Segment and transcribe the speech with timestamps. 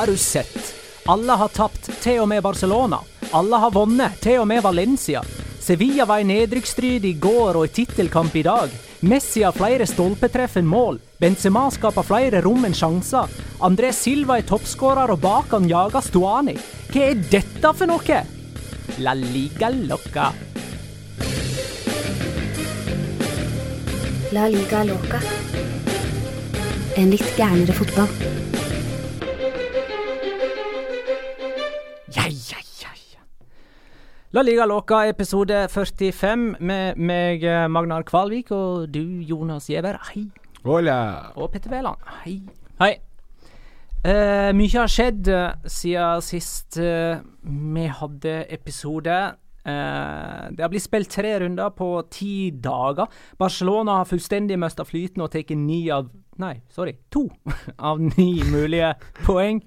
[0.00, 0.74] Har du sett?
[1.06, 3.02] Alle har tapt, til og med Barcelona.
[3.36, 5.20] Alle har vunnet, til og med Valencia.
[5.60, 8.72] Sevilla var i nedrykksstrid i går og i tittelkamp i dag.
[9.04, 10.96] Messi har flere stolpetreff enn mål.
[11.20, 13.28] Benzema skaper flere rom enn sjanser.
[13.60, 16.56] André Silva er toppskårer, og bak han jager Stuani.
[16.94, 18.22] Hva er dette for noe?
[19.04, 20.30] La liga loca.
[24.32, 25.20] La liga loca.
[26.96, 28.48] En litt gærnere fotball.
[32.10, 33.20] Ja, ja, ja, ja.
[34.34, 39.94] La liga låka episode 45 med meg, eh, Magnar Kvalvik, og du, Jonas Giæver.
[40.08, 40.24] Hei.
[40.64, 41.30] Hola.
[41.36, 42.02] Og Petter Wæland.
[42.24, 42.40] Hei.
[42.80, 42.96] Hei.
[44.00, 49.18] Uh, mye har skjedd eh, siden sist uh, vi hadde episode.
[49.62, 53.06] Uh, det har blitt spilt tre runder på ti dager.
[53.38, 57.28] Barcelona har fullstendig mista flyten og tatt ni av Nei, sorry, to
[57.90, 58.94] av ni mulige
[59.26, 59.60] poeng.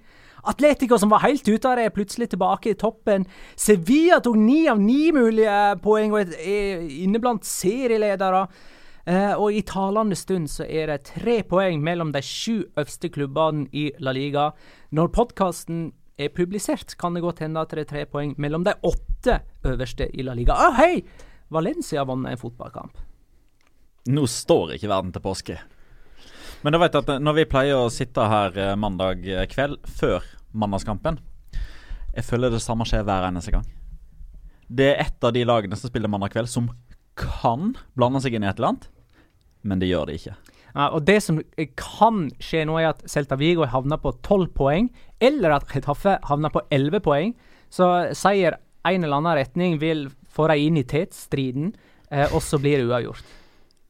[0.44, 3.26] Atletico, som var helt ute av det, er plutselig tilbake i toppen.
[3.56, 8.48] Sevilla tok ni av ni mulige poeng og er- inneblant inne blant serieledere.
[9.04, 13.68] Uh, og i talende stund så er det tre poeng mellom de sju øverste klubbene
[13.76, 14.54] i La Liga.
[14.96, 18.76] Når podkasten er publisert, kan det godt hende at det er tre poeng mellom de
[18.88, 20.56] åtte øverste i La Liga.
[20.56, 21.04] Å, hei!
[21.52, 22.96] Valencia vant en fotballkamp.
[24.08, 25.60] Nå står ikke verden til påske.
[26.64, 30.24] Men da vet at når vi pleier å sitte her eh, mandag kveld før
[30.56, 31.18] mandagskampen
[32.14, 33.66] Jeg føler det samme skjer hver eneste gang.
[34.70, 36.70] Det er et av de lagene som spiller mandag kveld, som
[37.20, 38.88] kan blande seg inn i et eller annet,
[39.62, 40.36] men det gjør det ikke.
[40.74, 41.40] Ja, og det som
[41.78, 44.90] kan skje nå, er at Celta Vigo havner på 12 poeng,
[45.22, 47.36] eller at Getafe havner på 11 poeng.
[47.74, 51.74] Så seier en eller annen retning vil få dem inn i tetstriden,
[52.10, 53.24] eh, og så blir det uavgjort.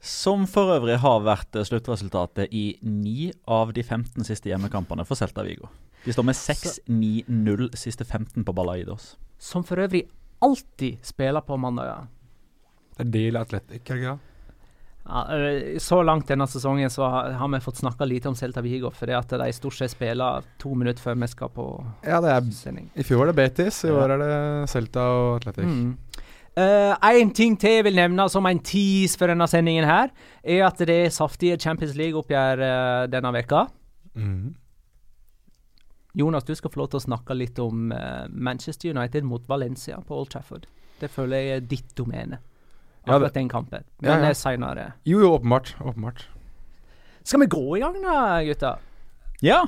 [0.03, 5.45] Som for øvrig har vært sluttresultatet i ni av de 15 siste hjemmekampene for Celta
[5.47, 5.69] Vigo.
[6.03, 9.13] De står med 6-9-0 siste 15 på Balaidos.
[9.39, 10.03] Som for øvrig
[10.43, 12.09] alltid spiller på mandager.
[12.97, 14.19] Det er Deal Athletic, er det ikke det?
[15.03, 15.23] Ja,
[15.83, 19.15] så langt denne sesongen så har, har vi fått snakka lite om Celta Vigo, fordi
[19.17, 21.65] at de stort sett spiller to minutter før vi skal på
[22.05, 22.91] Ja, det er sending.
[22.95, 25.67] I fjor var det Betis, i år er det Celta og Athletic.
[25.67, 25.97] Mm.
[26.55, 30.11] Én ting til jeg vil nevne som en tease for denne sendingen, her,
[30.43, 33.63] er at det er saftige Champions League-oppgjør uh, denne veka.
[34.13, 34.51] Mhm.
[36.13, 39.97] Jonas, du skal få lov til å snakke litt om uh, Manchester United mot Valencia
[40.05, 40.67] på Old Trafford.
[41.01, 42.37] Det føler jeg er ditt domene.
[43.03, 43.83] Ja, Akkurat det- den kampen.
[43.99, 44.19] Ja, Men ja.
[44.21, 44.85] det er seinere.
[45.09, 45.73] Jo, jo, åpenbart.
[45.81, 46.27] Åpenbart.
[47.23, 48.75] Skal vi gå i gang da, gutta?
[49.41, 49.63] Ja.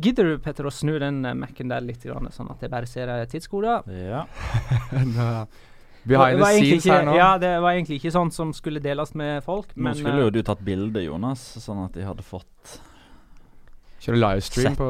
[0.00, 2.86] Gidder du, Petter, å snu den eh, Mac-en der litt, grann, sånn at jeg bare
[2.86, 3.88] ser eh, tidskoder?
[3.88, 4.26] ja.
[6.08, 7.16] Behind var the scenes ikke, her nå.
[7.18, 10.28] Ja, det var egentlig ikke sånn som skulle deles med folk, Nå men skulle eh,
[10.28, 12.78] jo du tatt bilde, Jonas, sånn at de hadde fått
[14.00, 14.88] Kjøre livestream på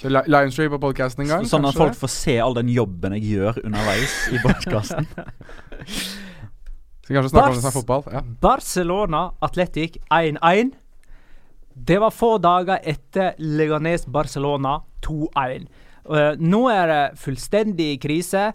[0.00, 1.46] Kjøre li livestream på podkasten en gang.
[1.48, 5.08] Sånn at folk får se all den jobben jeg gjør underveis i podkasten.
[7.04, 8.06] Skal kanskje snakke om det fotball.
[8.14, 8.22] Ja.
[8.40, 10.70] Barcelona Athletic 1-1.
[11.74, 15.66] Det var få dager etter Leganes Barcelona 2-1.
[16.06, 18.52] Uh, nå er det fullstendig krise.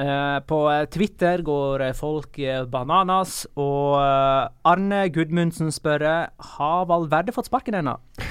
[0.00, 0.58] Eh, på
[0.92, 6.06] Twitter går folk eh, bananas, og eh, Arne Gudmundsen spør
[6.54, 7.98] Har Valverde fått sparken ennå?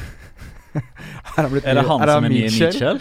[1.39, 2.99] Er, han Er det han som er nye Mitchell?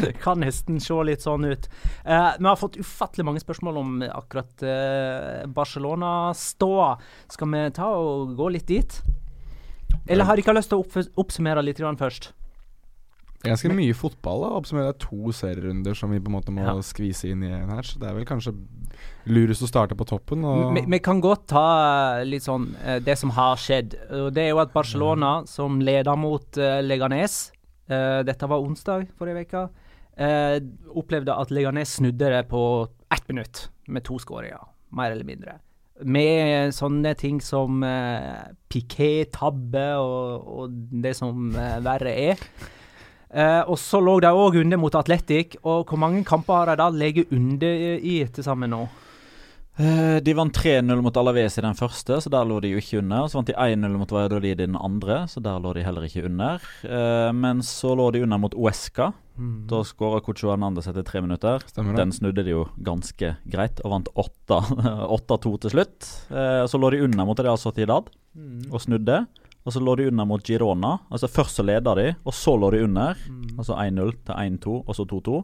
[0.00, 1.66] Det kan nesten se litt sånn ut.
[2.06, 6.88] Uh, vi har fått ufattelig mange spørsmål om akkurat uh, Barcelona-ståa.
[7.34, 8.98] Skal vi ta og gå litt dit?
[10.06, 12.30] Eller har dere lyst til å oppsummere litt først?
[13.38, 14.40] Det er ganske mye fotball.
[14.42, 16.74] da Oppsummere to serierunder som vi på en måte må Ja.
[16.82, 17.82] skvise inn i en her.
[17.86, 18.54] Så det er vel kanskje
[19.26, 20.42] lurest å starte på toppen.
[20.74, 23.94] Vi, vi kan godt ta eh, litt sånn eh, det som har skjedd.
[24.10, 27.52] Og det er jo at Barcelona, som leder mot uh, Leganes
[27.90, 29.62] uh, Dette var onsdag forrige uke.
[30.18, 30.58] Uh,
[30.98, 35.60] opplevde at Leganes snudde det på ett minutt med to skåringer, mer eller mindre.
[36.02, 42.42] Med sånne ting som uh, piké-tabbe og, og det som verre er.
[43.30, 45.58] Eh, og så lå de òg under mot Atletic.
[45.64, 48.86] Og hvor mange kamper har de da ligget under i til sammen nå?
[49.78, 52.98] Eh, de vant 3-0 mot Alaves i den første, så der lå de jo ikke
[52.98, 53.28] under.
[53.30, 56.24] Så vant de 1-0 mot Valladolid i den andre, så der lå de heller ikke
[56.26, 56.64] under.
[56.82, 59.12] Eh, men så lå de under mot Uesca.
[59.70, 61.62] Da skåra Cocho Hernandez etter tre minutter.
[61.70, 61.94] Stemmer.
[61.94, 64.58] Den snudde de jo ganske greit, og vant 8
[65.14, 66.08] 8-2 til slutt.
[66.26, 68.10] Eh, så lå de under mot Real Sociedad
[68.72, 69.22] og snudde.
[69.66, 70.94] Og så lå de under mot Girona.
[71.10, 73.18] Altså Først så leda de, og så lå de under.
[73.58, 75.42] Altså 1-0 til 1-2, og så 2-2.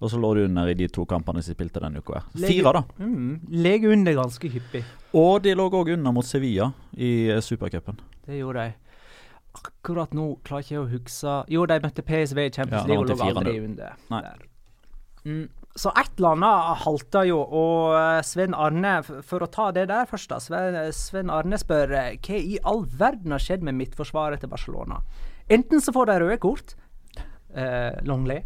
[0.00, 2.20] Og så lå de under i de to kampene de spilte denne uka.
[2.36, 2.82] Fire, da.
[3.00, 4.82] Mm, Legger under ganske hyppig.
[5.16, 7.96] Og de lå òg under mot Sevilla i eh, supercupen.
[8.26, 8.74] Det gjorde de.
[9.56, 13.06] akkurat nå klarer jeg ikke å huske Jo, de møtte PSV i Champions Ja, League
[13.06, 13.94] og lå aldri under.
[14.12, 14.22] Nei.
[15.24, 15.48] Mm.
[15.76, 20.08] Så et eller annet halter jo, og eh, Sven Arne For å ta det der
[20.08, 20.40] først, da.
[20.40, 25.02] Sven, Arne spør eh, hva i all verden har skjedd med midtforsvaret til Barcelona.
[25.52, 26.74] Enten så får de røde kort,
[27.52, 28.40] eh, Longley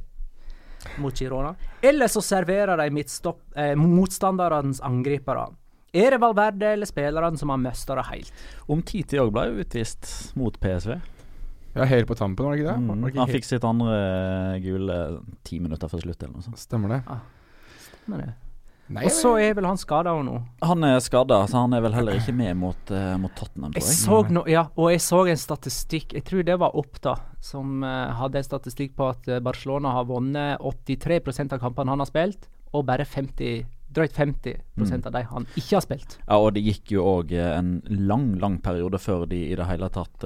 [0.99, 1.55] mot Girona,
[1.85, 5.47] eller så serverer de eh, motstanderens angripere.
[5.93, 8.44] Er det Valverde eller spillerne som har mista det helt?
[8.71, 10.99] Om Titi òg ble utvist mot PSV.
[11.75, 12.88] Ja, helt på tampen, var det ikke det?
[12.88, 13.00] Var Mm.
[13.05, 16.58] det ikke Han fikk sitt andre gule ti minutter før slutt, eller noe sånt.
[16.58, 17.02] Stemmer det.
[17.90, 18.34] Stemmer det-
[18.90, 20.43] Nei, Og så er vel han skada nå.
[20.64, 23.84] Han er skada, så han er vel heller ikke med mot, uh, mot Tottenham, Jeg
[23.84, 23.93] jeg.
[23.94, 28.12] så no, ja, og jeg så en statistikk, jeg tror det var Oppda, som uh,
[28.14, 32.49] hadde en statistikk på at eh, Barcelona har vunnet 83% av kampene han har spilt,
[32.75, 35.06] og bare 50, drøyt 50 Mm.
[35.06, 36.19] av de han ikke har spilt.
[36.28, 39.88] Ja, og det gikk jo òg en lang, lang periode før de i det hele
[39.88, 40.25] tatt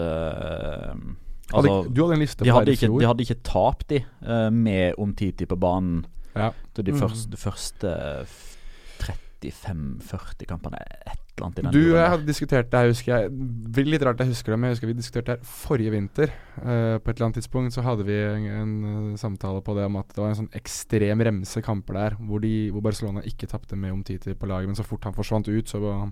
[1.52, 2.98] eh, Hadde, Altså, du hadde en liste de på hadde, i ikke, fjor.
[3.00, 6.06] de hadde ikke tapt, de, uh, med Omtiti på banen.
[6.34, 6.50] Ja.
[6.74, 6.98] Så de Mm.
[6.98, 7.90] første, de første
[9.44, 13.30] 35-40 kampene, et eller annet i den Du jeg hadde diskutert det her, husker jeg.
[13.74, 16.32] Det litt rart jeg husker det, men jeg husker vi diskuterte det her forrige vinter.
[16.56, 19.84] Uh, på et eller annet tidspunkt så hadde vi en, en uh, samtale på det
[19.88, 23.50] om at det var en sånn ekstrem remse kamper der, hvor, de, hvor Barcelona ikke
[23.50, 26.08] tapte med Omtiti på laget, men så fort han forsvant ut, så var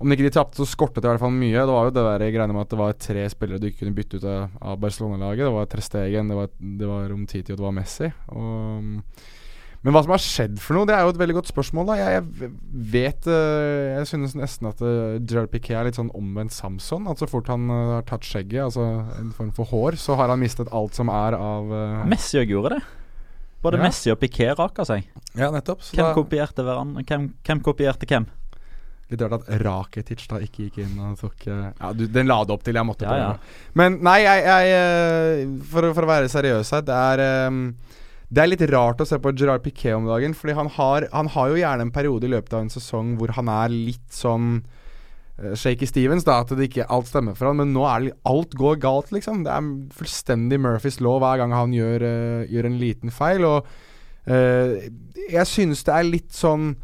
[0.00, 1.54] om ikke de tapte, så skortet det i hvert fall mye.
[1.54, 3.96] Det var jo det der greiene med at det var tre spillere du ikke kunne
[3.96, 5.46] bytte ut av, av Barcelona-laget.
[5.46, 6.50] Det var Trestegen, det var,
[6.82, 8.10] det var Romtiti og det var Messi.
[8.34, 8.90] Og,
[9.84, 11.90] men hva som har skjedd for noe, det er jo et veldig godt spørsmål.
[11.90, 12.50] da Jeg, jeg
[12.94, 17.04] vet eh, Jeg synes nesten at uh, Gerard Piquet er litt sånn omvendt Samson.
[17.12, 18.86] At så fort han eh, har tatt skjegget, altså
[19.20, 22.54] en form for hår, så har han mistet alt som er av eh, Messi òg
[22.56, 22.80] gjorde det.
[23.64, 23.84] Både Ja.
[23.86, 25.04] Messi og Piquet raka seg.
[25.36, 25.84] Ja, nettopp.
[25.84, 26.64] Så Hvem da, kopierte?
[26.64, 28.26] Hvem, hvem kopierte hvem?
[29.12, 32.38] Litt rart at Rakitic da ikke gikk inn og tok eh, Ja, du, den la
[32.44, 32.78] det opp til.
[32.78, 33.34] Jeg måtte Ja, prøve.
[33.34, 33.72] ja.
[33.80, 37.58] Men nei, jeg, jeg eh, for, for å være seriøs her, det er eh,
[38.34, 41.28] det er litt rart å se på Gerard Piquet om dagen, Fordi han har, han
[41.36, 44.64] har jo gjerne en periode i løpet av en sesong hvor han er litt sånn
[45.34, 48.54] Shaky Stevens, da, at det ikke alt stemmer for han Men nå er det, alt
[48.58, 49.42] går galt, liksom.
[49.46, 53.46] Det er fullstendig Murphys lov hver gang han gjør, uh, gjør en liten feil.
[53.48, 53.66] Og
[54.30, 54.76] uh,
[55.26, 56.76] jeg synes det er litt sånn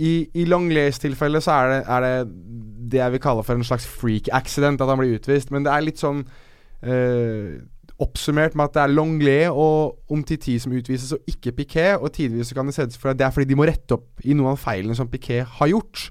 [0.00, 2.14] I, i Longleys tilfelle så er det, er det
[2.90, 5.52] det jeg vil kalle for en slags freak accident, at han blir utvist.
[5.54, 6.24] Men det er litt sånn
[6.82, 7.60] eh,
[8.00, 12.00] oppsummert med at det er Longley og Omtiti som utvises, og ikke Piquet.
[12.00, 14.24] Og tidvis kan det se ut for at det er fordi de må rette opp
[14.24, 16.08] i noen av feilene som Piquet har gjort.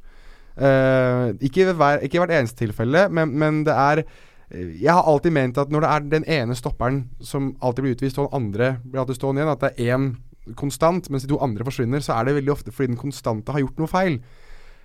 [0.59, 5.31] Eh, ikke, hver, ikke hvert eneste tilfelle, men, men det er eh, Jeg har alltid
[5.31, 8.73] ment at når det er den ene stopperen som alltid blir utvist, og den andre
[8.83, 10.09] blir alltid stående igjen, at det er én
[10.57, 13.63] konstant, mens de to andre forsvinner, så er det veldig ofte fordi den konstante har
[13.63, 14.19] gjort noe feil.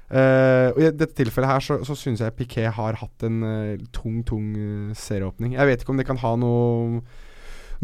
[0.05, 3.85] Uh, og I dette tilfellet her så, så syns jeg Piquet har hatt en uh,
[3.95, 5.57] tung, tung uh, serieåpning.
[5.57, 7.01] Jeg vet ikke om det kan ha noe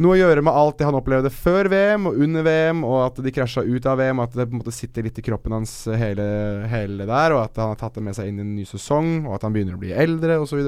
[0.01, 3.19] noe å gjøre med alt det han opplevde før VM og under VM, og at
[3.25, 5.75] de krasja ut av VM, at det på en måte sitter litt i kroppen hans
[5.99, 6.25] hele,
[6.73, 9.27] hele der, og at han har tatt det med seg inn i en ny sesong,
[9.27, 10.63] og at han begynner å bli eldre, osv.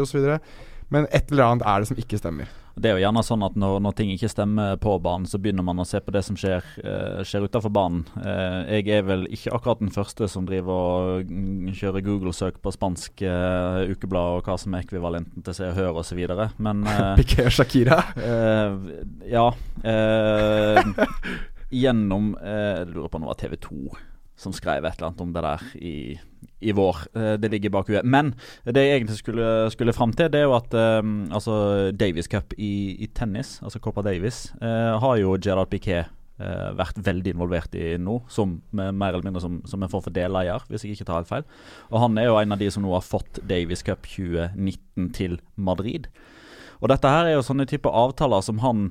[0.93, 2.51] Men et eller annet er det som ikke stemmer.
[2.75, 5.65] Det er jo gjerne sånn at når, når ting ikke stemmer på banen, så begynner
[5.67, 8.05] man å se på det som skjer, uh, skjer utenfor banen.
[8.17, 11.35] Uh, jeg er vel ikke akkurat den første som driver og
[11.77, 16.01] kjører Google-søk på spansk uh, ukeblad og hva som er ekvivalenten til Se og Hør
[16.03, 16.23] osv.,
[16.63, 18.01] men uh, Piqué og Shakira.
[19.29, 19.51] Ja.
[21.73, 24.12] gjennom Jeg lurer på om det var TV 2
[24.43, 25.97] som skrev et eller annet om det der i,
[26.61, 27.05] i vår.
[27.17, 28.07] Eh, det ligger bak huet.
[28.07, 28.35] Men
[28.65, 31.55] det jeg egentlig skulle, skulle fram til, det er jo at eh, altså
[31.97, 36.11] Davis Cup i, i tennis, altså Copa Davis, uh, har jo Gerard Piquet
[36.43, 40.15] Uh, vært veldig involvert i nå, som mer eller mindre som, som en form for
[40.17, 41.45] deleier, hvis jeg ikke tar helt feil.
[41.93, 45.37] Og han er jo en av de som nå har fått Davis Cup 2019 til
[45.55, 46.09] Madrid.
[46.81, 48.89] Og dette her er jo sånne typer avtaler som han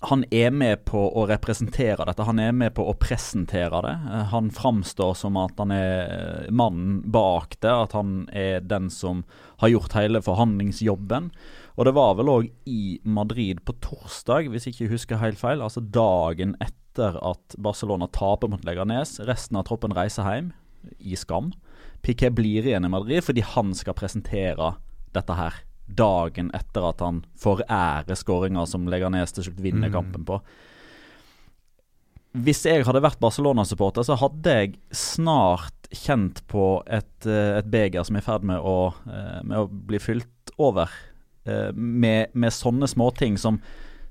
[0.00, 2.22] han er med på å representere dette.
[2.26, 3.94] Han er med på å presentere det.
[4.06, 7.72] Eh, Han framstår som at han er eh, mannen bak det.
[7.72, 9.24] At han er den som
[9.58, 11.32] har gjort hele forhandlingsjobben.
[11.74, 15.62] Og det var vel òg i Madrid på torsdag, hvis jeg ikke husker helt feil.
[15.62, 19.18] Altså dagen etter at Barcelona taper mot Leganes.
[19.26, 20.52] Resten av troppen reiser hjem
[21.02, 21.50] i skam.
[22.06, 24.76] Piquet blir igjen i Madrid fordi han skal presentere
[25.10, 25.64] dette her
[25.94, 29.92] dagen etter at han forærer skåringa som Leganes til slutt vinner Mm.
[29.94, 30.40] kampen på.
[32.38, 38.04] Hvis jeg hadde vært Barcelona-supporter, så hadde jeg snart kjent på et, eh, et beger
[38.04, 40.26] som er i ferd med å, eh, med å bli fylt
[40.58, 40.88] over.
[41.46, 43.60] eh, Med, med sånne småting som,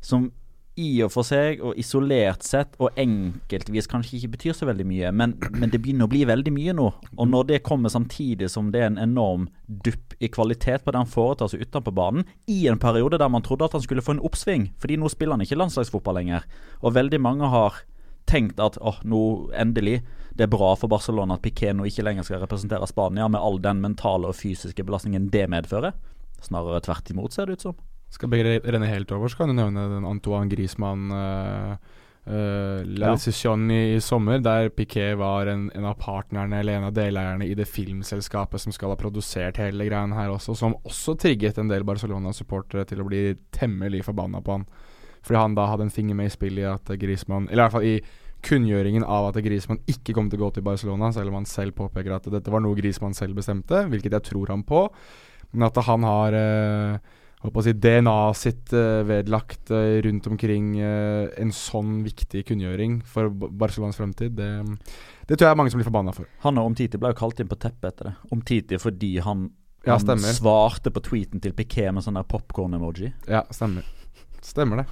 [0.01, 0.31] som
[0.77, 5.11] i og for seg, og isolert sett, og enkeltvis kanskje ikke betyr så veldig mye,
[5.15, 6.87] men, men det begynner å bli veldig mye nå.
[7.17, 11.01] Og når det kommer samtidig som det er en enorm dupp i kvalitet på det
[11.01, 14.17] han foretar seg utenpå banen, i en periode der man trodde at han skulle få
[14.17, 16.45] en oppsving, fordi nå spiller han ikke landslagsfotball lenger,
[16.83, 17.81] og veldig mange har
[18.27, 19.21] tenkt at åh, nå
[19.55, 20.01] endelig
[20.37, 23.57] det er bra for Barcelona at Piqué nå ikke lenger skal representere Spania, med all
[23.63, 25.97] den mentale og fysiske belastningen det medfører.
[26.45, 27.79] Snarere tvert imot, ser det ut som.
[28.13, 31.73] Skal begge renne helt over, så kan du nevne den Antoine Griezmann uh,
[32.29, 36.87] uh, La Decision i, i, sommer, der Piquet var en, en, av partnerne eller en
[36.87, 41.17] av deleierne i det filmselskapet som skal ha produsert hele greien her også, som også
[41.19, 44.65] trigget en del Barcelona-supportere til å bli temmelig forbanna på han.
[45.27, 47.73] Fordi han da hadde en finger med i spillet i at Griezmann Eller i hvert
[47.75, 47.97] fall i
[48.47, 51.75] kunngjøringen av at Griezmann ikke kom til å gå til Barcelona, selv om han selv
[51.75, 54.85] påpeker at dette var noe Griezmann selv bestemte, hvilket jeg tror han på.
[55.51, 56.45] Men at han har å
[57.45, 63.99] si, DNA-et sitt uh, vedlagt uh, rundt omkring uh, en sånn viktig kunngjøring for Barcelonas
[63.99, 64.49] fremtid, det,
[65.27, 66.29] det, tror jeg er mange som blir forbanna for.
[66.47, 68.15] Han og Omtiti ble jo kalt inn på teppet etter det.
[68.33, 69.47] Omtiti fordi han,
[69.85, 73.13] ja, han svarte på tweeten til Piquet med sånn der popkorn-emoji.
[73.29, 73.85] Ja, stemmer.
[74.45, 74.87] Stemmer det.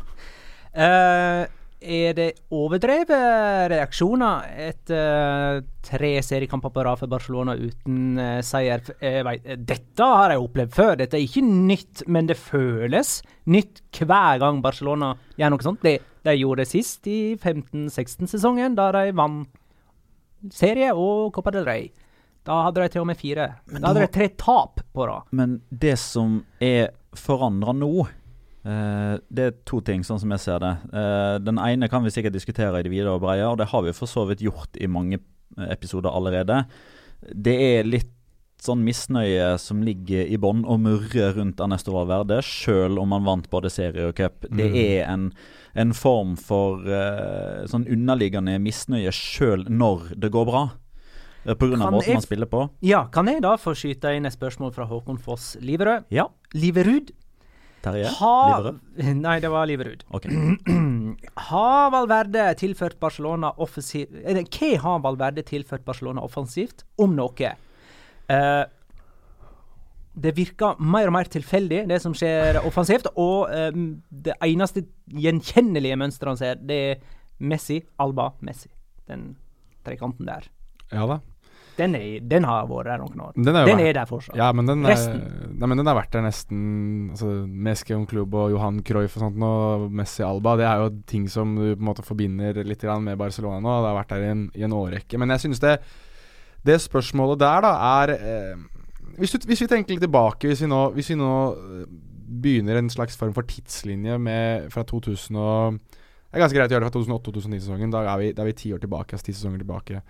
[0.75, 1.45] Uh,
[1.85, 8.81] er det overdrevet reaksjoner etter uh, tre seriekamper på rad for Barcelona uten uh, seier?
[8.99, 10.95] Vet, dette har jeg opplevd før.
[10.99, 13.19] Dette er ikke nytt, men det føles
[13.51, 15.85] nytt hver gang Barcelona gjør noe sånt.
[15.85, 19.61] De, de gjorde det sist i 15-16-sesongen, da de vant
[20.53, 21.87] serie og Copa del Rey.
[22.45, 23.47] Da hadde de til og med fire.
[23.71, 25.31] Da hadde de tre tap på rad.
[25.33, 28.05] Men det som er forandra nå
[28.65, 30.73] Uh, det er to ting, sånn som jeg ser det.
[30.89, 33.85] Uh, den ene kan vi sikkert diskutere i det videre og breie, og det har
[33.85, 36.63] vi for så vidt gjort i mange eh, episoder allerede.
[37.29, 38.09] Det er litt
[38.65, 43.49] sånn misnøye som ligger i bånn og murrer rundt Ernesto Valverde, sjøl om han vant
[43.51, 44.47] både serie og cup.
[44.49, 44.57] Mm.
[44.57, 45.27] Det er en,
[45.77, 50.63] en, form for uh, sånn underliggende misnøye sjøl når det går bra.
[51.45, 52.63] På grunn av måten man spiller på.
[52.81, 56.07] Ja, kan jeg da få skyte inn et spørsmål fra Håkon Foss Liverød?
[56.09, 56.25] Ja.
[56.57, 57.13] Liverud
[57.85, 58.11] Terje?
[58.11, 58.79] Liverød?
[59.25, 60.05] Nei, det var Liverud.
[60.17, 60.55] Okay.
[61.49, 67.51] har Valverde tilført Barcelona offensivt Hva har Valverde tilført Barcelona offensivt, om noe?
[68.31, 68.63] Uh,
[70.15, 73.09] det virker mer og mer tilfeldig, det som skjer offensivt.
[73.19, 77.01] Og um, det eneste gjenkjennelige mønsteret han ser, det er
[77.43, 78.71] Messi, Alba, Messi.
[79.09, 79.33] Den
[79.85, 80.47] trekanten der.
[80.93, 81.19] Ja da.
[81.75, 83.33] Den, er, den, har vært der noen år.
[83.35, 84.37] Den er, den er der fortsatt.
[84.39, 85.19] Ja, men den, Resten.
[85.59, 86.61] nei, men den har vært der nesten
[87.11, 91.27] altså, Meskion Klubb og Johan Cruyff og sånt og Messi Alba, det er jo ting
[91.31, 93.75] som du på en måte forbinder litt med Barcelona nå.
[93.81, 95.19] Det har vært der i en, i en årrekke.
[95.19, 95.75] Men jeg synes det,
[96.65, 98.63] det spørsmålet der, da, er eh,
[99.19, 101.83] hvis, du, hvis, vi tenker litt tilbake, hvis vi nå, hvis vi nå eh,
[102.45, 106.75] begynner en slags form for tidslinje med fra 2000 og Det er ganske greit å
[106.75, 107.91] gjøre det fra 2008-2009-sesongen.
[107.93, 110.01] Da er vi, da er vi ti år tilbake, altså ti sesonger tilbake.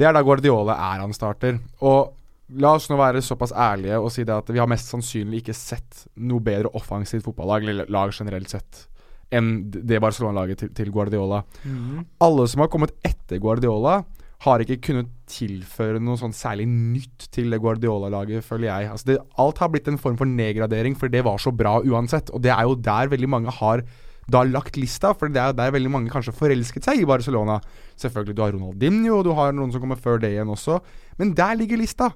[0.00, 1.58] Det er da Guardiola er han starter.
[1.84, 2.14] Og
[2.60, 5.56] la oss nå være såpass ærlige og si det at vi har mest sannsynlig ikke
[5.56, 8.86] sett noe bedre offensivt fotballag, eller lag generelt sett,
[9.30, 11.42] enn det Barcelona-laget til, til, Guardiola.
[11.62, 12.00] Mm.
[12.26, 14.00] Alle som har kommet etter Guardiola,
[14.40, 18.88] har ikke kunnet tilføre noe sånn særlig nytt til det Guardiola-laget, føler jeg.
[18.94, 22.32] Altså det, alt har blitt en form for nedgradering, for det var så bra uansett.
[22.32, 23.84] Og det er jo der veldig mange har
[24.30, 27.58] da lagt lista, for det er der veldig mange kanskje forelsket seg i Barcelona.
[27.98, 30.78] Selvfølgelig, du har Ronaldinho, og du har noen som kommer før det igjen også,
[31.18, 32.10] men der ligger lista.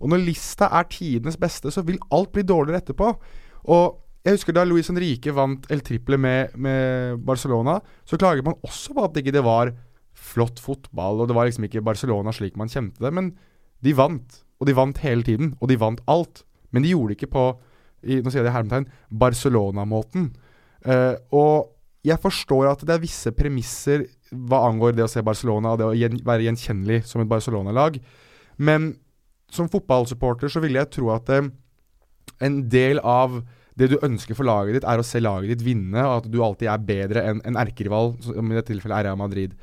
[0.00, 3.12] Og når lista er tidenes beste, så vil alt bli dårligere etterpå.
[3.70, 8.58] Og jeg husker da Luis Henrique vant El Triple med, med Barcelona, så klager man
[8.66, 9.72] også på at det ikke var
[10.20, 13.32] flott fotball, og det var liksom ikke Barcelona slik man kjente det, men
[13.84, 14.42] de vant.
[14.60, 16.42] Og de vant hele tiden, og de vant alt.
[16.70, 17.44] Men de gjorde det ikke på
[18.00, 18.86] i, nå sier jeg det hermetegn,
[19.20, 20.30] Barcelona-måten.
[20.86, 25.74] Uh, og jeg forstår at det er visse premisser hva angår det å se Barcelona
[25.74, 27.98] og det å gjen være gjenkjennelig som et Barcelona-lag.
[28.62, 28.94] Men
[29.52, 31.50] som fotballsupporter så vil jeg tro at uh,
[32.40, 33.42] en del av
[33.80, 36.40] det du ønsker for laget ditt, er å se laget ditt vinne, og at du
[36.44, 39.54] alltid er bedre enn en erkerival, som i dette tilfellet er Real Madrid.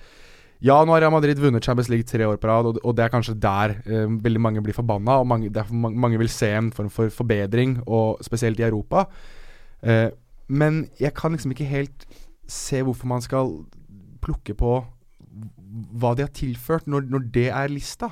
[0.64, 3.06] Ja, nå har Real Madrid vunnet Champions League tre år på rad, og, og det
[3.06, 5.20] er kanskje der uh, veldig mange blir forbanna.
[5.22, 9.06] Og mange, derfor mange, mange, vil se en form for forbedring, og spesielt i Europa.
[9.86, 10.10] Uh,
[10.48, 12.08] men jeg kan liksom ikke helt
[12.48, 13.52] se hvorfor man skal
[14.24, 14.80] plukke på
[16.00, 18.10] hva de har tilført, når, når det er lista.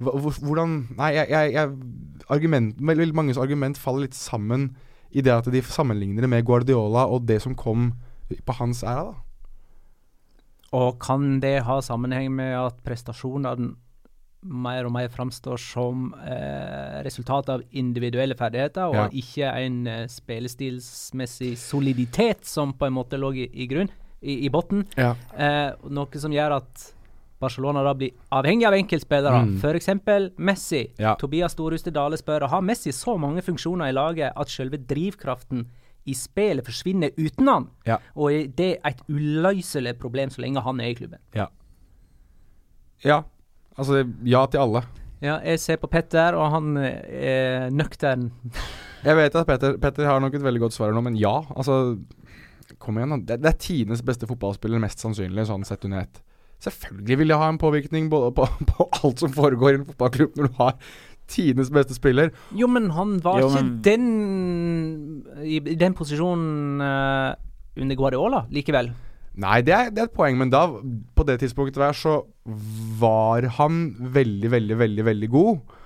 [0.00, 4.70] Hvordan Nei, jeg, jeg, jeg argument, Veldig manges argument faller litt sammen
[5.10, 7.90] i det at de sammenligner det med Guardiola og det som kom
[8.46, 9.16] på hans æra, da.
[10.78, 13.72] Og kan det ha sammenheng med at prestasjonene
[14.40, 21.52] mer og mer framstår som eh, resultat av individuelle ferdigheter, og ikke en eh, spillestilsmessig
[21.60, 23.90] soliditet som på en måte lå i, i grunn.
[24.20, 24.86] i, i bunnen.
[24.96, 25.14] Ja.
[25.36, 26.88] Eh, noe som gjør at
[27.40, 29.44] Barcelona da blir avhengig av enkeltspillere.
[29.48, 29.60] Mm.
[29.78, 30.82] Eksempel Messi.
[31.00, 31.14] Ja.
[31.20, 35.64] Tobias Storhuste Dale spør har Messi så mange funksjoner i laget at selve drivkraften
[36.08, 37.68] i spillet forsvinner uten han.
[37.88, 37.96] Ja.
[38.16, 41.20] Og er det et uløselig problem så lenge han er i klubben.
[41.36, 41.48] Ja.
[43.04, 43.22] ja.
[43.78, 44.84] Altså, ja til alle.
[45.20, 48.30] Ja, jeg ser på Petter, og han eh, er nøktern.
[49.00, 51.38] Jeg vet at Petter, Petter har nok et veldig godt svar nå, men ja.
[51.56, 51.96] Altså,
[52.76, 53.22] kom igjen.
[53.24, 56.20] Det, det er tidenes beste fotballspiller, mest sannsynlig, sånn sett under ett.
[56.60, 60.36] Selvfølgelig vil det ha en påvirkning på, på, på alt som foregår i en fotballklubb
[60.36, 60.76] når du har
[61.30, 62.32] tidenes beste spiller.
[62.56, 67.32] Jo, men han var Jo, ikke den i, i den posisjonen uh,
[67.80, 68.90] under Guardiola likevel.
[69.38, 70.64] Nei, det er, det er et poeng, men da,
[71.14, 72.16] på det tidspunktet der, så
[73.00, 75.76] var han veldig, veldig, veldig, veldig god.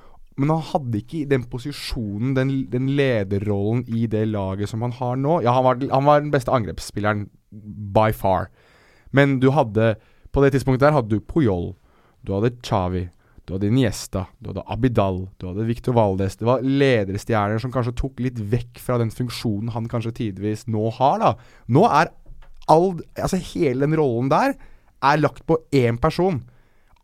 [0.41, 5.19] Men han hadde ikke den posisjonen, den, den lederrollen i det laget som han har
[5.21, 5.39] nå.
[5.45, 7.29] Ja, han var, han var den beste angrepsspilleren
[7.95, 8.49] by far.
[9.15, 9.95] Men du hadde
[10.35, 11.77] På det tidspunktet der hadde du Puyol,
[12.27, 13.05] du hadde Chavi,
[13.47, 16.35] du hadde Niesta, du hadde Abidal, du hadde Victor Valdes.
[16.41, 20.89] Det var lederstjerner som kanskje tok litt vekk fra den funksjonen han kanskje tidvis nå
[20.97, 21.31] har, da.
[21.71, 22.11] Nå er
[22.71, 24.55] all Altså hele den rollen der
[25.05, 26.43] er lagt på én person.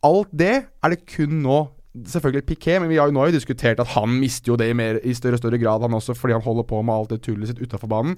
[0.07, 3.35] Alt det er det kun nå Selvfølgelig Piquet, men vi har jo nå har jo
[3.35, 6.15] diskutert at han mister jo det i, mer, i større og større grad, han også,
[6.15, 8.15] fordi han holder på med alt det tullet sitt utafor banen.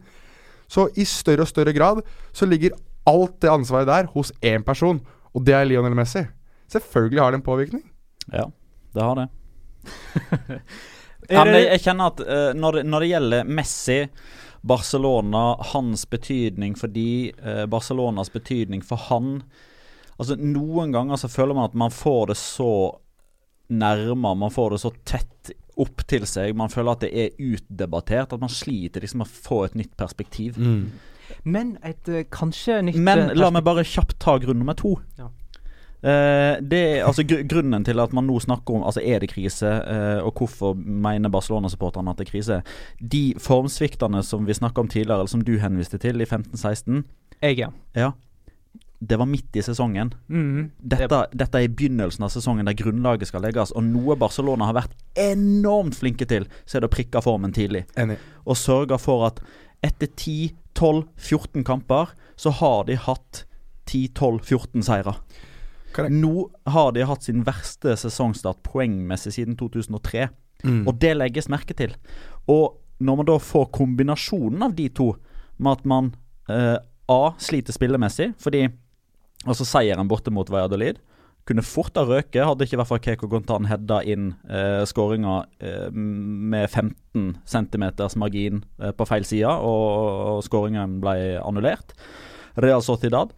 [0.68, 2.02] Så i større og større grad
[2.36, 2.76] så ligger
[3.08, 5.00] alt det ansvaret der hos én person,
[5.32, 6.20] og det er Lionel Messi.
[6.68, 7.82] Selvfølgelig har det en påvirkning.
[8.28, 8.44] Ja,
[8.92, 9.28] det har det.
[11.30, 13.98] Ja, men jeg, jeg kjenner at uh, når, når det gjelder Messi,
[14.62, 19.42] Barcelona, hans betydning for de, eh, Barcelonas betydning for han
[20.20, 22.72] Altså Noen ganger så føler man at man får det så
[23.72, 25.50] nærme, man får det så tett
[25.80, 26.52] opp til seg.
[26.54, 30.60] Man føler at det er utdebattert, at man sliter liksom å få et nytt perspektiv.
[31.48, 34.94] Men et eh, kanskje nytt Men eh, la meg bare kjapt ta grunn nummer to.
[35.18, 35.30] Ja.
[36.02, 39.68] Eh, det altså gr Grunnen til at man nå snakker om Altså er det krise,
[39.70, 42.58] eh, og hvorfor mener Barcelona-supporterne at det er krise?
[42.98, 47.04] De formsviktene som vi snakka om tidligere, eller som du henviste til i 15-16,
[47.42, 47.70] Jeg, ja.
[47.94, 48.10] ja,
[49.08, 50.12] det var midt i sesongen.
[50.28, 50.70] Mm.
[50.78, 53.72] Dette, dette er i begynnelsen av sesongen der grunnlaget skal legges.
[53.74, 57.82] Og noe Barcelona har vært enormt flinke til, så er det å prikke formen tidlig
[57.98, 58.18] Enig.
[58.46, 59.42] og sørge for at
[59.82, 63.44] etter 10-12-14 kamper, så har de hatt
[63.90, 65.16] 10-12-14 seire.
[65.92, 66.14] Korrekt.
[66.16, 70.28] Nå har de hatt sin verste sesongstart poengmessig siden 2003,
[70.62, 70.84] Mm.
[70.86, 71.90] og det legges merke til.
[72.46, 75.08] Og når man da får kombinasjonen av de to,
[75.58, 76.12] med at man
[76.48, 76.76] eh,
[77.10, 77.32] A.
[77.42, 78.68] sliter spillemessig, fordi
[79.44, 81.00] altså seieren borte mot Valladolid
[81.50, 85.40] kunne fort ha røket, hadde ikke i hvert fall Keiko Gontan hedda inn eh, skåringa
[85.58, 87.84] eh, med 15 cm
[88.22, 91.90] margin eh, på feil side, og, og skåringen ble annullert.
[92.54, 93.34] Real Sociedad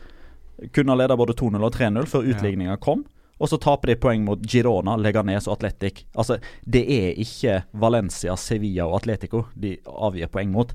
[0.73, 3.05] kunne ha leda både 2-0 og 3-0 før utligninga kom.
[3.43, 6.05] Og så taper de poeng mot Girona, Leganes og Atletic.
[6.15, 10.71] Altså, det er ikke Valencia, Sevilla og Atletico de avgir poeng mot.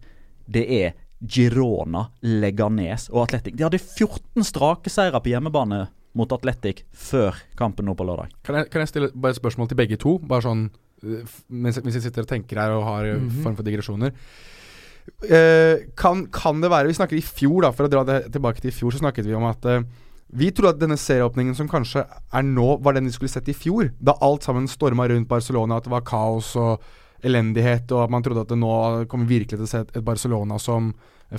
[0.49, 3.55] Det er Girona, Leganes og Atletic.
[3.55, 5.85] De hadde 14 strake seire på hjemmebane
[6.19, 8.33] mot Atletic før kampen nå på lørdag.
[8.43, 10.17] Kan jeg, kan jeg stille bare et spørsmål til begge to?
[10.19, 10.67] Bare sånn
[11.05, 13.43] øh, mens, mens jeg sitter og tenker her og har mm -hmm.
[13.43, 14.11] form for digresjoner.
[15.25, 18.61] Eh, kan, kan det være Vi snakker i fjor, da for å dra det tilbake
[18.61, 19.83] til i fjor, så snakket vi om at eh,
[20.39, 23.55] vi trodde at denne serieåpningen som kanskje er nå, var den vi skulle sett i
[23.57, 23.89] fjor.
[23.97, 26.83] Da alt sammen storma rundt Barcelona, at det var kaos og
[27.25, 28.73] elendighet, og at man trodde at det nå
[29.09, 30.91] kommer virkelig til å se et, Barcelona som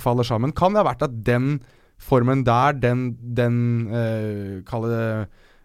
[0.03, 0.51] faller sammen.
[0.51, 1.61] Kan det ha vært at den
[2.01, 3.55] formen der, den, den
[3.93, 5.05] eh, Kall det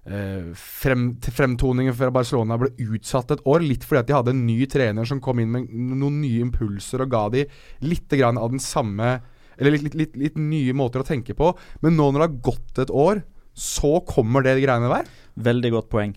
[0.06, 4.60] frem, fremtoningen fra Barcelona ble utsatt et år, litt fordi at de hadde en ny
[4.70, 7.42] trener som kom inn med noen nye impulser og ga de
[7.82, 9.16] litt av den samme
[9.58, 11.48] Eller litt, litt, litt, litt nye måter å tenke på.
[11.80, 13.22] Men nå når det har gått et år,
[13.56, 15.08] så kommer det greiene der?
[15.40, 16.12] Veldig godt poeng.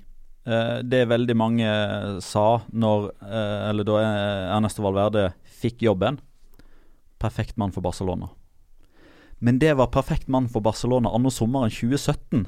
[0.49, 1.69] Eh, det veldig mange
[2.23, 5.25] sa når eh, Eller da eh, Ernesto Valverde
[5.60, 6.15] fikk jobben
[7.19, 8.30] Perfekt mann for Barcelona.
[9.43, 12.45] Men det var perfekt mann for Barcelona anno sommeren 2017,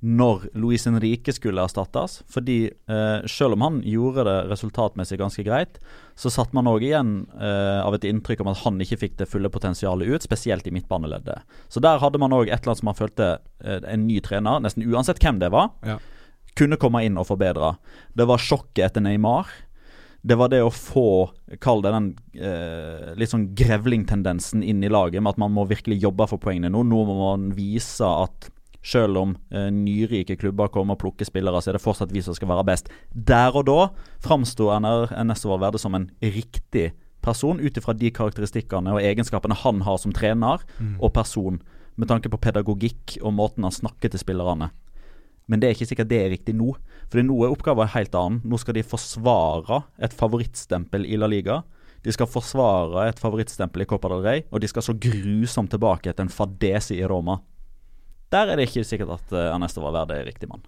[0.00, 2.20] når Luis Henrique skulle erstattes.
[2.30, 5.80] Fordi eh, selv om han gjorde det resultatmessig ganske greit,
[6.18, 9.26] så satt man òg igjen eh, av et inntrykk om at han ikke fikk det
[9.30, 11.42] fulle potensialet ut, spesielt i midtbaneleddet.
[11.66, 13.30] Så der hadde man òg et eller annet som man følte
[13.64, 15.98] eh, en ny trener, nesten uansett hvem det var, Ja.
[16.58, 17.74] kunne komme inn og forbedre.
[18.14, 19.50] Det var sjokket etter Neymar.
[20.26, 21.30] Det var det å få,
[21.62, 22.06] kall det den
[22.38, 26.70] eh, litt sånn grevlingtendensen inn i laget, med at man må virkelig jobbe for poengene
[26.74, 26.82] nå.
[26.86, 28.50] Nå må man vise at
[28.84, 32.36] selv om eh, nyrike klubber kommer og plukker spillere, så er det fortsatt vi som
[32.36, 32.90] skal være best.
[33.12, 33.88] Der og da
[34.24, 36.92] framsto Ernesto Valverde som en riktig
[37.24, 40.62] person ut ifra de karakteristikkene og egenskapene han har som trener
[41.02, 41.58] og person
[41.98, 44.70] med tanke på pedagogikk og måten han snakker til spillerne.
[45.48, 46.74] Men det er ikke sikkert det er riktig nå.
[47.08, 48.42] Fordi nå er oppgaven helt annen.
[48.44, 51.62] Nå skal de forsvare et favorittstempel i La Liga.
[52.04, 56.12] De skal forsvare et favorittstempel i Copa del Rey, og de skal så grusomt tilbake
[56.12, 57.40] til en fadese i Roma.
[58.32, 60.60] Der er det ikke sikkert at uh, Ernesto Valverde er riktig mann.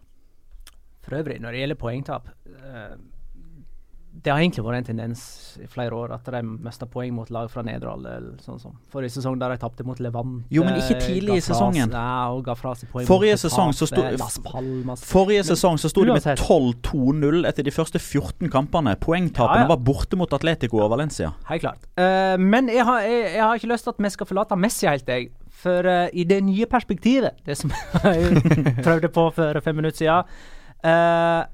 [1.04, 2.94] For øvrig, når det gjelder poengtap uh,
[4.10, 5.20] Det har egentlig vært en tendens
[5.62, 8.04] i flere år at de mister poeng mot lag fra Nederland.
[8.10, 10.42] Eller sånn som Forrige sesong der de tapte mot Levante.
[10.50, 11.92] Jo, men ikke tidlig i sesongen.
[11.94, 14.02] Nei, Forrige sesong så sto-
[15.06, 18.96] Forrige sesong så sto de med 12-2-0 etter de første 14 kampene.
[19.00, 19.70] Poengtapene Ja, ja.
[19.70, 21.32] var borte mot Atletico og Valencia.
[21.48, 21.86] Helt klart.
[21.96, 24.90] Uh, men jeg har, jeg, jeg har ikke lyst til at vi skal forlate Messi
[24.90, 25.30] helt, jeg.
[25.60, 27.72] For uh, i det nye perspektivet, det som
[28.04, 28.42] jeg
[28.80, 30.30] prøvde på for fem minutter siden
[30.86, 31.48] uh,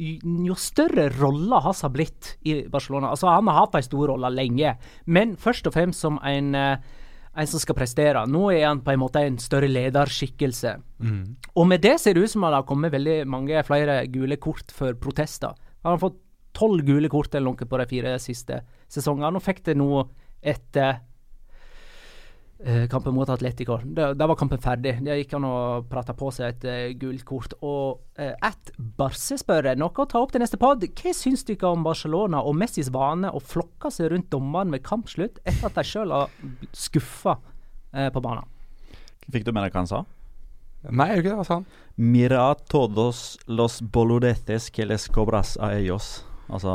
[0.00, 4.30] jo større rolle Hass har blitt i Barcelona Altså Han har hatt en stor rolle
[4.32, 6.78] lenge, men først og fremst som en, eh,
[7.36, 8.26] en som skal prestere.
[8.26, 10.76] Nå er han på en måte en større lederskikkelse.
[11.54, 14.70] Og med det ser det ut som det har kommet veldig mange flere gule kort
[14.72, 15.54] for protester.
[15.82, 16.18] Han har fått
[16.52, 20.08] tolv gule kort eller noe på de fire siste sesongene, og fikk det nå
[20.42, 21.00] etter eh,
[22.92, 23.78] kampen mot Atletico.
[23.84, 24.98] Da var kampen ferdig.
[25.04, 27.54] Da gikk han og prata på seg et uh, gult kort.
[27.64, 30.84] Og uh, at Barse spør noe å ta opp til neste pod.
[30.84, 35.40] Hva syns dere om Barcelona og Messis vane å flokke seg rundt dommeren ved kampslutt
[35.44, 36.32] etter at de sjøl har
[36.76, 38.48] skuffa uh, på banen?
[39.30, 40.04] Fikk du med deg hva han sa?
[40.88, 41.38] Nei, gjør ikke det?
[41.40, 41.68] Hva sa han?
[42.00, 46.20] Mira todos los boludeces que les cobras a ellos.
[46.50, 46.72] Altså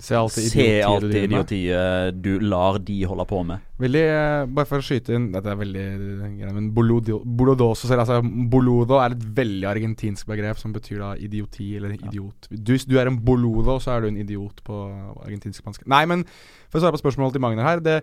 [0.00, 3.66] Se alltid idiotiet du lar de holde på med.
[3.80, 8.20] Veldig, eh, bare for å skyte inn Dette er veldig eh, men bolodo, bolodoso altså
[8.52, 12.50] Bolodo er et veldig argentinsk begrep som betyr da idioti eller idiot.
[12.50, 14.82] Du, du er en bolodo, så er du en idiot på
[15.24, 15.84] argentinsk-spansk.
[15.90, 16.24] Nei, men
[16.68, 17.98] for å svare på spørsmålet til Magner her det,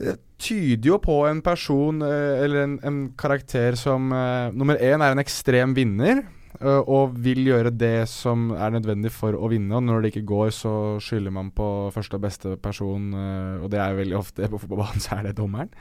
[0.00, 4.12] det tyder jo på en person, eh, eller en, en karakter som
[4.56, 6.24] Nummer én er en ekstrem vinner.
[6.60, 9.74] Eh, og vil gjøre det som er nødvendig for å vinne.
[9.78, 13.72] Og når det ikke går, så skylder man på første og beste person, eh, og
[13.72, 15.72] det er veldig ofte på fotballbanen, så er det dommeren.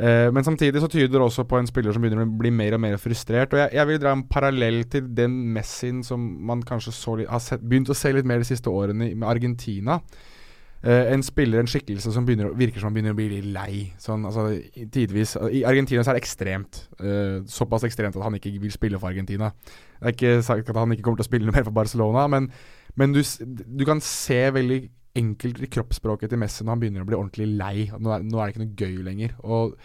[0.00, 2.76] Eh, men samtidig så tyder det også på en spiller som begynner å bli mer
[2.76, 3.52] og mer frustrert.
[3.52, 7.42] Og jeg, jeg vil dra en parallell til den Messien som man kanskje litt, har
[7.44, 10.00] sett, begynt å se litt mer de siste årene med Argentina.
[10.80, 13.80] Eh, en spiller, en skikkelse som begynner, virker som han begynner å bli litt lei.
[14.00, 14.46] Sånn, altså,
[14.92, 16.84] tidvis I Argentina så er det ekstremt.
[16.96, 19.50] Uh, såpass ekstremt at han ikke vil spille for Argentina.
[20.00, 22.24] Det er ikke sagt at han ikke kommer til å spille noe mer for Barcelona,
[22.32, 22.48] men,
[22.96, 24.80] men du, du kan se veldig
[25.20, 27.74] enkelt i kroppsspråket til Messi når han begynner å bli ordentlig lei.
[27.98, 29.36] Nå er, nå er det ikke noe gøy lenger.
[29.44, 29.76] Og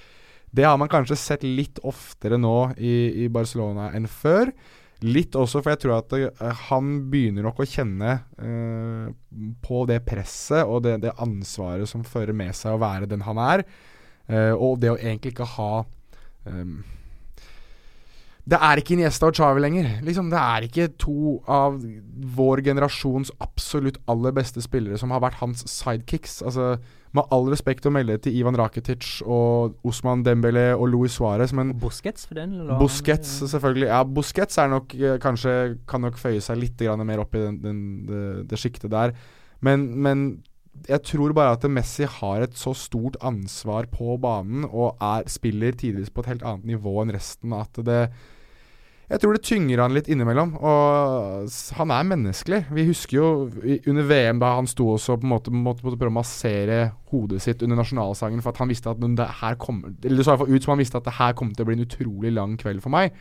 [0.55, 4.53] det har man kanskje sett litt oftere nå i, i Barcelona enn før.
[5.03, 9.09] Litt også, for jeg tror at eh, han begynner nok å kjenne uh,
[9.65, 13.41] på det presset og det, det ansvaret som fører med seg å være den han
[13.43, 13.65] er.
[14.31, 15.83] uh, og det å egentlig ikke ha
[16.47, 16.79] ehm,
[18.45, 19.87] Det er ikke Niesta og Xavi lenger.
[20.05, 21.79] Liksom, det er ikke to av
[22.37, 26.43] vår generasjons absolutt aller beste spillere som har vært hans sidekicks.
[26.45, 26.75] Altså,
[27.15, 31.73] med all respekt å melde til Ivan Rakitic og Osman Dembele og Luis Suárez, men
[31.81, 32.53] Busquets for den?
[32.59, 32.77] eller?
[32.81, 33.87] Busquets, selvfølgelig.
[33.89, 35.55] Ja, Busquets er nok eh, kanskje
[35.89, 37.79] kan nok føye seg litt mer opp i den, den,
[38.09, 39.15] det, det sjiktet der.
[39.65, 40.27] Men, men
[40.89, 45.73] jeg tror bare at Messi har et så stort ansvar på banen og er, spiller
[45.73, 48.01] tidvis på et helt annet nivå enn resten at det
[49.05, 50.55] jeg tror det tynger han litt innimellom.
[50.57, 52.61] Og han er menneskelig.
[52.73, 53.27] Vi husker jo
[53.91, 56.79] under VM da han sto også på en måte måtte, måtte prøve å massere
[57.11, 60.33] hodet sitt under nasjonalsangen for at han visste at det her kommer Eller det så
[60.33, 62.57] iallfall ut som han visste at det her kom til å bli en utrolig lang
[62.61, 63.13] kveld for meg.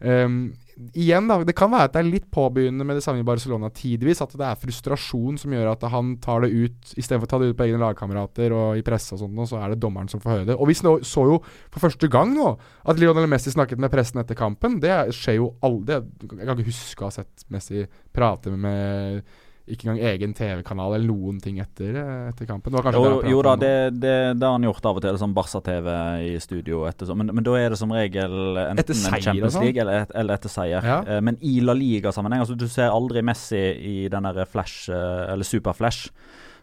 [0.00, 0.54] Ehm,
[0.92, 1.38] igjen, da.
[1.44, 4.20] Det kan være at det er litt påbegynnende med det samme i Barcelona tidvis.
[4.24, 7.50] At det er frustrasjon som gjør at han tar det ut istedenfor å ta det
[7.52, 10.22] ut på egne lagkamerater og i presse og sånt, og så er det dommeren som
[10.22, 10.58] får høre det.
[10.58, 12.52] Og vi så jo for første gang nå
[12.84, 14.78] at Lionel Messi snakket med pressen etter kampen.
[14.82, 16.02] Det skjer jo aldri.
[16.26, 19.24] Jeg kan ikke huske å ha sett Messi prate med
[19.66, 22.70] ikke engang egen TV-kanal eller noen ting etter, eh, etter kampen.
[22.72, 25.18] Det var Jo, jo da, det, det, det har han gjort av og til.
[25.18, 25.88] Sånn Barca-TV
[26.22, 26.84] i studio.
[26.86, 29.66] Etter, men, men da er det som regel enten Etter seier en Champions sånn?
[29.66, 30.86] League eller, et, eller etter seier.
[30.86, 31.00] Ja.
[31.02, 35.48] Eh, men i La Liga-sammenheng altså Du ser aldri Messi i den flash, eller eller
[35.48, 36.12] superflash.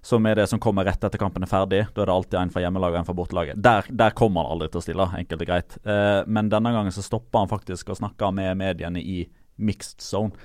[0.03, 1.85] Som er det som kommer rett etter kampen er ferdig.
[1.95, 3.59] Da er det alltid en fra hjemmelaget og en fra bortelaget.
[3.63, 5.77] Der, der kommer han aldri til å stille, enkelt og greit.
[5.83, 9.21] Eh, men denne gangen så stopper han faktisk å snakke med mediene i
[9.63, 10.35] mixed zone.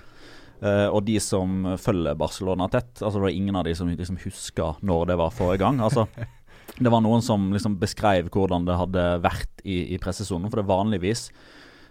[0.59, 4.17] Eh, og de som følger Barcelona tett Altså Det var ingen av de som liksom
[4.25, 5.81] husker når det var forrige gang.
[5.85, 6.09] Altså
[6.79, 10.51] Det var noen som liksom beskrev hvordan det hadde vært i, i pressesonen.
[10.51, 11.29] For det vanligvis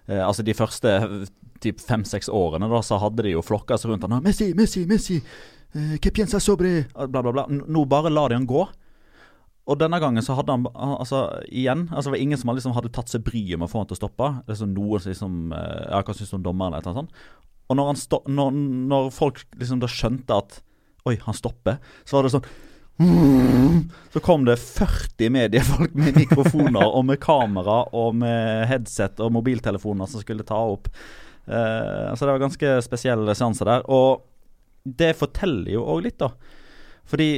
[0.10, 0.98] uh, Altså De første
[1.64, 4.20] typ fem-seks årene da så hadde de jo flokka seg rundt han.
[4.22, 5.22] Messi, Messi, Messi!
[5.74, 7.48] Uh, que piensa sobre Bla, bla, bla.
[7.50, 8.68] Nå bare lar de han gå.
[9.68, 12.92] Og denne gangen så hadde han altså igjen altså Det var ingen som liksom hadde
[12.96, 14.30] tatt seg bryet med å få han til å stoppe.
[14.46, 16.78] Det er sånn noen som liksom Ja, hva syns du om dommeren?
[16.78, 17.26] Eller noe sånt.
[17.68, 18.56] Og når, sto, når,
[18.92, 20.62] når folk liksom da skjønte at
[21.08, 22.48] Oi, han stopper, så var det sånn
[24.12, 30.10] så kom det 40 mediefolk med mikrofoner og med kamera og med headset og mobiltelefoner
[30.10, 30.90] som skulle ta opp.
[31.46, 33.86] Uh, så det var ganske spesiell seanse der.
[33.86, 34.26] Og
[34.82, 36.32] det forteller jo òg litt, da.
[37.08, 37.30] Fordi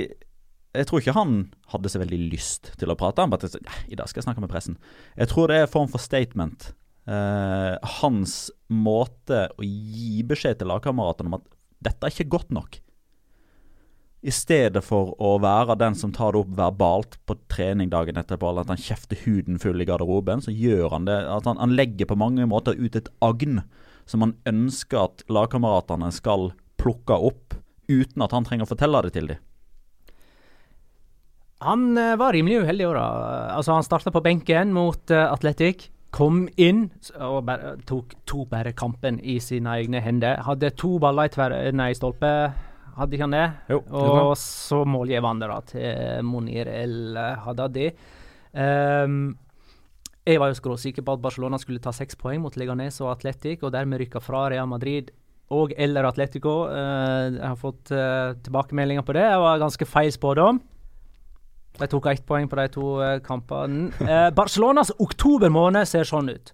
[0.77, 1.37] jeg tror ikke han
[1.73, 3.25] hadde så veldig lyst til å prate.
[3.25, 4.77] Han bare tenkte i dag skal jeg snakke med pressen.
[5.17, 6.71] Jeg tror det er en form for statement.
[7.07, 11.47] Uh, hans måte å gi beskjed til lagkameratene om at
[11.79, 12.79] dette er ikke godt nok.
[14.19, 18.49] I stedet for å være den som tar det opp verbalt på trening dagen etterpå,
[18.49, 21.75] eller at han kjefter huden full i garderoben, så gjør han det at han, han
[21.77, 23.61] legger på mange måter ut et agn
[24.09, 26.49] som han ønsker at lagkameratene skal
[26.81, 27.55] plukke opp,
[27.87, 29.45] uten at han trenger å fortelle det til dem.
[31.63, 35.89] Han uh, var rimelig uheldig i år, Altså, han starta på benken mot uh, Atletic.
[36.15, 36.87] Kom inn
[37.21, 40.41] og bare, tok, tok bare kampen i sine egne hender.
[40.47, 42.31] Hadde to baller i, tver, nei, stolpe
[42.99, 43.45] hadde ikke han det?
[43.71, 43.83] Jo.
[43.95, 47.87] Og så målgivende til Monir El Hadadi.
[48.51, 49.37] Um,
[50.25, 53.63] jeg var jo skråsikker på at Barcelona skulle ta seks poeng mot Leganes og Atletic,
[53.63, 55.13] og dermed rykke fra Real Madrid
[55.55, 56.63] og eller Atletico.
[56.69, 59.25] Uh, jeg har fått uh, tilbakemeldinger på det.
[59.29, 60.61] Jeg var ganske feil spådom.
[61.79, 62.85] De tok ett poeng på de to
[63.23, 63.89] kampene.
[63.95, 64.31] kampene.
[64.35, 66.53] Barcelonas oktober måned ser sånn ut.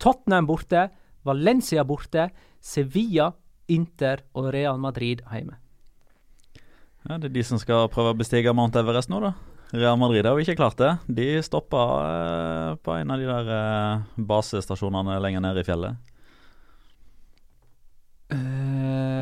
[0.00, 0.88] Tottenham borte,
[1.22, 3.32] Valencia borte, Sevilla
[3.70, 5.58] Inter og Real Madrid hjemme.
[7.08, 9.32] Ja, Det er de som skal prøve å bestige Mount Everest nå, da.
[9.72, 10.90] Real Madrid har jo ikke klart det.
[11.06, 16.09] De stoppa eh, på en av de der eh, basestasjonene lenger nede i fjellet.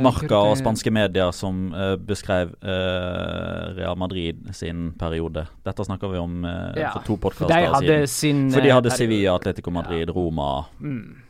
[0.05, 5.47] Marca og spanske medier som uh, beskrev uh, Real Madrid sin periode.
[5.67, 8.49] Dette snakker vi om ja, for to podkaster siden.
[8.55, 10.15] For de hadde Sevilla, Atletico Madrid, ja.
[10.17, 10.51] Roma.
[10.81, 11.25] Mm.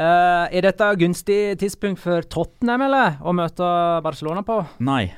[0.00, 3.66] Uh, er dette gunstig tidspunkt for Tottenham eller, å møte
[4.04, 4.62] Barcelona på?
[4.86, 5.10] Nei.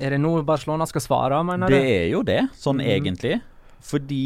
[0.00, 1.40] Er det noe Barcelona skal svare?
[1.44, 1.74] Mener du?
[1.74, 2.88] det er jo det, sånn mm.
[2.94, 3.36] egentlig.
[3.84, 4.24] Fordi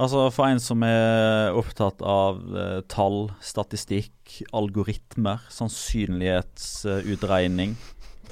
[0.00, 4.14] Altså For en som er opptatt av uh, tall, statistikk,
[4.56, 7.76] algoritmer, sannsynlighetsutregning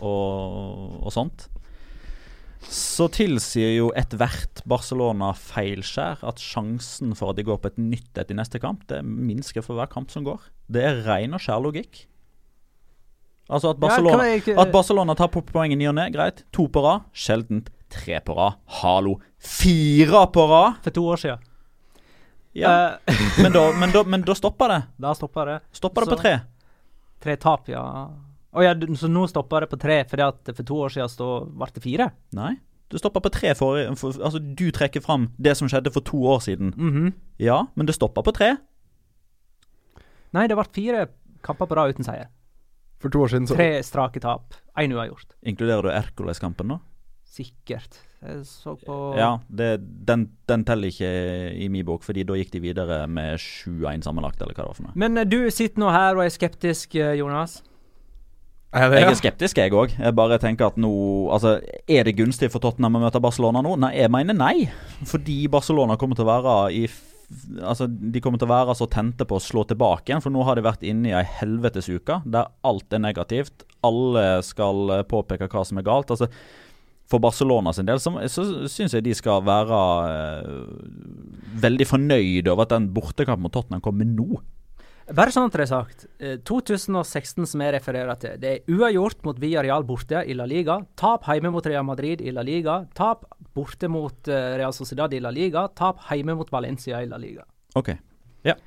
[0.00, 1.48] og, og sånt,
[2.68, 8.30] så tilsier jo ethvert Barcelona-feilskjær at sjansen for at de går på et nytt et
[8.34, 10.40] i neste kamp, det minsker for hver kamp som går.
[10.68, 11.94] Det er ren og skjær logikk.
[13.48, 14.58] Altså at Barcelona, ja, ikke...
[14.61, 16.42] at Barcelona tar poeng i ny og ne, greit.
[16.52, 17.06] To på rad.
[17.16, 18.58] Sjeldent tre på rad.
[18.82, 20.82] Hallo, fire på rad!
[20.84, 21.47] For to år siden.
[22.59, 24.81] Ja, uh, men, da, men, da, men da stopper det.
[25.01, 25.59] Da stopper det.
[25.79, 26.35] Stopper det på tre.
[27.23, 27.85] Tre tap, ja.
[28.53, 31.68] Oh, ja, så nå stopper det på tre, fordi at for to år siden ble
[31.75, 32.11] det fire?
[32.38, 32.55] Nei.
[32.88, 36.23] Du stopper på tre forrige for, Altså, du trekker fram det som skjedde for to
[36.25, 36.73] år siden.
[36.77, 37.12] Mm -hmm.
[37.37, 38.57] Ja, men det stopper på tre.
[40.33, 41.07] Nei, det ble fire
[41.42, 42.29] kamper på rad uten seier.
[42.99, 44.55] For to år siden så Tre strake tap.
[44.77, 45.35] Én uavgjort.
[45.42, 46.81] Inkluderer du Ercoles-kampen nå?
[47.29, 48.01] Sikkert.
[48.19, 49.77] Jeg så på Ja, det,
[50.09, 51.11] den, den, teller ikke
[51.55, 54.79] i min bok, Fordi da gikk de videre med 7-1 sammenlagt, eller hva det var
[54.79, 54.99] for noe.
[54.99, 57.61] Men eh, du sitter nå her og er skeptisk, eh, Jonas.
[58.75, 59.07] Er det, ja?
[59.07, 59.95] Jeg er skeptisk, jeg òg.
[59.97, 60.91] Jeg bare tenker at nå
[61.33, 63.77] Altså, er det gunstig for Tottenham å møte Barcelona nå?
[63.81, 64.57] Nei, jeg mener nei.
[65.09, 66.88] Fordi Barcelona kommer til å være i
[67.61, 70.47] Altså, De kommer til å være så tente på å slå tilbake igjen, for nå
[70.49, 73.67] har de vært inne i ei helvetes uke der alt er negativt.
[73.85, 76.09] Alle skal påpeke hva som er galt.
[76.14, 76.31] Altså,
[77.09, 79.81] For Barcelona sin del så, så syns jeg de skal være
[80.44, 80.77] uh,
[81.62, 84.42] veldig fornøyd over at den bortekampen mot Tottenham kommer nå.
[85.16, 86.03] Bare sånn at det er sagt.
[86.44, 90.83] 2016 eh, som jeg refererer til, det er uavgjort mot Villarreal borte i La Liga.
[91.01, 92.83] Tap hjemme mot Real Madrid i La Liga.
[92.97, 93.25] Tap
[93.57, 95.64] borte mot eh, Real Sociedad i La Liga.
[95.73, 97.47] Tap hjemme mot Valencia i La Liga.
[97.79, 97.94] Ok,
[98.44, 98.59] ja.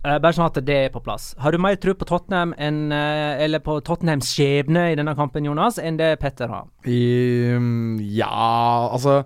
[0.00, 1.34] Uh, bare sånn at det er på plass.
[1.42, 5.44] Har du mer tro på Tottenham enn, uh, eller på Tottenhams skjebne i denne kampen,
[5.44, 6.68] Jonas, enn det Petter har?
[6.88, 9.22] I, um, ja, altså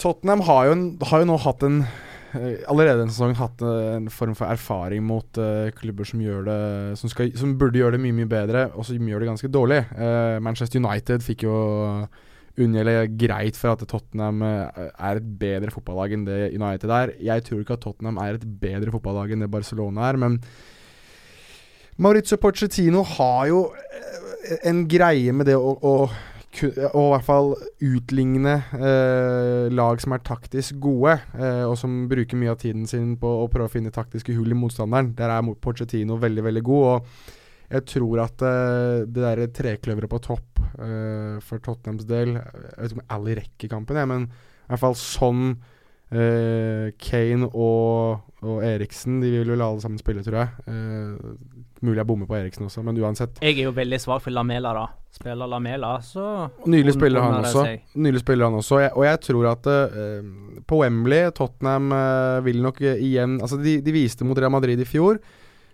[0.00, 1.84] Tottenham har jo, har jo nå hatt en
[2.30, 6.58] Eh, allerede denne sesongen hatt en form for erfaring mot uh, klubber som gjør det
[7.00, 9.80] som, skal, som, burde gjøre det mye mye bedre, og som gjør det ganske dårlig.
[10.38, 11.56] Manchester United fikk jo
[12.60, 17.14] unngjelde greit for at Tottenham er et bedre fotballag enn det United er.
[17.30, 20.40] Jeg tror ikke at Tottenham er et bedre fotballag enn det Barcelona er, men
[22.00, 23.64] Maurizio Pochettino har jo
[24.64, 25.94] en greie med det å, å
[26.58, 27.52] og i hvert fall
[27.86, 33.12] utligne eh, lag som er taktisk gode, eh, og som bruker mye av tiden sin
[33.20, 35.12] på å prøve å finne taktiske hull i motstanderen.
[35.16, 36.88] Der er Pochettino veldig, veldig god.
[36.90, 37.39] og
[37.70, 42.34] jeg tror at uh, det der trekløveret på topp uh, for Tottenhams del.
[42.34, 47.46] Jeg vet ikke om Ally rekker kampen, jeg, men i hvert fall sånn uh, Kane
[47.50, 50.74] og, og Eriksen De vil vel alle sammen spille, tror jeg.
[51.80, 53.38] Mulig jeg bommer på Eriksen også, men uansett.
[53.40, 54.88] Jeg er jo veldig svak for Lamela, da.
[55.14, 56.24] Spiller Lamela, så
[56.70, 57.64] Nylig spiller han også.
[57.98, 59.70] Nylig spiller han også og jeg, og jeg tror at
[60.70, 61.88] på Wembley Tottenham
[62.46, 65.18] vil nok igjen Altså, de, de viste mot Real Madrid i fjor.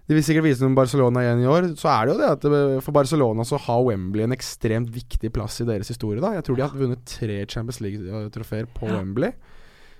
[0.07, 1.65] De vil sikkert vise noe Barcelona igjen i år.
[1.75, 5.33] Så er det jo det at eh, for Barcelona så har Wembley en ekstremt viktig
[5.35, 6.21] plass i deres historie.
[6.23, 9.01] da Jeg tror de har vunnet tre Champions League-trofeer på Ja.
[9.01, 9.33] Wembley.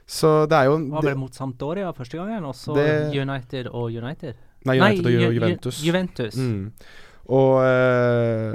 [0.07, 2.77] Så det er jo Var det, vel mot Sampdoria første gangen, og så
[3.11, 4.35] United og United.
[4.67, 5.83] Nei, United og Ju- Ju- Ju- Juventus.
[5.83, 6.37] Juventus.
[6.39, 6.71] Mm.
[7.27, 8.55] Og øh,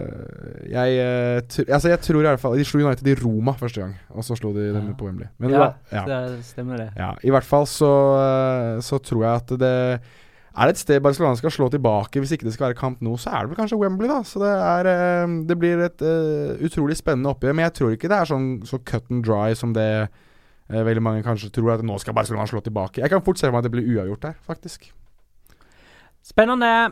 [0.72, 1.42] jeg, eh,
[1.76, 4.38] altså jeg tror i hvert fall De slo United i Roma første gang, og så
[4.40, 4.94] slo de dem Ja.
[4.96, 5.28] på Wembley.
[5.38, 6.06] Men ja, ja.
[6.08, 6.90] det stemmer det.
[6.96, 7.92] Ja, I hvert fall så,
[8.82, 10.02] så tror jeg at det
[10.52, 13.14] Er det et sted Barcelona skal slå tilbake hvis ikke det skal være kamp nå,
[13.20, 14.20] så er det vel kanskje Wembley, da.
[14.28, 17.56] Så det, er, eh, det blir et uh, utrolig spennende oppgjør.
[17.56, 21.04] Men jeg tror ikke det er sånn så cut and dry som det uh, veldig
[21.06, 23.00] mange kanskje tror, at nå skal Barcelona slå tilbake.
[23.00, 24.90] Jeg kan fort se for meg at det blir uavgjort der, faktisk.
[26.28, 26.92] Spennende.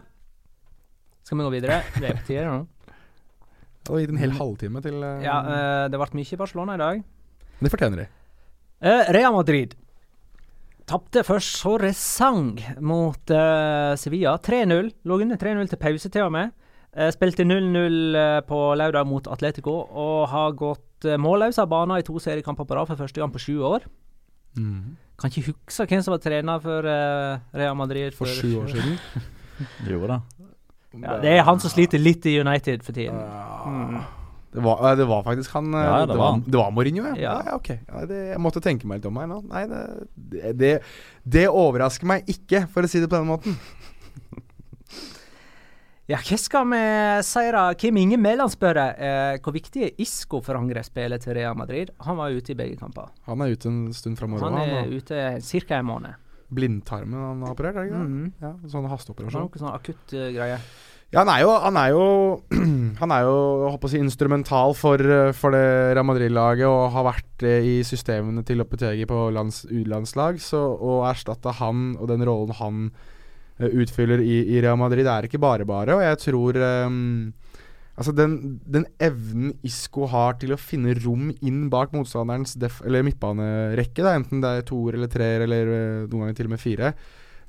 [1.28, 1.82] Skal vi gå videre?
[2.00, 2.60] Det er på tide nå.
[3.80, 5.38] Det hadde gitt en hel halvtime til uh, Ja,
[5.90, 7.06] det ble mye Barcelona i dag.
[7.60, 8.10] Det fortjener de.
[9.12, 9.74] Real Madrid
[10.90, 14.38] tapte først Sorresang mot uh, Sevilla.
[14.42, 14.90] 3-0.
[15.06, 16.54] Lå under 3-0 til pause, til og med.
[16.98, 22.02] Uh, spilte 0-0 eh, på lørdag mot Atletico og har gått uh, målløs av banen
[22.02, 23.86] i to seriekamper på rad for første gang på sju år.
[24.58, 28.98] Kan ikke huske hvem som var trener for Real Madrid For sju år siden.
[29.92, 30.22] Jo da.
[30.96, 33.20] Ja, det er han som sliter litt i United for tiden.
[33.20, 34.19] Ah.
[34.50, 36.44] Det var, eh, det var faktisk han eh, Ja, det var han.
[36.48, 37.16] Det var Mourinho, ja.
[37.22, 37.36] Ja.
[37.46, 37.56] ja.
[37.60, 37.70] ok.
[38.10, 39.42] Det, jeg måtte tenke meg litt om her nå.
[39.50, 39.84] Nei, det,
[40.16, 40.72] det, det,
[41.38, 43.60] det overrasker meg ikke, for å si det på den måten.
[46.10, 46.78] Ja, hva skal vi
[47.22, 47.64] si da?
[47.78, 51.92] Kim Inge Mæland spør eh, hvor viktig er Isco for angrepsspillet til Real Madrid.
[52.08, 53.12] Han var ute i begge kamper.
[53.28, 54.48] Han er ute en stund framover.
[54.48, 55.78] Han Han, er han, ute ca.
[55.78, 56.18] en måned.
[56.50, 58.10] Blindtarmen han har operert, er det ikke det?
[58.10, 58.32] Mhm.
[58.42, 59.46] Ja, sånn Det hasteoperasjon.
[59.46, 60.58] noe sånn akutt uh, greie.
[61.10, 62.04] Ja, han er jo Han er jo,
[63.02, 63.38] han er jo
[63.74, 67.76] håper å si, instrumental for, eh, for det Real Madrid-laget og har vært eh, i
[67.88, 70.38] systemene til Lopetegi på lands, U-landslag.
[70.44, 72.84] Så å erstatte han og den rollen han
[73.58, 75.98] eh, utfyller i, i Real Madrid, det er ikke bare bare.
[75.98, 77.32] Og jeg tror um,
[78.00, 83.04] Altså den, den evnen Isco har til å finne rom inn bak motstanderens def, eller
[83.04, 85.72] midtbanerekke, da, enten det er toer eller treer eller
[86.06, 86.94] noen ganger til og med fire,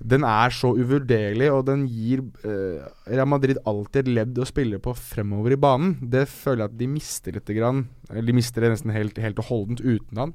[0.00, 4.80] den er så uvurderlig, og den gir eh, Real Madrid alltid et ledd å spille
[4.80, 5.98] på fremover i banen.
[6.00, 7.50] Det føler jeg at de mister litt.
[7.50, 7.84] Grann.
[8.08, 10.34] De mister det nesten helt, helt og holdent uten han.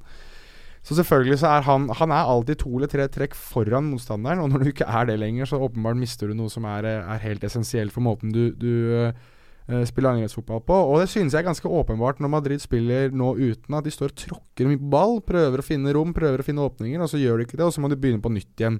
[0.86, 4.52] Så selvfølgelig så er han Han er alltid to eller tre trekk foran motstanderen, og
[4.52, 7.44] når du ikke er det lenger, så åpenbart mister du noe som er, er helt
[7.44, 8.76] essensielt for måten du, du
[9.08, 10.78] eh, spiller angrepsfotball på.
[10.92, 14.14] Og det synes jeg er ganske åpenbart når Madrid spiller nå uten at de står
[14.14, 17.22] og tråkker mye på ball, prøver å finne rom, prøver å finne åpninger, og så
[17.24, 18.78] gjør de ikke det, og så må de begynne på nytt igjen.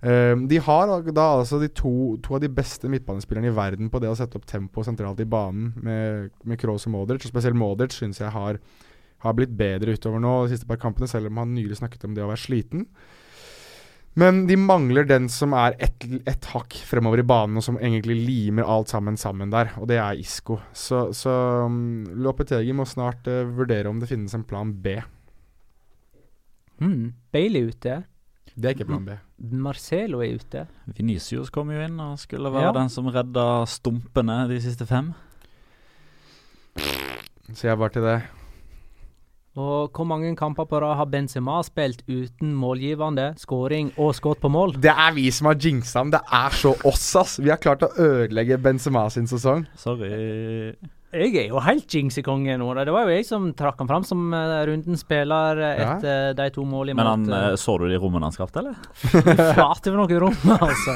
[0.00, 4.00] Eh, de har da altså de to, to av de beste midtbanespillerne i verden på
[4.00, 7.26] det å sette opp tempo sentralt i banen, med, med Kroos og Modric.
[7.26, 8.60] Og spesielt Modric syns jeg har,
[9.24, 12.16] har blitt bedre utover nå de siste par kampene, selv om han nylig snakket om
[12.16, 12.86] det å være sliten.
[14.18, 18.16] Men de mangler den som er ett et hakk fremover i banen, og som egentlig
[18.24, 20.58] limer alt sammen sammen der, og det er Isco.
[20.74, 21.30] Så, så
[21.68, 24.96] um, Lopetegi må snart uh, vurdere om det finnes en plan B.
[26.80, 27.12] Mm.
[27.30, 28.00] Bailey ute.
[28.60, 29.14] Det er ikke plan B.
[29.56, 30.66] Marcelo er ute.
[30.98, 32.72] Venicius kom jo inn og skulle være Ja.
[32.76, 35.14] den som redda stumpene de siste fem.
[37.54, 38.18] Så jeg var til det.
[39.58, 44.48] Og hvor mange kamper på rad har Benzema spilt uten målgivende, skåring og skudd på
[44.48, 44.76] mål?
[44.78, 46.10] Det er vi som har jinxa ham.
[46.14, 47.38] Det er så oss, ass.
[47.42, 49.66] Vi har klart å ødelegge Benzema sin sesong.
[49.76, 50.76] Sorry.
[51.10, 52.68] Jeg er jo helt jinxekonge nå.
[52.78, 55.94] Det var jo jeg som trakk han fram som uh, rundens spiller etter Ja.
[55.96, 58.76] etter de to målene Men han, mot eh, så du de rommene han skapte, eller?
[59.56, 60.94] Flate for noen rom, altså.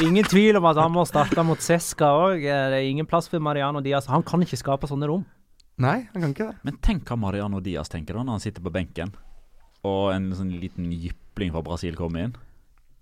[0.00, 2.40] Ingen tvil om at han må starte mot Seska òg.
[2.40, 4.08] Det er ingen plass for Mariano Diaz.
[4.08, 5.26] Han kan ikke skape sånne rom.
[5.82, 6.56] Nei, han kan ikke det.
[6.64, 9.12] Men tenk hva Mariano Diaz tenker da når han sitter på benken,
[9.84, 12.34] og en sånn liten jypling fra Brasil kommer inn.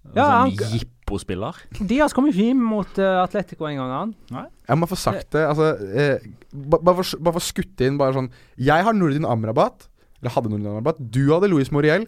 [0.05, 1.55] En Ja, sånn han- jippo-spiller.
[1.87, 4.47] Diaz kom jo fin mot uh, Atletico en gang, han.
[4.69, 5.43] Jeg må få sagt det.
[5.47, 6.19] Altså, eh,
[6.53, 9.89] ba- bare for, for skutt inn bare sånn Jeg har Nordin Amrabat.
[10.23, 10.97] Eller hadde Nordin Amrabat.
[11.11, 12.07] Du hadde Luis Moriel.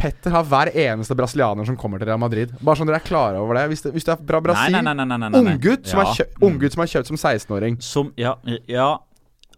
[0.00, 2.52] Petter har hver eneste brasilianer som kommer til Real Madrid.
[2.64, 3.66] Bare sånn dere er klare over det.
[3.68, 5.54] Hvis, det, hvis du er fra Brasil Nei, nei, nei, nei, nei, nei, nei.
[5.56, 6.24] Unggutt som, Ja.
[6.40, 7.76] ung som er kjøpt som 16-åring.
[7.82, 8.34] Som, ja,
[8.66, 8.98] ja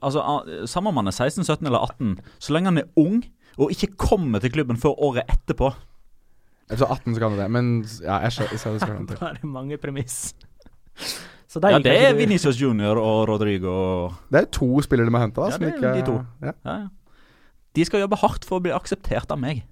[0.02, 0.18] Altså,
[0.66, 3.22] samme om han er 16, 17 eller 18, så lenge han er ung
[3.56, 5.68] og ikke kommer til klubben før året etterpå
[6.72, 7.68] Jeg tror 18 så kan du det, men
[8.00, 9.20] ja, jeg skjønner jeg skjønner det han til.
[9.20, 10.16] Da er det mange premiss.
[11.52, 13.74] Så de Ja, det er Vinicius Venicius Junior og Rodrigo.
[14.32, 15.50] Det er to spillere de har henta.
[15.52, 16.16] Ja, det er ikke de to.
[16.40, 16.54] Ja.
[16.64, 16.88] Ja, ja.
[17.76, 19.62] De skal jobbe hardt for å bli akseptert av meg.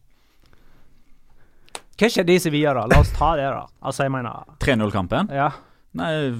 [2.00, 2.86] Hva skjedde i Sevilla, da?
[2.88, 3.64] La oss ta det, da.
[3.84, 5.32] Altså, jeg mener 3-0-kampen.
[5.36, 5.50] Ja.
[5.98, 6.30] Nei,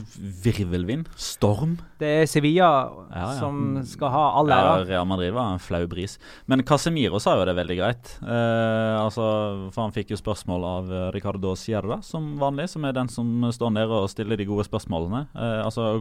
[0.44, 1.08] virvelvind.
[1.18, 1.72] Storm.
[1.98, 2.68] Det er Sevilla
[3.10, 3.30] Ja, ja.
[3.40, 4.76] som skal ha all Ja.
[4.86, 6.18] Real Madrid var en flau bris.
[6.46, 8.12] Men Casemiro sa jo det veldig greit.
[8.22, 12.92] Eh, altså, for Han fikk jo spørsmål av eh, Ricardo Sierra, som vanlig, som er
[12.92, 15.26] den som står nede og stiller de gode spørsmålene.
[15.34, 16.00] Eh, altså,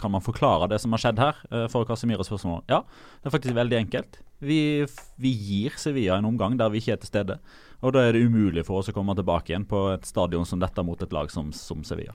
[0.00, 2.64] Kan man forklare det som har skjedd her, eh, for Casemiros spørsmål?
[2.68, 2.82] Ja,
[3.22, 4.18] det er faktisk veldig enkelt.
[4.42, 4.84] Vi,
[5.16, 7.38] vi gir Sevilla en omgang der vi ikke er til stede.
[7.82, 10.58] Og da er det umulig for oss å komme tilbake igjen på et stadion som
[10.58, 12.12] dette mot et lag som, som Sevilla.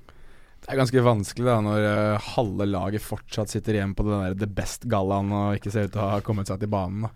[0.65, 4.37] Det er ganske vanskelig da når eh, halve laget fortsatt sitter igjen på den der
[4.39, 7.05] The Best-gallaen og ikke ser ut til å ha kommet seg til banen.
[7.05, 7.11] Da.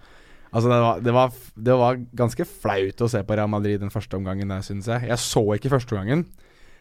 [0.50, 1.34] Altså det var, det, var,
[1.70, 5.10] det var ganske flaut å se på Real Madrid den første omgangen der, syns jeg.
[5.10, 6.28] Jeg så ikke første omgangen.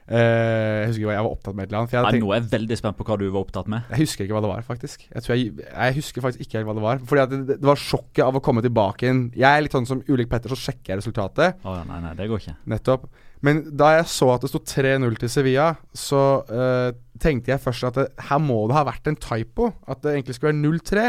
[0.08, 1.94] Uh, jeg husker ikke hva jeg var opptatt med et eller annet.
[1.96, 3.88] Nei, tenkt, nå er jeg veldig spent på hva du var opptatt med.
[3.92, 5.04] jeg husker ikke hva det var, faktisk.
[5.04, 7.02] Jeg, tror jeg, jeg husker faktisk ikke helt hva det var.
[7.10, 9.26] Fordi det, det var sjokket av å komme tilbake inn.
[9.36, 11.60] Jeg er litt sånn som ulik Petter, så sjekker jeg resultatet.
[11.64, 12.56] Oh, nei, nei, det går ikke.
[12.72, 13.04] Nettopp.
[13.44, 16.90] Men da jeg så at det sto 3-0 til Sevilla, så uh,
[17.22, 19.70] tenkte jeg først at det, her må det ha vært en typo.
[19.86, 21.08] At det egentlig skulle være 0-3.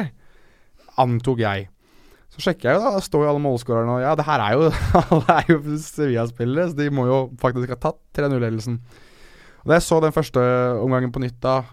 [1.01, 1.69] Antok jeg.
[2.29, 2.95] Så sjekker jeg jo, da.
[2.97, 4.67] Da står jo alle målskårerne og Ja, det her er jo
[5.01, 8.77] Alle er jo Sevilla-spillere, så de må jo faktisk ha tatt 3-0-ledelsen.
[9.63, 10.43] Og Da jeg så den første
[10.83, 11.63] omgangen på nytt da,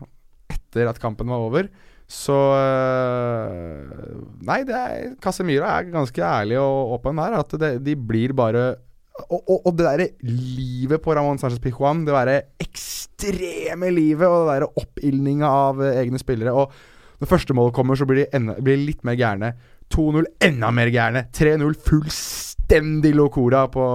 [0.52, 1.68] etter at kampen var over,
[2.06, 7.34] så øh, Nei, det er, Casemiro er ganske ærlig og åpen der.
[7.42, 8.76] At det, de blir bare
[9.24, 14.44] og, og, og det derre livet på Ramón Sánchez Pijuan, det derre ekstreme livet og
[14.44, 16.52] det derre oppildninga av eh, egne spillere.
[16.52, 19.54] Og når første målet kommer, så blir de, enda, blir litt mer gærne.
[19.92, 21.26] 2-0 enda mer gærne.
[21.34, 23.86] 3-0 fullstendig locora på,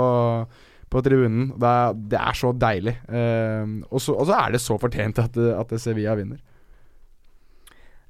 [0.89, 1.51] på tribunen.
[1.59, 2.95] Det er, det er så deilig.
[3.11, 6.41] Uh, og, så, og så er det så fortjent at, at Sevilla vinner.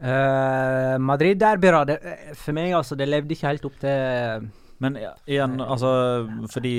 [0.01, 2.15] Uh, Madrid-derbyradet da.
[2.39, 4.47] For meg, altså, det levde ikke helt opp til
[4.81, 4.97] Men
[5.29, 5.93] igjen, altså
[6.51, 6.75] fordi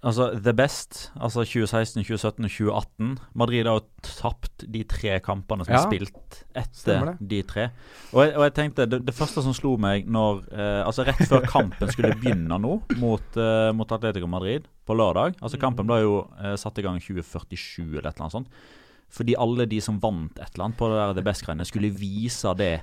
[0.00, 5.66] Altså, the best, altså 2016, 2017 og 2018 Madrid har jo tapt de tre kampene
[5.66, 7.66] som Ja, er spilt etter de tre.
[8.14, 11.20] Og jeg, og jeg tenkte, det, det første som slo meg når eh, Altså rett
[11.28, 16.00] før kampen skulle begynne nå, mot, eh, mot Atletico Madrid på lørdag Altså Kampen ble
[16.00, 18.64] jo eh, satt i gang 2047 eller et eller annet sånt.
[19.12, 22.56] Fordi alle de som vant et eller annet på det der The Best-greiene, skulle vise
[22.56, 22.78] det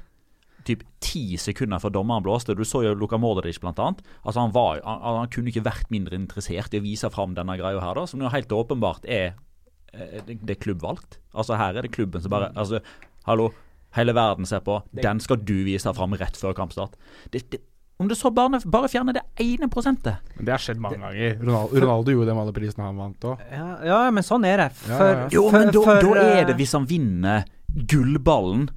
[0.68, 2.56] typ ti sekunder før dommeren blåste.
[2.58, 4.02] Du så jo Luka Mordic blant annet.
[4.24, 7.58] Altså han, var, han, han kunne ikke vært mindre interessert i å vise fram denne
[7.60, 9.32] greia her, da, som jo helt åpenbart er
[9.94, 11.22] eh, det, det er klubbvalgt.
[11.38, 12.82] Altså Her er det klubben som bare Altså,
[13.30, 13.52] hallo,
[13.98, 14.82] hele verden ser på.
[14.98, 16.98] Den skal du vise fram rett før kampstart.
[17.32, 17.62] Det, det,
[17.98, 21.40] om du så bare, bare fjerner det ene prosentet Men det har skjedd mange ganger.
[21.42, 23.46] Ronaldo, Ronaldo gjorde det med alle prisene han vant òg.
[23.50, 24.68] ja, ja, men sånn er det.
[24.84, 25.30] For, ja, ja.
[25.34, 28.68] Jo, men da, for, da er eh, det hvis han vinner gullballen.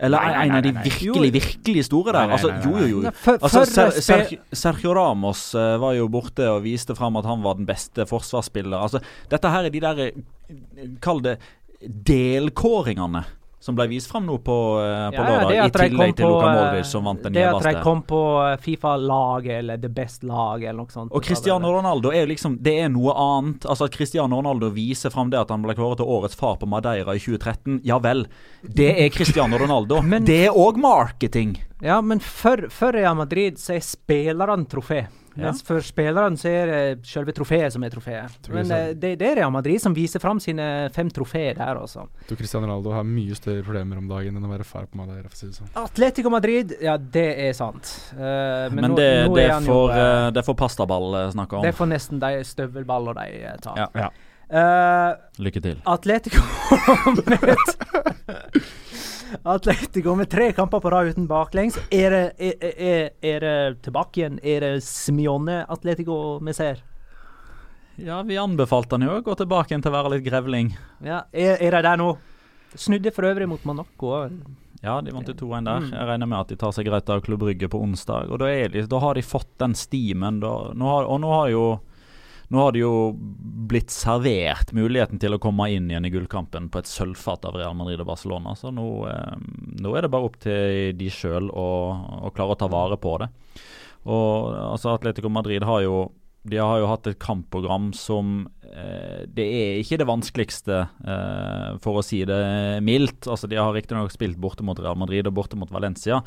[0.00, 0.90] Eller Nei, nei, en av de nei, nei, nei.
[0.90, 2.26] virkelig, virkelig store der.
[2.26, 3.10] Nei, nei, Altså, jo, jo, jo.
[3.18, 7.42] For- Altså, Ser, Sergio, Sergio Ramos eh, var jo borte og viste fram at han
[7.42, 8.78] var den beste forsvarsspiller.
[8.78, 11.38] Altså, dette her er de der eh, Kall det
[11.82, 13.24] delkåringene
[13.60, 16.46] som ble vist fram nå på, eh, på Ja, lørdag, det i tillegg til Luka
[16.46, 18.20] eh, Modric, som vant den Det at de kom på
[18.62, 21.12] Fifa-laget, eller The Best-laget, eller noe sånt.
[21.12, 23.66] Og Cristiano Ronaldo er liksom Det er noe annet.
[23.66, 26.68] Altså At Cristiano Ronaldo viser fram det at han ble kåret til årets far på
[26.70, 27.80] Madeira i 2013.
[27.84, 28.26] Ja vel.
[28.62, 30.02] Det er Cristiano Ronaldo.
[30.12, 31.56] Men- det er òg marketing.
[31.82, 35.06] Ja, men for, for Real Madrid så er spillerne trofé.
[35.38, 38.48] Mens for spillerne så er det selve trofeet som er trofeet.
[38.52, 42.06] Men eh, det, det er Real Madrid som viser fram sine fem trofeer der, altså.
[42.26, 44.98] Du, Cristian Cristiano Ronaldo har mye større problemer om dagen enn å være far på
[44.98, 45.28] Madeira.
[45.28, 45.70] For å si det sånn.
[45.78, 47.92] Atletico Madrid, ja, det er sant.
[48.14, 51.20] Uh, men Men, nå, det, nå det, er for, jo, får, eh, det får pastaball
[51.36, 51.66] snakke om.
[51.68, 53.84] Det får nesten de støvelballer de tar.
[53.84, 53.88] Ja.
[54.06, 54.10] Ja.
[54.48, 55.80] Uh, Lykke til.
[55.84, 56.40] Atletico
[59.42, 61.78] Atletico med tre kamper på rad uten baklengs.
[61.90, 63.56] Er det, er, er, er det
[63.86, 64.38] tilbake igjen?
[64.42, 66.84] Er det Simione Atletico vi ser?
[67.98, 70.70] Ja, vi anbefalte han jo å gå tilbake igjen til å være litt grevling.
[71.02, 72.12] Ja, er, er de der nå?
[72.78, 74.12] Snudde for øvrig mot Monaco.
[74.84, 75.82] Ja, de vant jo 2-1 der.
[75.82, 75.90] Mm.
[75.96, 78.30] Jeg regner med at de tar seg greit av Klubb Brygge på onsdag.
[78.30, 80.38] Og da, de, da har de fått den stimen.
[80.44, 81.64] Da, nå har, og nå har jo
[82.48, 82.92] nå har det jo
[83.68, 87.76] blitt servert muligheten til å komme inn igjen i gullkampen på et sølvfat av Real
[87.76, 88.54] Madrid og Barcelona.
[88.56, 89.34] Så nå, eh,
[89.84, 91.68] nå er det bare opp til de sjøl å,
[92.24, 93.28] å klare å ta vare på det.
[94.08, 96.08] Og altså Atletico Madrid har jo
[96.48, 101.98] de har jo hatt et kampprogram som eh, Det er ikke det vanskeligste, eh, for
[101.98, 102.38] å si det
[102.86, 103.28] mildt.
[103.28, 106.22] Altså De har riktignok spilt borte mot Real Madrid og borte mot Valencia.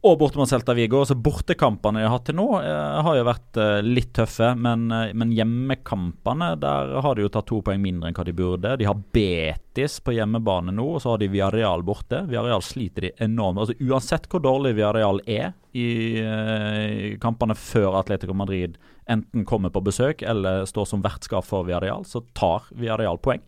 [0.00, 1.02] Og borte mot Celta Vigo.
[1.04, 4.54] Så bortekampene de har hatt til nå, eh, har jo vært eh, litt tøffe.
[4.56, 8.36] Men, eh, men hjemmekampene, der har de jo tatt to poeng mindre enn hva de
[8.36, 8.76] burde.
[8.80, 12.22] De har Betis på hjemmebane nå, og så har de Viareal borte.
[12.30, 13.60] Viareal sliter de enormt.
[13.60, 18.74] Altså Uansett hvor dårlig Viareal er i kampene før Atletico Madrid
[19.10, 23.42] enten kommer på besøk eller står som vertskap for Viareal, så tar Viareal poeng.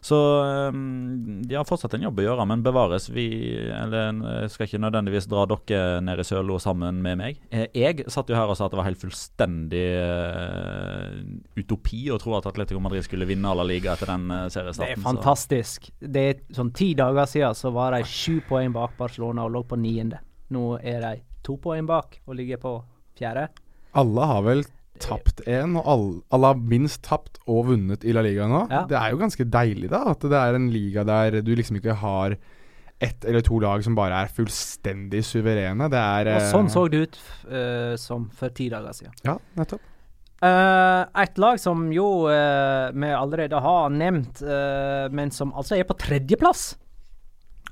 [0.00, 0.16] Så
[0.72, 3.10] um, de har fortsatt en jobb å gjøre, men bevares.
[3.12, 3.26] Vi
[3.74, 7.40] eller, jeg skal ikke nødvendigvis dra dere ned i Sølo sammen med meg.
[7.52, 11.20] Eh, jeg satt jo her og sa at det var helt fullstendig uh,
[11.60, 14.96] utopi å tro at Atletico Madrid skulle vinne alle liga etter den uh, seriestarten.
[14.96, 15.90] Det er fantastisk.
[15.92, 16.12] Så.
[16.16, 19.66] Det er sånn Ti dager siden så var de sju poeng bak Barcelona og lå
[19.68, 20.22] på niende.
[20.54, 22.78] Nå er de to poeng bak og ligger på
[23.18, 23.50] fjerde.
[24.00, 24.64] Alle har vel
[25.02, 28.64] tapt én, og alle, alle, har minst tapt og vunnet i La Liga nå.
[28.70, 28.84] Ja.
[28.90, 30.04] Det er jo ganske deilig, da.
[30.12, 32.36] At det er en liga der du liksom ikke har
[33.00, 35.88] ett eller to lag som bare er fullstendig suverene.
[35.92, 39.16] Det er Og sånn så det ut uh, som for ti dager siden.
[39.24, 39.86] Ja, nettopp.
[40.40, 44.44] Uh, et lag som jo uh, vi allerede har nevnt,
[45.12, 46.74] men som altså er på tredjeplass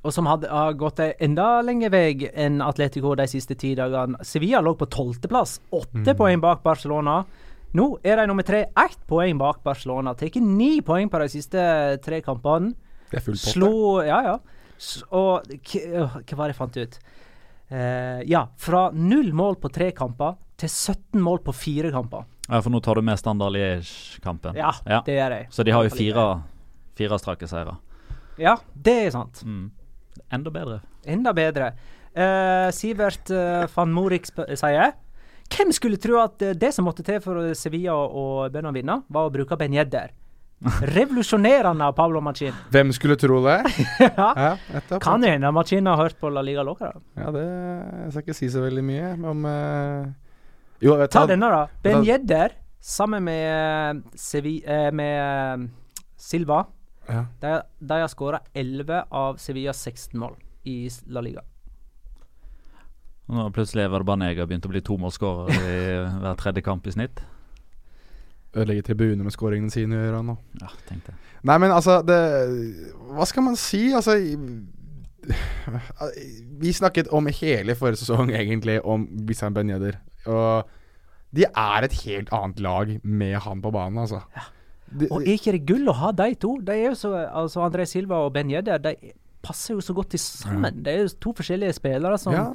[0.02, 4.18] og som hadde, har gått enda lenger vei enn Atletico de siste ti dagene.
[4.24, 6.16] Sevilla lå på tolvteplass, åtte mm.
[6.18, 7.20] poeng bak Barcelona.
[7.76, 10.14] Nå er de nummer tre, ett poeng bak Barcelona.
[10.16, 11.62] Tar ni poeng på de siste
[12.04, 12.72] tre kampene.
[13.10, 13.52] Det er full pott.
[13.54, 13.74] Slo
[14.06, 14.38] Ja, ja.
[15.10, 16.98] Og hva var det jeg fant ut?
[17.68, 22.24] Uh, ja, fra null mål på tre kamper til 17 mål på fire kamper.
[22.48, 24.56] Ja, For nå tar du med Standard Liège-kampen.
[24.56, 25.48] Ja, ja, det gjør jeg.
[25.52, 26.24] Så de har jo fire,
[26.96, 27.76] fire strake seire.
[28.40, 29.42] Ja, det er sant.
[29.44, 29.68] Mm.
[30.32, 30.80] Enda bedre.
[31.08, 31.72] Enda bedre.
[32.18, 34.94] Uh, Sivert uh, van Morik sier
[35.52, 39.28] Hvem skulle tro at uh, det som måtte til for Sevilla og Bønna vinne, var
[39.28, 40.10] å bruke Ben Yedder?
[40.96, 42.56] Revolusjonerende av Pablo Machin.
[42.74, 43.60] Hvem skulle tro det?
[44.02, 44.98] ja, ja.
[44.98, 46.90] Kan hende Machin har hørt på La Liga Loca.
[47.14, 49.46] Ja, det Jeg skal ikke si så veldig mye om
[50.82, 51.62] Jo, ta, ta denne, da.
[51.84, 54.58] Ben Yedder sammen med, Sevi,
[54.90, 55.68] med
[56.18, 56.64] Silva
[57.08, 57.24] ja.
[57.40, 60.36] De, de har skåra 11 av Sevillas 16 mål
[60.68, 60.76] i
[61.08, 61.44] La Liga.
[63.28, 65.80] Nå plutselig er Banega begynt å bli tomålsskårer i
[66.22, 67.20] hver tredje kamp i snitt.
[68.56, 70.36] Ødelegge tribuner med skåringene sine, gjør han nå.
[70.62, 71.12] Ja, tenkte
[71.46, 72.16] Nei, men altså det,
[73.12, 73.92] Hva skal man si?
[73.94, 74.16] Altså
[76.58, 80.00] Vi snakket om hele forrige sesong, egentlig, om Bissam Benjeder.
[80.26, 80.70] Og
[81.36, 84.22] de er et helt annet lag med han på banen, altså.
[84.34, 84.48] Ja.
[84.88, 86.54] Det, og er ikke det gull å ha de to?
[86.64, 88.94] De er jo så, altså André Silva og Ben Yedder de
[89.44, 90.70] passer jo så godt til sammen.
[90.80, 90.84] Ja.
[90.84, 92.46] Det er jo to forskjellige spillere som ja.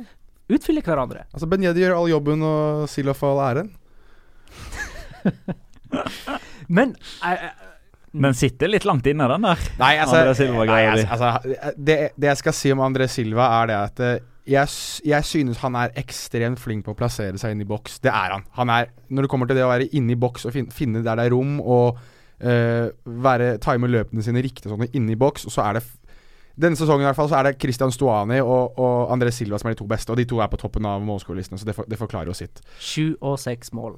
[0.52, 1.28] utfyller hverandre.
[1.32, 3.70] Altså Ben Yedder gjør all jobben, og Silva får all æren.
[6.74, 7.52] Men jeg,
[8.14, 9.62] men sitter litt langt inne, den der.
[9.80, 10.20] Nei, altså,
[10.70, 14.20] nei, altså, altså det, det, jeg skal si om André Silva, er det at eh,
[14.54, 14.70] jeg,
[15.08, 17.98] jeg, synes han er ekstremt flink på å plassere seg inn i boks.
[18.04, 18.46] Det er han.
[18.58, 21.02] han er, når det kommer til det å være inne i boks og finne, finne
[21.02, 21.98] der det er rom, og
[22.44, 22.92] uh,
[23.26, 25.48] være, time løpene sine riktig sånn inne i boks.
[25.50, 25.86] Og så er det
[26.54, 29.72] denne sesongen i hvert fall så er det Christian Stuani og, og André Silva som
[29.72, 30.14] er de to beste.
[30.14, 32.62] Og de to er på toppen av målskårerlistene, så det, for, det, forklarer jo sitt.
[32.78, 33.98] Sju og seks mål.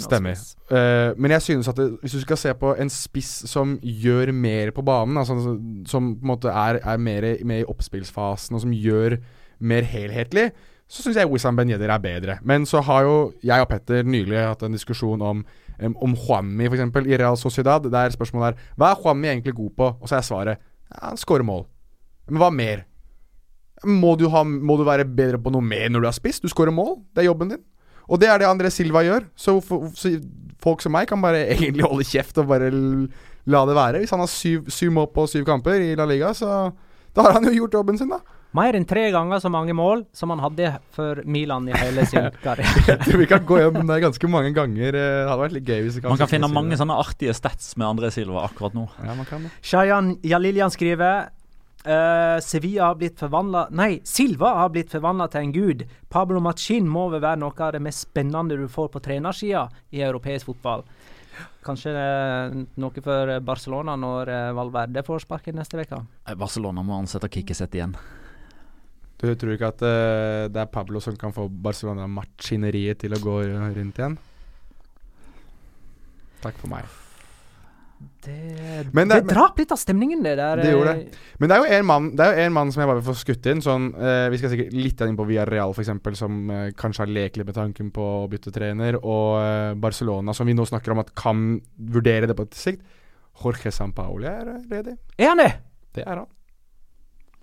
[0.00, 0.36] Stemmer.
[0.70, 4.32] Uh, men jeg synes at det, hvis du skal se på en spiss som gjør
[4.32, 5.56] mer på banen, altså,
[5.88, 9.18] som på en måte er, er mer med i oppspillsfasen, og som gjør
[9.64, 10.50] mer helhetlig,
[10.88, 12.38] så syns jeg Wissam Ben Yedder er bedre.
[12.44, 15.44] Men så har jo jeg og Petter nylig hatt en diskusjon om
[15.82, 16.86] um, om Juanmi f.eks.
[17.04, 17.86] i Real Sociedad.
[17.92, 19.90] Der spørsmålet er hva er Juanmi egentlig god på?
[20.00, 21.66] Og så er svaret ja, han skårer mål.
[22.30, 22.84] Men hva mer?
[23.84, 26.44] Må du, ha, må du, være bedre på noe mer når du har spist?
[26.44, 26.96] Du skårer mål.
[27.12, 27.62] Det er jobben din.
[28.04, 29.26] Og det er det André Silva gjør.
[29.36, 29.58] Så,
[29.96, 30.12] så,
[30.64, 34.00] folk som meg kan bare egentlig holde kjeft og bare la det være.
[34.02, 36.70] Hvis han har syv, syv mål på syv kamper i La Liga, så
[37.14, 38.22] da har han jo gjort jobben sin, da.
[38.54, 42.28] Mer enn tre ganger så mange mål som han hadde for Milan i hele sin
[42.44, 42.84] karriere.
[42.86, 44.94] jeg tror vi kan gå gjennom det ganske mange ganger.
[44.94, 47.88] Eh, det hadde vært litt gøy hvis Man kan finne mange sånne artige stats med
[47.88, 48.86] André Silva akkurat nå.
[49.02, 49.50] Ja, man kan det.
[49.66, 51.26] Shayan Jalilian skriver
[51.82, 55.86] uh, Sevilla har blitt forvandla Nei, Silva har blitt forvandla til en gud.
[56.14, 60.06] Pablo Machin må vel være noe av det mest spennende du får på trenersida i
[60.06, 60.86] europeisk fotball.
[61.66, 61.90] Kanskje
[62.78, 66.04] noe for Barcelona når uh, Valverde får sparken neste uke?
[66.38, 67.98] Barcelona må ansette Kikkiset igjen.
[69.24, 73.38] Du tror ikke at uh, det er Pablo som kan få Barcelona-maskineriet til å gå
[73.48, 74.18] rundt igjen?
[76.44, 76.84] Takk for meg.
[78.24, 78.34] Det,
[78.92, 80.60] det, det drap litt av stemningen, det der.
[80.60, 81.04] Det gjorde det.
[81.06, 81.36] Eh.
[81.40, 83.06] Men det er jo en mann, det er jo en mann som jeg bare vil
[83.06, 83.62] få skutt inn.
[83.64, 87.38] Sånn, uh, vi skal sikkert litt inn på Villarreal, f.eks., som uh, kanskje har lekt
[87.40, 88.98] litt med tanken på å bytte trener.
[89.00, 91.46] Og uh, Barcelona, som vi nå snakker om at kan
[91.96, 93.00] vurdere det på et sikt.
[93.44, 94.98] Jorge Sampaoli er ledig.
[95.18, 95.50] Er han det?
[95.96, 96.30] Det er han.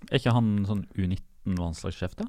[0.08, 1.31] Er ikke han sånn U19?
[1.46, 2.24] Landslagssjef, da?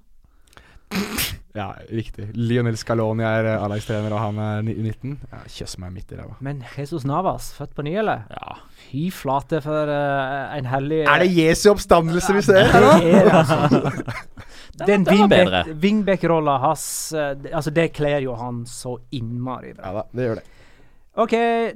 [1.54, 2.32] Ja, riktig.
[2.34, 5.12] Lionel Scaloni er eh, A-lagstrener, og han er ni- 19.
[5.30, 6.34] Ja, Kjøss meg midt i ræva.
[6.42, 8.24] Men Jesus Navas, født på ny, eller?
[8.34, 8.56] Ja.
[8.88, 12.72] Fy flate for eh, en hellig Er det Jesu oppstandelse vi ser?
[12.74, 13.60] Det er det, altså.
[14.88, 15.62] Den det var bedre.
[15.62, 19.86] wingback- wingback-rolla hans eh, det- Altså, det kler jo han så innmari bra.
[19.86, 20.48] Ja da, det gjør det.
[21.22, 21.36] OK,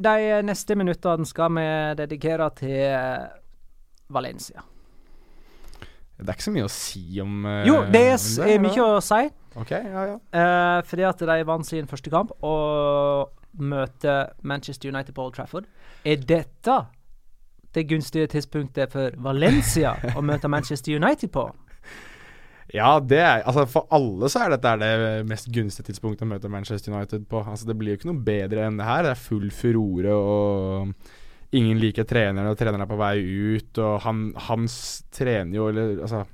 [0.09, 0.15] de
[0.49, 1.67] neste minuttene skal vi
[2.01, 3.27] dedikere til eh,
[4.09, 4.65] Valencia.
[6.17, 8.85] Det er ikke så mye å si om uh, Jo, det er, det, er mye
[8.85, 9.19] å si.
[9.57, 10.15] Ok, ja, ja.
[10.33, 15.69] Uh, fordi at de vant sin første kamp og møter Manchester United på Old Trafford.
[16.05, 16.77] Er dette
[17.75, 21.47] det gunstige tidspunktet for Valencia å møte Manchester United på?
[22.73, 26.51] Ja, det er Altså For alle så er dette det mest gunstige tidspunktet å møte
[26.51, 27.43] Manchester United på.
[27.45, 29.05] Altså Det blir jo ikke noe bedre enn det her.
[29.05, 31.13] Det er full furore, og
[31.55, 33.15] ingen liker treneren, og treneren er på vei
[33.55, 34.65] ut, og han, han
[35.15, 36.25] trener jo, eller altså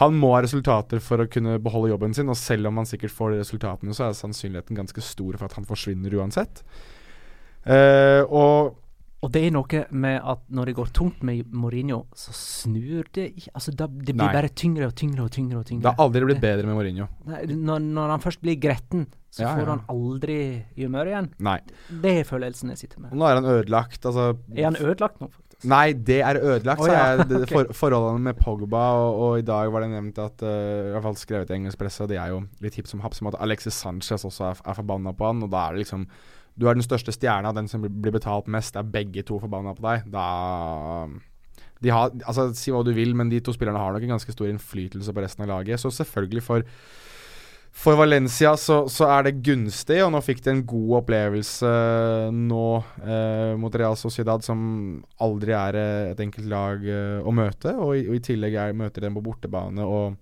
[0.00, 3.12] Han må ha resultater for å kunne beholde jobben sin, og selv om han sikkert
[3.12, 6.62] får de resultatene, så er sannsynligheten ganske stor for at han forsvinner uansett.
[7.68, 8.72] Uh, og
[9.22, 13.28] Og det er noe med at når det går tungt med Mourinho, så snur det
[13.36, 14.32] ikke Altså, da, det blir Nei.
[14.34, 15.58] bare tyngre og tyngre og tyngre.
[15.60, 15.82] og tyngre.
[15.84, 17.06] det har aldri blitt bedre med Mourinho.
[17.30, 19.76] Nei, når, når han først blir gretten, så Ja, får ja.
[19.76, 20.38] han aldri
[20.76, 21.30] humør igjen.
[21.38, 21.54] Nei.
[22.02, 23.14] Det er følelsen jeg sitter Og med.
[23.22, 24.02] nå er han ødelagt.
[24.10, 25.68] Altså Er han ødelagt nå, faktisk?
[25.70, 27.06] Nei, det er ødelagt, sa ja.
[27.14, 27.28] jeg.
[27.30, 30.50] Det, for, forholdene med Pogba, og, og i dag var det nevnt at uh,
[30.90, 33.14] I hvert fall skrevet i engelsk presse, og det er jo litt hipp som happ,
[33.14, 35.46] som at Alexis Sanchez også er, er forbanna på han.
[35.46, 36.08] Og da er det liksom
[36.58, 38.76] Du er den største stjerna, den som blir- betalt mest.
[38.76, 40.10] Er begge to forbanna på deg.
[40.12, 41.08] Da
[41.82, 44.32] de har, altså Si hva du vil, men de to spillerne har nok en ganske
[44.34, 45.80] stor innflytelse på resten av laget.
[45.80, 46.62] Så selvfølgelig for
[47.72, 51.70] for Valencia så, så er det gunstig, og nå fikk de en god opplevelse
[52.36, 52.66] nå
[53.00, 57.72] eh, mot Real Sociedad, som aldri er eh, et enkelt lag eh, å møte.
[57.80, 60.18] Og i, og i tillegg er, møter de dem på bortebane, og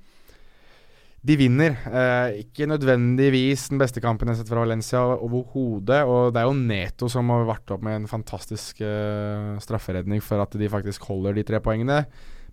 [1.20, 1.74] de vinner.
[1.84, 6.00] Eh, ikke nødvendigvis den beste kampen jeg har sett fra Valencia overhodet.
[6.08, 10.40] Og det er jo Neto som har vært opp med en fantastisk eh, strafferedning for
[10.40, 12.06] at de faktisk holder de tre poengene.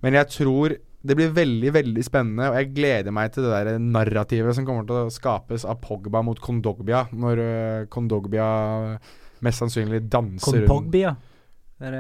[0.03, 0.75] Men jeg tror
[1.07, 4.83] det blir veldig veldig spennende, og jeg gleder meg til det der narrativet som kommer
[4.87, 8.47] til å skapes av Pogba mot Kondogbia, når uh, Kondogbia
[9.45, 11.97] mest sannsynlig danser rundt Det Er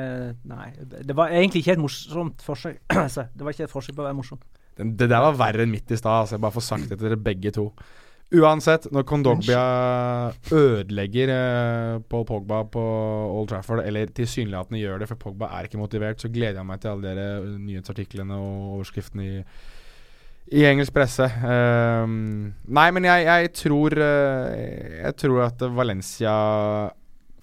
[0.49, 2.81] Nei, det var egentlig ikke et morsomt forsøk.
[3.05, 4.41] Altså, det var ikke et forsøk på å være morsom.
[4.77, 6.37] Den, Det der var verre enn mitt i stad, altså.
[6.37, 7.71] Jeg bare får sagt det til dere begge to.
[8.27, 9.59] Uansett, når Kondogbia
[10.51, 15.79] ødelegger eh, Paul Pogba på Old Trafford, eller tilsynelatende gjør det, for Pogba er ikke
[15.79, 19.39] motivert, så gleder jeg meg til alle dere eh, nyhetsartiklene og overskriftene i,
[20.59, 21.29] i engelsk presse.
[21.39, 26.35] Um, nei, men jeg, jeg tror eh, Jeg tror at Valencia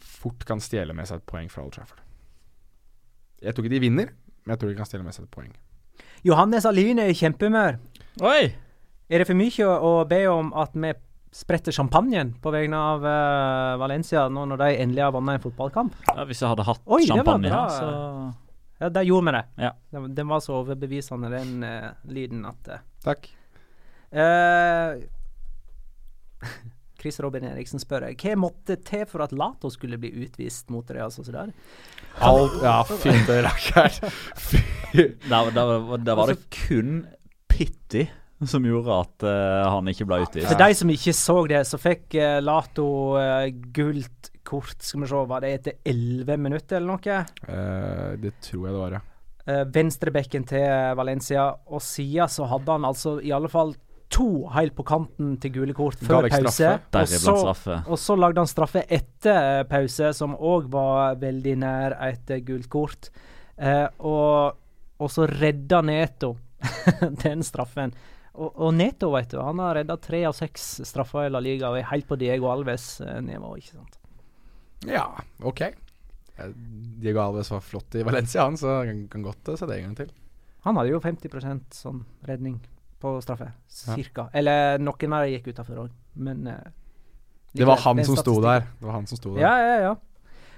[0.05, 2.05] fort kan stjele med seg et poeng fra Old Trafford.
[3.41, 4.13] Jeg tror ikke de vinner,
[4.45, 5.53] men jeg tror de kan stjele med seg et poeng.
[6.25, 7.77] Johannes Aline er i kjempehumør.
[8.25, 8.47] Oi!
[9.13, 10.95] Er det for mye å, be om at vi
[11.35, 15.99] spretter champagnen på vegne av uh, Valencia nå når de endelig har vunnet en fotballkamp?
[16.09, 17.89] Ja, hvis jeg hadde hatt Oi, champagne her, så
[18.81, 19.43] Ja, der gjorde vi det.
[19.67, 19.73] Ja.
[19.93, 23.29] Den, den var så overbevisende, den uh, lyden, at uh, Takk.
[27.05, 30.89] Chris Robin Eriksen spør jeg, hva måtte til for at Lato skulle bli utvist mot
[30.89, 31.53] Real Sociedad?
[32.25, 34.15] Alt Ja, fytte rakkeren.
[34.41, 34.63] Fy.
[34.95, 37.03] Der, der, der var det kun
[37.51, 38.07] Pitti
[38.49, 40.49] som gjorde at uh, han ikke ble utvist.
[40.49, 42.87] For de som ikke så det, så fikk uh, Lato
[43.17, 43.47] uh,
[43.77, 44.77] gult kort.
[44.81, 47.21] Skal vi se, var det etter 11 minutter eller noe?
[47.49, 49.03] Eh, det tror jeg det var, ja.
[49.45, 53.75] Uh, Venstrebekken til Valencia, og siden så hadde han altså i alle fall
[54.15, 56.73] to helt på kanten til gule kort før pause.
[56.95, 61.97] Og så, og så lagde han straffe etter eh, pause, som òg var veldig nær
[62.07, 63.11] et eh, gult kort.
[63.59, 64.59] Eh, og,
[65.03, 66.35] og så redda Neto
[67.25, 67.95] den straffen.
[68.35, 71.71] Og, og Neto, vet du, han har redda tre av seks straffer i La Liga
[71.71, 73.99] og er helt på Diego Alves-nivå, ikke sant.
[74.91, 75.07] Ja,
[75.43, 75.63] ok.
[76.37, 76.55] Eh,
[77.03, 79.89] Diego Alves var flott i Valencia, han, så han kan, godt eh, se det en
[79.89, 80.15] gang til.
[80.67, 82.59] Han hadde jo 50% sånn redning
[83.05, 84.29] på straffe, cirka.
[84.33, 86.73] Eller noen av dem gikk utafor òg, men uh,
[87.55, 88.67] Det var han som sto der.
[88.81, 89.45] Det var han som sto der.
[89.45, 89.95] Ja, ja, ja.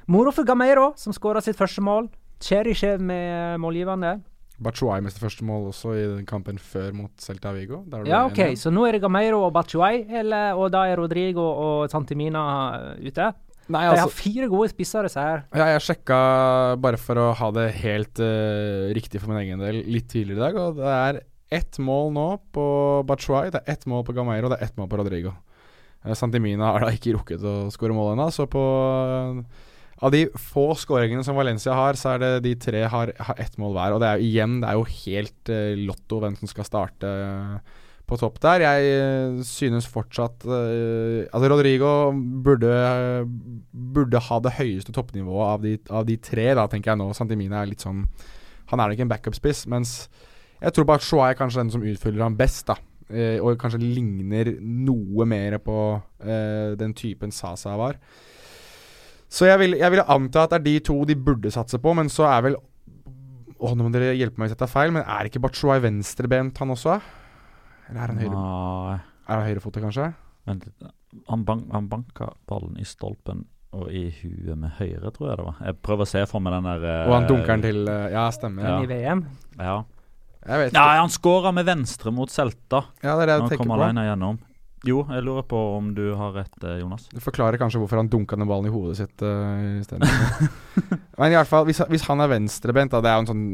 [0.06, 2.06] Moro for Gameiro, som skåra sitt første mål.
[2.40, 4.20] Cheryshev med målgivende.
[4.62, 7.82] Bachuay mistet første mål også i den kampen før mot Celta Vigo.
[8.08, 8.60] Ja, OK, igjen.
[8.60, 12.46] så nå er det Gameiro og Bachuay, eller, og da er Rodrigo og Santimina
[12.78, 13.32] eh, ute.
[13.66, 15.42] Nei, De har altså, fire gode spisser, disse her.
[15.50, 16.18] ja, jeg sjekka
[16.80, 20.44] bare for å ha det helt uh, riktig for min egen del litt tidligere i
[20.44, 21.20] dag, og det er
[21.52, 22.66] ett mål nå på
[23.06, 25.36] Batshuay, det er ett mål på Gameiro, det er ett mål på Rodrigo.
[26.04, 28.66] Eh, Santimina har da ikke rukket å skåre mål ennå, så på
[30.04, 33.54] Av de få skåringene som Valencia har, så er det de tre har, har ett
[33.56, 33.94] mål hver.
[33.96, 37.08] Og det er jo igjen Det er jo helt uh, lotto hvem som skal starte
[37.08, 37.76] eh,
[38.06, 38.64] på topp der.
[38.64, 42.12] Jeg eh, synes fortsatt eh, Altså, Rodrigo
[42.44, 42.70] burde,
[43.72, 47.10] burde ha det høyeste toppnivået av de, av de tre, da, tenker jeg nå.
[47.16, 48.04] Santimina er litt sånn
[48.70, 49.98] Han er nok en backup-spiss, mens
[50.62, 52.76] jeg tror Batshuay er kanskje den som utfyller ham best, da.
[53.06, 55.76] Eh, og kanskje ligner noe mer på
[56.24, 57.98] eh, den typen Sasa var.
[59.28, 61.92] Så jeg vil, jeg vil anta at det er de to de burde satse på,
[61.98, 62.56] men så er vel
[63.56, 66.58] Å, nå må dere hjelpe meg hvis jeg tar feil, men er ikke Batshuay venstrebent,
[66.60, 66.98] han også?
[67.88, 68.36] Eller er han høyre?
[68.36, 68.96] Nei,
[69.26, 70.10] Er han høyrefotet, kanskje?
[70.46, 70.84] vent litt.
[71.30, 75.46] Han, bank, han banka ballen i stolpen og i huet med høyre, tror jeg det
[75.48, 75.56] var.
[75.70, 78.04] Jeg prøver å se for meg den der eh, Og han dunker den til eh,
[78.14, 78.68] Ja, stemmer.
[78.68, 78.76] Ja.
[78.84, 79.24] I VM.
[79.58, 79.78] Ja.
[80.46, 82.84] Nei, han skåra med venstre mot Celta.
[83.02, 84.36] Ja, det er det Han jeg kom tenker på.
[84.86, 87.08] Jo, jeg lurer på om du har rett, eh, Jonas.
[87.10, 90.06] Du forklarer kanskje hvorfor han dunka den ballen i hodet sitt uh, isteden.
[91.18, 93.46] Men i hvert fall, hvis, hvis han er venstrebent, da, det er jo en sånn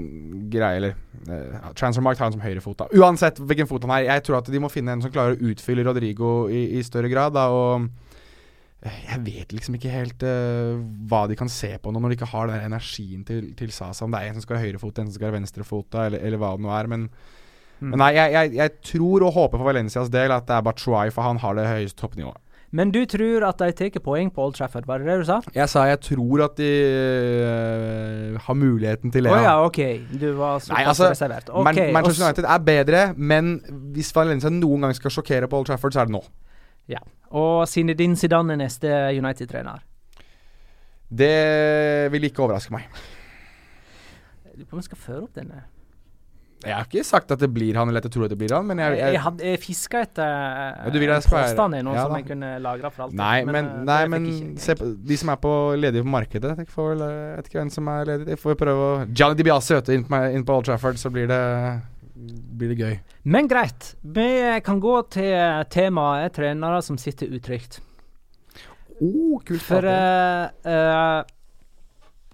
[0.52, 0.96] greie Eller
[1.30, 2.82] uh, Transfermarkt har han som høyrefot.
[2.82, 5.38] da Uansett hvilken fot han er, jeg tror at de må finne en som klarer
[5.38, 7.36] å utfylle Rodrigo i, i større grad.
[7.38, 7.88] Da, og eh,
[8.82, 10.80] jeg vet liksom ikke helt uh,
[11.10, 14.04] hva de kan se på nå når de ikke har den energien til, til Sasa.
[14.04, 16.40] Om det er en som skal ha høyrefot, en som skal ha venstrefot, eller, eller
[16.42, 16.90] hva det nå er.
[16.96, 17.08] Men,
[17.82, 17.88] Mm.
[17.90, 21.10] men nei, jeg, jeg, jeg tror og håper for Valencias del at det er Bachuay,
[21.10, 22.38] for han har det høyeste toppnivået.
[22.70, 25.40] Men du tror at de tar poeng på Old Trafford, var det det du sa?
[25.52, 26.68] Jeg sa jeg tror at de
[27.42, 29.42] øh, har muligheten til Å det.
[29.44, 29.56] ja.
[29.66, 29.80] OK.
[30.14, 31.50] Du var såpass Nei, altså, reservert.
[31.50, 33.50] Okay, Man Manchester United er bedre, men
[33.96, 36.22] hvis Valencia noen gang skal sjokkere på Old Trafford, så er det nå.
[37.32, 39.80] Og Zinedine Zidane er neste United-trener.
[41.12, 42.88] Det vil ikke overraske meg.
[44.44, 45.62] Jeg lurer på om vi skal føre opp denne.
[46.62, 48.52] Jeg har ikke sagt at det blir han, eller at jeg tror at det blir
[48.54, 52.14] han, men jeg, Jeg, jeg, jeg fiska etter Ja, jeg være- påstander nå Ja som
[52.20, 53.18] jeg kunne lagra for alltid.
[53.18, 54.28] Nei, men, men, nei, men
[54.62, 56.52] se på de som er på ledige på markedet.
[56.62, 58.28] Jeg får vel, jeg vet ikke hvem som er ledig.
[58.36, 60.06] Jeg får prøve å Johnny Di Biase vet du, inn
[60.36, 61.40] inn på Old Trafford, så blir det,
[62.22, 62.98] blir det gøy.
[63.24, 63.94] Men greit.
[64.02, 64.28] Vi
[64.64, 67.80] kan gå til temaet trenere som sitter utrygt.
[69.02, 69.62] Oh, kult.
[69.64, 71.22] For uh, eh,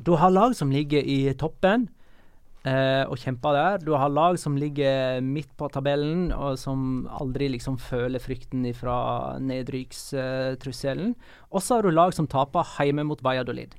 [0.04, 1.88] du har lag som ligger i toppen
[2.66, 3.80] uh, og kjemper der.
[3.86, 9.38] Du har lag som ligger midt på tabellen, og som aldri liksom føler frykten fra
[9.40, 11.14] nedrykkstrusselen.
[11.50, 13.74] og så har du lag som taper hjemme mot Valladolid.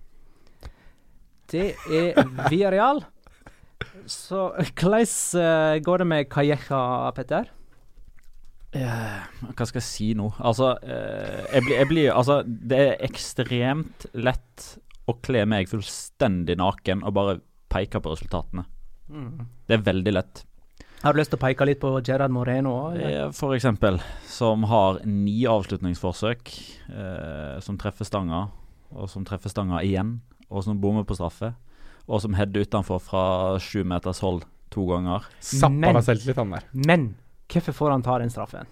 [1.49, 3.03] Det er Villarreal.
[4.09, 5.05] Så hvordan
[5.41, 7.49] eh, går det med Calleja, Petter?
[8.69, 9.23] Uh,
[9.57, 10.27] hva skal jeg si nå?
[10.45, 14.67] Altså, uh, jeg blir, jeg blir Altså, det er ekstremt lett
[15.09, 17.39] å kle meg fullstendig naken og bare
[17.73, 18.67] peke på resultatene.
[19.09, 20.43] Det er veldig lett.
[20.99, 22.73] Har du lyst til å peke litt på Gerard Moreno?
[22.89, 22.97] òg?
[22.99, 26.51] Eh, For eksempel, som har ni avslutningsforsøk,
[26.91, 28.49] eh, som treffer stanga,
[28.91, 30.19] og som treffer stanga igjen,
[30.49, 31.53] og som bommer på straffe,
[32.09, 33.23] og som header utenfor fra
[33.61, 34.43] sju meters hold
[34.73, 35.27] to ganger.
[35.39, 36.65] Zappa men- meg selvtillit, han der.
[36.73, 37.07] Men
[37.49, 38.67] hvorfor får han ta den straffen?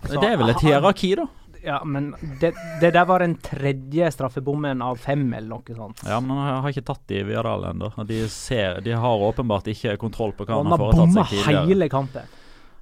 [0.00, 1.26] Så, det er vel et hierarki, da.
[1.60, 6.00] Ja, men det, det der var den tredje straffebommen av fem, eller noe sånt.
[6.08, 7.90] Ja, men han har ikke tatt de i Viadal ennå.
[8.08, 11.26] De, ser- de har åpenbart ikke kontroll på hva han han har har foretatt bomma
[11.28, 11.66] seg tidligere.
[11.68, 12.36] hele kampen.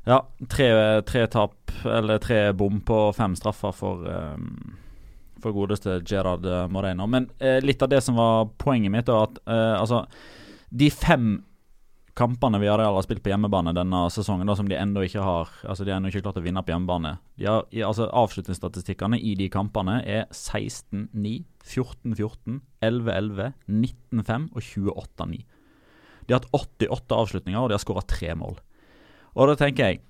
[0.08, 0.68] Ja, tre,
[1.10, 4.76] tre tap, eller tre bom på fem straffer for, ehm,
[5.42, 7.06] for godeste Gerard eh, Moreno.
[7.10, 10.04] Men eh, litt av det som var poenget mitt, er at eh, altså
[10.68, 11.38] De fem
[12.18, 15.86] kampene vi har spilt på hjemmebane denne sesongen, da, som de ennå ikke har Altså
[15.86, 17.14] de har ennå ikke klart å vinne på hjemmebane.
[17.44, 25.44] Har, altså Avslutningsstatistikkene i de kampene er 16-9, 14-14, 11-11, 19-5 og 28-9.
[26.26, 28.58] De har hatt 88 avslutninger, og de har skåra tre mål.
[29.38, 30.02] Og da tenker jeg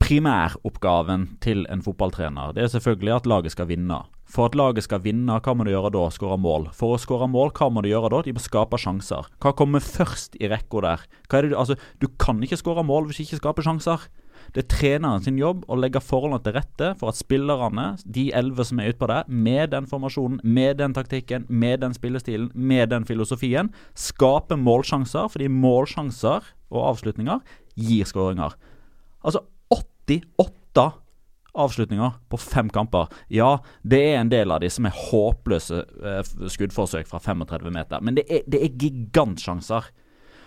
[0.00, 4.00] Primæroppgaven til en fotballtrener Det er selvfølgelig at laget skal vinne.
[4.24, 6.06] For at laget skal vinne, hva må du gjøre da?
[6.10, 6.70] Skåre mål.
[6.74, 8.22] For å skåre mål, hva må du gjøre da?
[8.24, 9.28] De må skape sjanser.
[9.44, 11.04] Hva kommer først i rekka der?
[11.30, 14.08] Er du, altså, du kan ikke skåre mål hvis du ikke skaper sjanser.
[14.54, 18.66] Det er treneren sin jobb å legge forholdene til rette for at spillerne, de elleve
[18.66, 23.06] som er utpå der, med den formasjonen, med den taktikken, med den spillestilen, med den
[23.08, 27.40] filosofien, skaper målsjanser, fordi målsjanser og avslutninger
[27.78, 28.56] gir skåringer.
[29.24, 29.46] Altså
[30.06, 30.92] 88
[31.54, 33.10] avslutninger på fem kamper.
[33.32, 38.02] Ja, det er en del av de som er håpløse eh, skuddforsøk fra 35 meter,
[38.02, 39.92] men det er, det er gigantsjanser.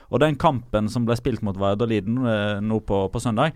[0.08, 3.56] Og den kampen som ble spilt mot Valladolid eh, nå på, på søndag,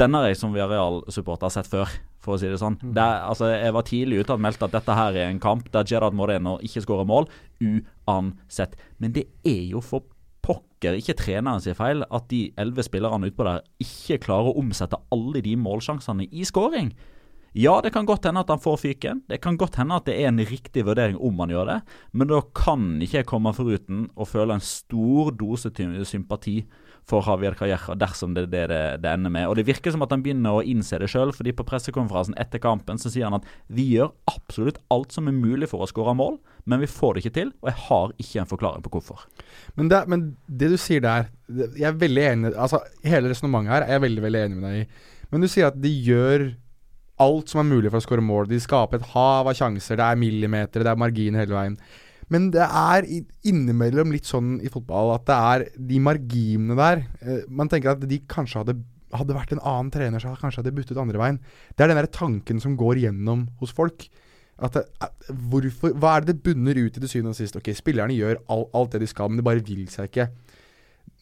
[0.00, 2.76] den har jeg som Viareal-supporter sett før, for å si det sånn.
[2.82, 5.70] Det er, altså, jeg var tidlig ute og meldte at dette her er en kamp
[5.72, 7.30] der Gerard Moreno ikke skårer mål,
[7.60, 8.76] uansett.
[9.00, 10.04] Men det er jo for
[10.76, 14.98] pokker ikke treneren sin feil at de elleve spillerne utpå der ikke klarer å omsette
[15.12, 16.92] alle de målsjansene i skåring.
[17.56, 19.22] Ja, det kan godt hende at han får fyken.
[19.28, 21.78] Det kan godt hende at det er en riktig vurdering om han gjør det,
[22.12, 25.72] men da kan ikke jeg komme foruten å føle en stor dose
[26.04, 26.66] sympati
[27.06, 29.46] for Javier Calleja dersom det er det, det det ender med.
[29.46, 32.62] Og Det virker som at han begynner å innse det sjøl, fordi på pressekonferansen etter
[32.62, 36.16] kampen så sier han at vi gjør absolutt alt som er mulig for å skåre
[36.18, 39.26] mål, men vi får det ikke til, og jeg har ikke en forklaring på hvorfor.
[39.78, 43.84] Men det, men det du sier der Jeg er veldig enig Altså Hele resonnementet her
[43.84, 44.86] er jeg veldig veldig enig med deg i.
[45.30, 46.48] Men du sier at de gjør
[47.22, 48.48] alt som er mulig for å skåre mål.
[48.50, 49.98] De skaper et hav av sjanser.
[49.98, 51.78] Det er millimeter, det er margin hele veien.
[52.32, 53.06] Men det er
[53.46, 58.02] innimellom litt sånn i fotball at det er de marginene der eh, Man tenker at
[58.02, 58.78] de kanskje hadde
[59.14, 61.36] hadde vært en annen trener, så kanskje hadde de byttet andre veien.
[61.72, 64.08] Det er den der tanken som går gjennom hos folk.
[64.56, 67.56] Det, eh, hvorfor, Hva er det det bunner ut i til syvende og sist?
[67.56, 70.30] Ok, Spillerne gjør all, alt det de skal, men de bare vil seg ikke.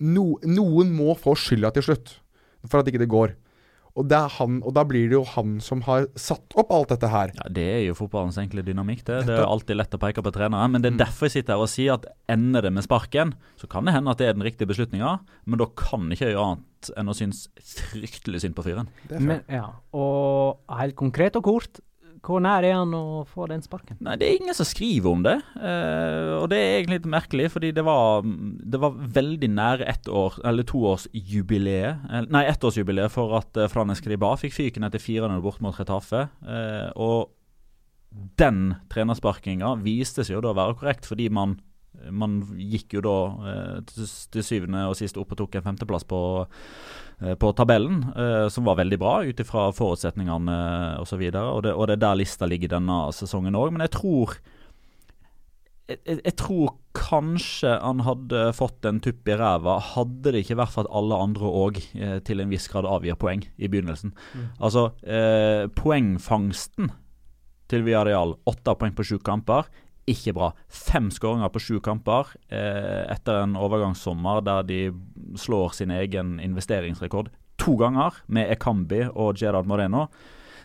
[0.00, 2.16] No, noen må få skylda til slutt
[2.64, 3.34] for at ikke det går.
[3.94, 6.90] Og, det er han, og da blir det jo han som har satt opp alt
[6.90, 7.30] dette her.
[7.36, 9.04] Ja, Det er jo fotballens enkle dynamikk.
[9.06, 10.72] Det Det er alltid lett å peke på treneren.
[10.74, 13.70] Men det er derfor jeg sitter her og sier at ender det med sparken, så
[13.70, 16.48] kan det hende at det er den riktige beslutninga, men da kan ikke jeg gjøre
[16.56, 18.90] annet enn å synes fryktelig synd på fyren.
[19.14, 19.70] Men, ja.
[19.94, 21.80] Og helt konkret og kort,
[22.24, 23.98] hvor nær er han å få den sparken?
[24.04, 25.36] Nei, det er ingen som skriver om det.
[25.58, 30.08] Uh, og det er egentlig litt merkelig, fordi det var, det var veldig nære ett
[30.08, 32.30] år, eller toårsjubileet jubileet.
[32.32, 36.26] Nei, ettårsjubileet for at uh, Franes Kriba fikk fyken etter 4-0 bort mot Retafe.
[36.46, 37.34] Uh, og
[38.38, 41.58] den trenersparkinga viste seg jo da å være korrekt, fordi man
[42.10, 43.18] man gikk jo da
[43.50, 46.20] eh, til, syvende og sist opp og tok en femteplass på,
[47.22, 50.58] eh, på tabellen, eh, som var veldig bra ut ifra forutsetningene
[51.02, 51.22] osv.
[51.22, 53.72] Og, så og, det, og det er der lista ligger denne sesongen òg.
[53.74, 54.38] Men jeg tror
[55.84, 60.72] jeg, jeg, tror kanskje han hadde fått en tupp i ræva, hadde det ikke vært
[60.72, 61.80] for at alle andre òg
[62.24, 64.14] til en viss grad avgir poeng i begynnelsen.
[64.56, 66.88] Altså, eh, poengfangsten
[67.68, 69.68] til Villarreal, åtte poeng på sju kamper,
[70.10, 70.50] ikke bra.
[70.68, 74.80] Fem skåringer på sju kamper eh, etter en overgangssommer der de
[75.40, 77.30] slår sin egen investeringsrekord
[77.60, 80.08] to ganger med Ekambi og Gerard Moreno.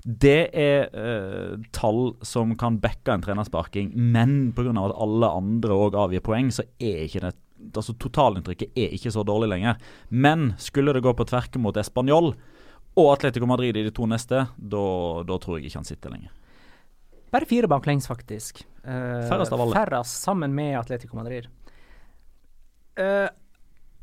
[0.03, 4.71] Det er eh, tall som kan backe en trenersparking, men pga.
[4.71, 7.35] at alle andre òg avgir poeng, så er ikke det
[7.75, 9.79] altså Totalinntrykket er ikke så dårlig lenger.
[10.09, 12.31] Men skulle det gå på tverke mot Español
[12.95, 16.38] og Atletico Madrid i de to neste, da tror jeg ikke han sitter lenger.
[17.31, 18.63] Bare fire baklengs, faktisk.
[18.83, 19.75] Uh, Færrest av alle.
[19.77, 21.47] Færrest sammen med Atletico Madrid.
[22.99, 23.27] Uh,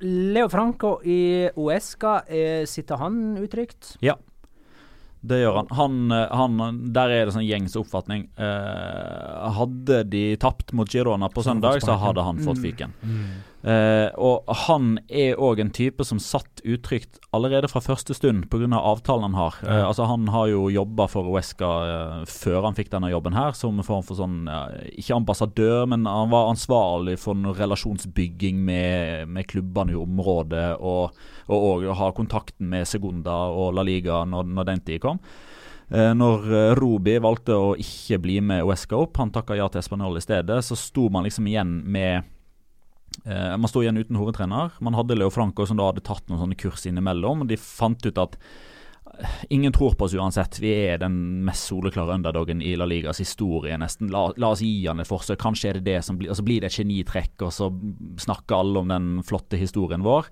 [0.01, 3.95] Leo Franco i Uesca, eh, sitter han utrygt?
[4.05, 4.15] Ja.
[5.27, 5.71] Det gjør han.
[5.75, 8.27] han, han der er det sånn gjengs oppfatning.
[8.39, 12.63] Uh, hadde de tapt mot Girona på Så søndag, så hadde han fått Mm.
[12.63, 12.93] fyken.
[13.67, 18.69] Eh, og han er òg en type som satt utrygt allerede fra første stund pga.
[18.79, 19.55] avtalen han har.
[19.65, 19.89] Eh, Ja.
[19.89, 23.83] altså Han har jo jobba for Uesca uh, før han fikk denne jobben her, som
[23.83, 29.47] form for sånn eh, Ikke ambassadør, men han var ansvarlig for noe relasjonsbygging med, med
[29.49, 31.11] klubbene i området, og
[31.49, 35.21] og òg ha kontakten med Segunda og La Liga når, når den tid kom.
[35.91, 40.19] Eh, når Robi valgte å ikke bli med Uesca opp, han takka ja til Español
[40.19, 42.25] i stedet, så sto man liksom igjen med
[43.25, 44.77] Eh, man sto igjen uten hovedtrener.
[44.81, 47.47] Man hadde Leo Franco som da hadde tatt noen sånne kurs innimellom.
[47.49, 48.37] De fant ut at
[49.19, 50.61] eh, ingen tror på oss uansett.
[50.63, 54.13] Vi er den mest soleklare underdogen i La Ligas historie, nesten.
[54.15, 55.41] La, la oss gi han et forsøk.
[55.43, 57.73] Kanskje er det det som blir Og så blir det et genitrekk, og så
[58.23, 60.31] snakker alle om den flotte historien vår.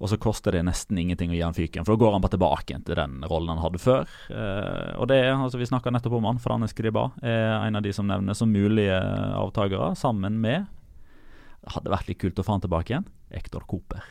[0.00, 2.32] Og så koster det nesten ingenting å gi han fyken, for da går han bare
[2.32, 4.08] tilbake til den rollen han hadde før.
[4.32, 7.84] Eh, og det er, altså Vi snakka nettopp om han, Franes Griba er en av
[7.84, 10.64] de som nevnes som mulige avtakere, sammen med
[11.60, 13.06] Det hadde vært litt kult å få han tilbake igjen.
[13.36, 14.02] Ektor Cooper.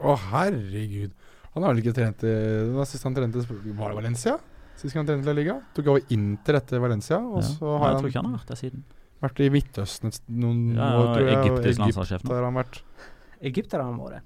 [0.00, 1.12] Å, herregud.
[1.54, 2.32] Han har vel ikke trent i
[2.70, 4.36] Hva sist han trente Var det Valencia?
[4.78, 5.56] Sist han trente La Liga?
[5.74, 7.48] Tok over Inter etter Valencia, og Ja.
[7.48, 8.84] så Nei, har jeg tror ikke han har vært der siden.
[9.20, 11.36] vært i Midtøsten noen Ja, år, tror jeg.
[11.36, 12.30] Egyptisk Egypt landslagssjef nå.
[12.34, 12.82] har han vært.
[13.42, 14.22] Egypt har han vært.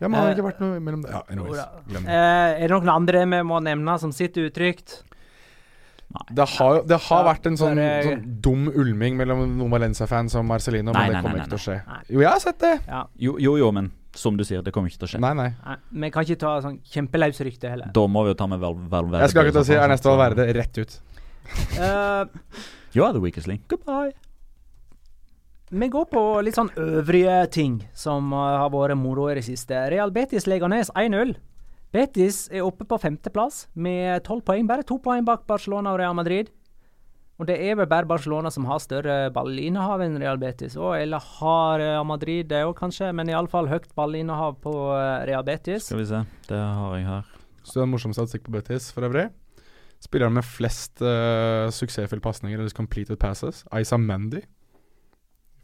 [0.00, 1.66] Ja, men han har Eh, ikke vært noe mellom Ja, anyways.
[1.86, 2.02] Det.
[2.08, 5.02] Eh, er det noen andre vi må nevne som sitter utrygt?
[6.30, 10.92] Det har, det har vært en sånn, sånn dum ulming mellom noen Valencia-fans og Marcelino,
[10.92, 11.78] Nei, men det kommer nei, ikke til å skje.
[12.10, 12.74] Jo, jeg har sett det!
[12.88, 13.04] Ja.
[13.26, 15.20] Jo, jo, jo, men som du sier, det kommer ikke til å skje.
[15.22, 15.48] Nei, nei.
[15.66, 17.90] Nei, vi kan ikke ta sånn kjempeløse rykte heller.
[17.96, 19.24] Da må vi jo ta med Val Valverde.
[19.26, 20.96] Jeg skal ikke til å si Ernesto Valverde rett ut.
[21.80, 22.24] uh,
[22.96, 23.66] You are the weakest link.
[23.68, 24.14] Goodbye.
[25.70, 29.74] vi går på litt sånn øvrige ting som eh, har vært moro i det siste.
[29.90, 31.34] Real Betis Leganes 1-0.
[31.96, 34.66] Betis er oppe på femteplass med tolv poeng.
[34.68, 36.50] Bare to poeng bak Barcelona og Real Madrid.
[37.36, 40.76] Og det er vel bare Barcelona som har større ballinnehav enn Real Betis.
[40.76, 45.44] Og, eller har Real Madrid det òg, kanskje, men iallfall høyt ballinnehav på eh, Real
[45.44, 45.88] Betis.
[45.88, 46.22] Skal vi se.
[46.48, 47.34] Det har jeg her.
[47.62, 49.28] Så det er en morsom statistikk på Betis for øvrig.
[50.04, 54.42] Spilleren med flest uh, suksessfulle pasninger, eller completed passes, Aisa Mendy.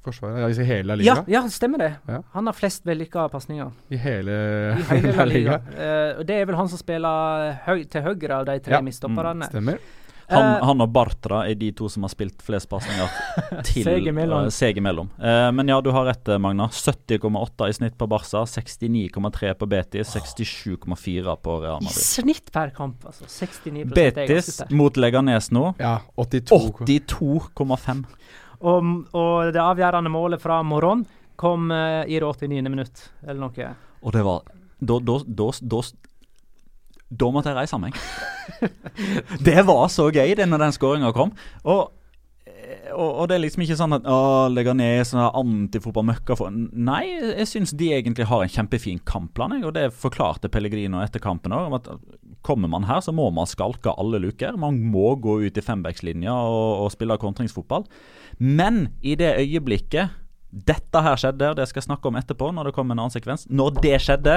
[0.02, 1.14] Forsvaret, Ja, I hele La Liga.
[1.14, 1.92] Ja, ja, stemmer det.
[2.10, 2.20] Ja.
[2.34, 3.70] Han har flest vellykka pasninger.
[3.90, 4.36] I hele,
[4.80, 5.60] I hele La Liga.
[5.76, 8.80] Eh, og det er vel han som spiller høy, til høyre av de tre Ja.
[8.82, 9.50] midtstopperne.
[9.52, 9.78] Stemmer.
[9.78, 9.98] Han,
[10.32, 13.10] Eh, han og Bartra er de to som har spilt flest pasninger
[13.68, 14.46] til Seg imellom.
[14.46, 15.10] Uh, seg imellom.
[15.20, 16.68] Eh, men ja, du har rett, Magna.
[16.72, 21.98] 70,8 i snitt på Barca, 69,3 på Betis, 67,4 på Real Madrid.
[22.00, 23.28] I snitt per kamp, altså.
[23.28, 25.74] 69 det er ganske Betis mot Leganes nå.
[25.82, 26.72] Ja, 82.
[28.62, 28.68] 82,5.
[28.68, 31.04] Og, og det avgjørende målet fra Moron
[31.40, 32.62] kom uh, i det 89.
[32.70, 33.72] minutt, eller noe.
[34.02, 34.42] Og det var
[34.82, 35.80] Da, da, da, da,
[37.22, 37.98] da måtte jeg reise meg.
[39.46, 41.30] det var så gøy det når den skåringa kom.
[41.70, 41.92] Og,
[42.48, 46.38] eh, og, og det er liksom ikke sånn at å, legger ned sånn her antifotballmøkka
[46.40, 51.22] for Nei, jeg syns de egentlig har en kjempefin kampplan, og det forklarte Pellegrino etter
[51.22, 51.78] kampen òg.
[52.42, 54.56] Kommer man her, så må man skalke alle luker.
[54.58, 57.86] Man må gå ut i fembackslinja og, og spille kontringsfotball.
[58.42, 60.18] Men i det øyeblikket
[60.52, 63.14] dette her skjedde, og det skal jeg snakke om etterpå, når det kommer en annen
[63.14, 64.34] sekvens Når det skjedde,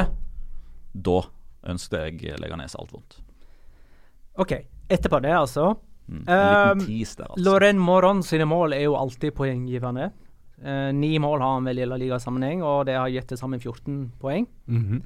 [0.95, 1.17] da
[1.67, 3.17] ønsket jeg Leganes alt vondt.
[4.39, 4.53] OK.
[4.91, 5.73] Etterpå det, altså.
[6.05, 6.21] Mm.
[6.21, 7.43] En Um, liten tease der, altså.
[7.43, 10.11] Loren Moron sine mål er jo alltid poenggivende.
[10.61, 13.59] Uh, ni mål har han vel i La Liga-sammenheng, og det har gitt til sammen
[13.59, 14.47] 14 poeng.
[14.71, 15.03] Mhm.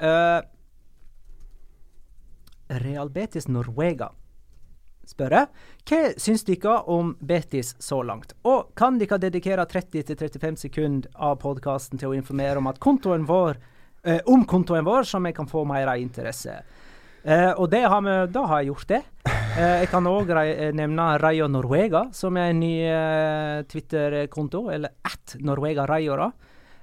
[0.00, 0.40] Eh,
[2.82, 4.10] Real Betis Norvega
[5.10, 5.48] spør jeg.
[5.88, 8.34] Hva syns dere om Betis så langt?
[8.46, 13.58] Og kan dere dedikere 30-35 sekunder av podkasten til å informere om kontoen vår
[14.04, 16.60] eh, om kontoen vår, så vi kan få mer interesse?
[17.22, 19.02] Eh, og har vi, da har jeg gjort det.
[19.28, 20.30] Eh, jeg kan òg
[20.76, 26.30] nevne Rayo Norvega, som er en ny eh, Twitter-konto, eller at Norvega Rayo, da.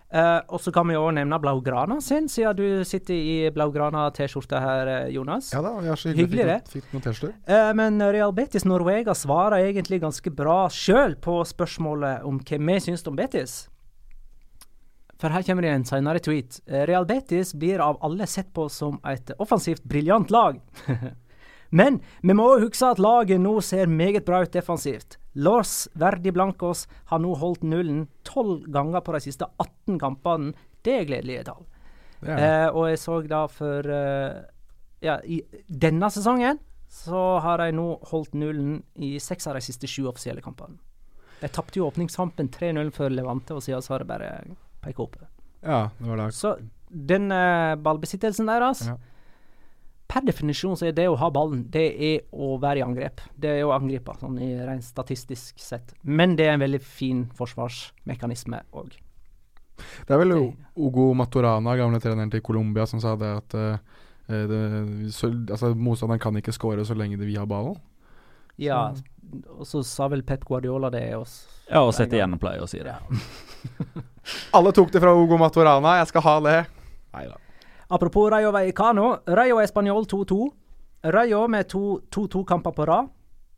[0.08, 4.88] Eh, og så kan vi òg nevne Blaugrana sin, siden du sitter i Blaugrana-T-skjorte her,
[4.88, 5.50] eh, Jonas.
[5.52, 6.60] Ja da, jeg har så hyggelig, Hyggelig, det.
[6.72, 7.34] fikk, fikk noen T-skjorter.
[7.52, 12.80] Eh, men Real Betis Norvega svarer egentlig ganske bra sjøl på spørsmålet om hva vi
[12.88, 13.66] syns om Betis.
[15.20, 16.62] For her kommer det en senere tweet.
[16.70, 20.62] Real Betis blir av alle sett på som et offensivt briljant lag.
[21.70, 25.18] Men vi må huske at laget nå ser meget bra ut defensivt.
[25.38, 30.54] Lars Verdi Blancos har nå holdt nullen tolv ganger på de siste 18 kampene.
[30.86, 31.66] Det er gledelige tall.
[32.26, 32.38] Er.
[32.42, 34.40] Eh, og jeg så da for eh,
[35.06, 36.58] Ja, i denne sesongen
[36.90, 40.80] så har de nå holdt nullen i seks av de siste sju offisielle kampene.
[41.42, 44.32] De tapte jo åpningskampen 3-0 for Levante, og siden så har det bare
[44.82, 45.20] pekt opp.
[45.62, 46.32] ja, det var det.
[46.34, 46.56] Så
[46.90, 48.98] den eh, ballbesittelsen deres Ja.
[50.08, 53.24] Per definisjon så er det å ha ballen, det er å være i angrep.
[53.36, 55.92] Det er å angripe, sånn i rent statistisk sett.
[56.04, 58.96] Men det er en veldig fin forsvarsmekanisme òg.
[59.78, 63.58] Det er vel Ogo Matorana, gamle treneren til Colombia, som sa det at
[64.28, 67.78] det, så, altså, motstanderen kan ikke score så lenge vi har ballen.
[68.58, 68.90] Ja,
[69.54, 71.40] og så sa vel Pep Guardiola det oss.
[71.68, 72.96] Ja, og sett igjen pleier å si det.
[74.58, 76.58] Alle tok det fra Ogo Matorana, jeg skal ha det.
[77.16, 77.38] Nei da.
[77.90, 79.22] Apropos Rayo Vallecano.
[79.26, 80.52] Rayo Español 2-2.
[81.04, 83.08] Rayo med to 2-2-kamper på rad.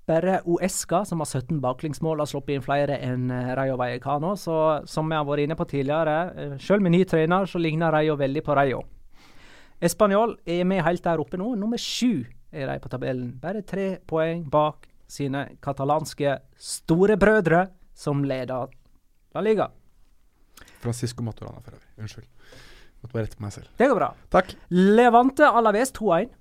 [0.06, 4.36] Bare Uesca, som har 17 baklengsmål, har sluppet inn flere enn eh, Rayo Vallecano.
[4.38, 4.54] Så
[4.90, 8.18] som vi har vært inne på tidligere, eh, selv med ny trener så ligner Rayo
[8.18, 8.84] veldig på Rayo.
[9.82, 11.56] Español er med helt der oppe nå.
[11.58, 13.34] Nummer sju er de på tabellen.
[13.42, 17.68] Bare tre poeng bak sine katalanske storebrødre,
[17.98, 18.70] som leder
[19.34, 19.72] La Liga.
[20.82, 21.90] Francisco Matorana, for øvrig.
[21.98, 22.30] Unnskyld.
[23.00, 23.72] Måtte bare rette på meg selv.
[23.80, 24.12] Det går bra.
[24.34, 24.54] Takk.
[24.76, 26.36] Levante Alaves 2-1.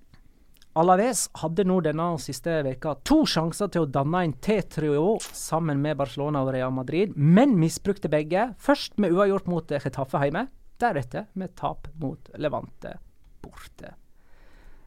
[0.78, 5.98] Alaves hadde nå denne siste veka to sjanser til å danne en T-trio sammen med
[5.98, 8.52] Barcelona og Real Madrid, men misbrukte begge.
[8.62, 10.46] Først med uavgjort mot Chetaffe hjemme,
[10.78, 12.94] deretter med tap mot Levante
[13.42, 13.96] borte.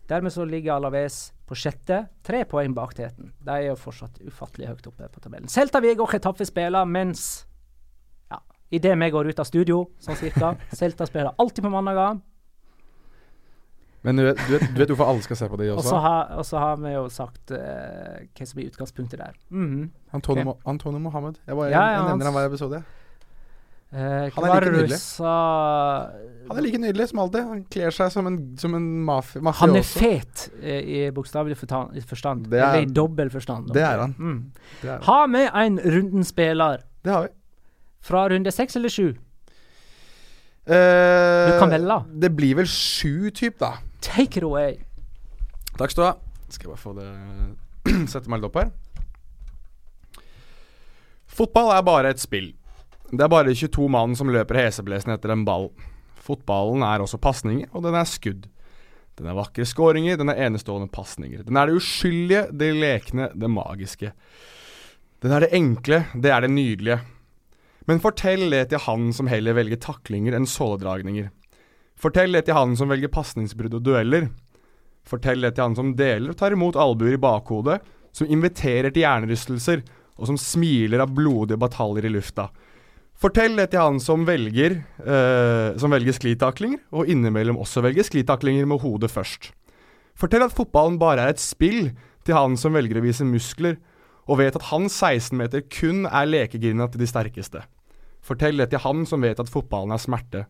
[0.08, 3.34] Dermed så ligger Alaves på sjette, tre poeng bak teten.
[3.44, 5.52] De er jo fortsatt ufattelig høyt oppe på tabellen.
[5.52, 7.46] Celta Vigo og Chetaffe spiller, mens
[8.72, 12.20] idet vi går ut av studio, sånn cirka Selta spiller alltid på mandager.
[14.02, 15.92] Men du vet, du, vet, du vet hvorfor alle skal se på de Og også?
[15.94, 19.36] så har, og så har vi jo sagt uh, hva som blir utgangspunktet der.
[19.54, 19.92] Mhm.
[20.18, 20.70] Antonio, okay.
[20.74, 21.38] Antonio Mohammed.
[21.46, 22.82] Jeg, bare, Ja, ja, jeg nevner ham han hver episode.
[23.92, 24.98] Uh, Han er like nydelig.
[25.20, 27.42] Han er like nydelig som alltid.
[27.44, 31.58] Han kler seg som en, som en maf Han er er fet eh, i bokstavelig
[31.60, 32.48] forstand.
[32.50, 33.70] Det er- Eller i dobbel forstand.
[33.76, 34.16] det er han.
[34.18, 34.52] Mm.
[34.82, 37.30] Det, er, Ha med en runden spiller det har vi.
[38.02, 39.08] Fra runde seks eller sju.
[40.70, 41.98] Uh, Du kan velge.
[42.22, 43.76] Det blir vel sju, type, da.
[44.02, 44.78] Take it away.
[45.78, 46.16] Takk skal du ha.
[46.52, 47.10] Skal jeg bare få det
[48.12, 48.72] Sette meg litt opp her.
[51.32, 52.52] Fotball er bare et spill.
[53.12, 55.70] Det er bare 22 mann som løper heseblesende etter en ball.
[56.22, 58.46] Fotballen er også pasninger, og den er skudd.
[59.20, 61.42] Den er vakre skåringer, den er enestående pasninger.
[61.48, 64.14] Den er det uskyldige, det lekne, det magiske.
[65.22, 67.00] Den er det enkle, det er det nydelige.
[67.92, 71.26] Men fortell det til han som heller velger taklinger enn såledragninger.
[72.00, 74.30] Fortell det til han som velger pasningsbrudd og dueller.
[75.04, 77.82] Fortell det til han som deler og tar imot albuer i bakhodet,
[78.16, 79.82] som inviterer til hjernerystelser,
[80.16, 82.48] og som smiler av blodige bataljer i lufta.
[83.20, 88.80] Fortell det til han som velger, eh, velger sklitaklinger, og innimellom også velger sklitaklinger med
[88.86, 89.52] hodet først.
[90.16, 91.92] Fortell at fotballen bare er et spill
[92.24, 93.76] til han som velger å vise muskler,
[94.32, 97.68] og vet at hans 16-meter kun er lekegrinda til de sterkeste.
[98.22, 100.46] Fortell det til han som vet at fotballen er smerte.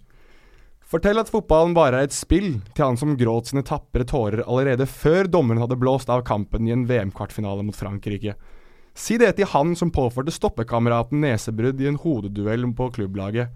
[0.91, 4.88] Fortell at fotballen bare er et spill til han som gråt sine tapre tårer allerede
[4.91, 8.36] før dommeren hadde blåst av kampen i en VM-kvartfinale mot Frankrike.
[8.91, 13.47] Si det til han som påførte stoppekameraten nesebrudd i en hodeduell på klubblaget.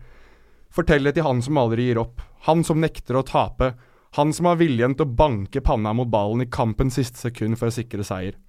[0.72, 3.74] Fortell det til han som aldri gir opp, han som nekter å tape,
[4.16, 7.68] han som har viljen til å banke panna mot ballen i kampens siste sekund for
[7.68, 8.40] å sikre seier.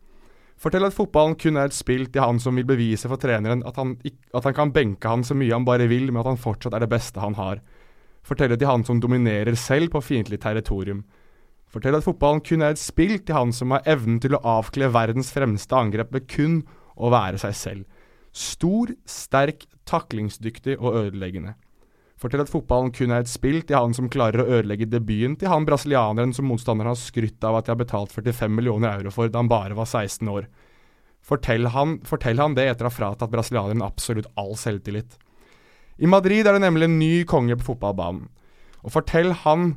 [0.56, 3.76] Fortell at fotballen kun er et spill til han som vil bevise for treneren at
[3.76, 3.96] han,
[4.32, 6.86] at han kan benke han så mye han bare vil, men at han fortsatt er
[6.86, 7.60] det beste han har.
[8.26, 11.04] Fortell det til han som dominerer selv på fiendtlig territorium.
[11.70, 14.88] Fortell at fotballen kun er et spill til han som har evnen til å avkle
[14.94, 16.62] verdens fremste angrep med kun
[16.96, 18.02] å være seg selv.
[18.32, 21.52] Stor, sterk, taklingsdyktig og ødeleggende.
[22.16, 25.50] Fortell at fotballen kun er et spill til han som klarer å ødelegge debuten til
[25.52, 29.28] han brasilianeren som motstanderen har skrytt av at de har betalt 45 millioner euro for
[29.28, 30.46] da han bare var 16 år.
[31.26, 35.18] Fortell han, fortell han det etter å ha fratatt brasilianeren absolutt all selvtillit.
[36.00, 38.30] I Madrid er det nemlig en ny konge på fotballbanen.
[38.86, 39.68] Og fortell han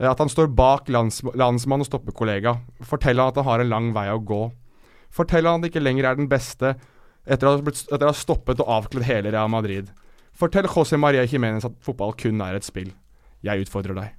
[0.00, 2.56] eh, at han står bak lands, landsmann og stoppekollega.
[2.82, 4.42] Fortell han at han har en lang vei å gå.
[5.14, 6.74] Fortell han at han ikke lenger er den beste
[7.28, 9.92] etter å ha, etter å ha stoppet og avkledd hele Real Madrid.
[10.38, 12.92] Fortell José Maria Jiménez at fotball kun er et spill.
[13.42, 14.12] Jeg utfordrer deg.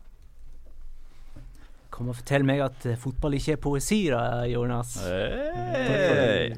[1.95, 4.97] Kom og fortell meg at eh, fotball ikke er poesi, da, Jonas.
[5.03, 6.53] Hey.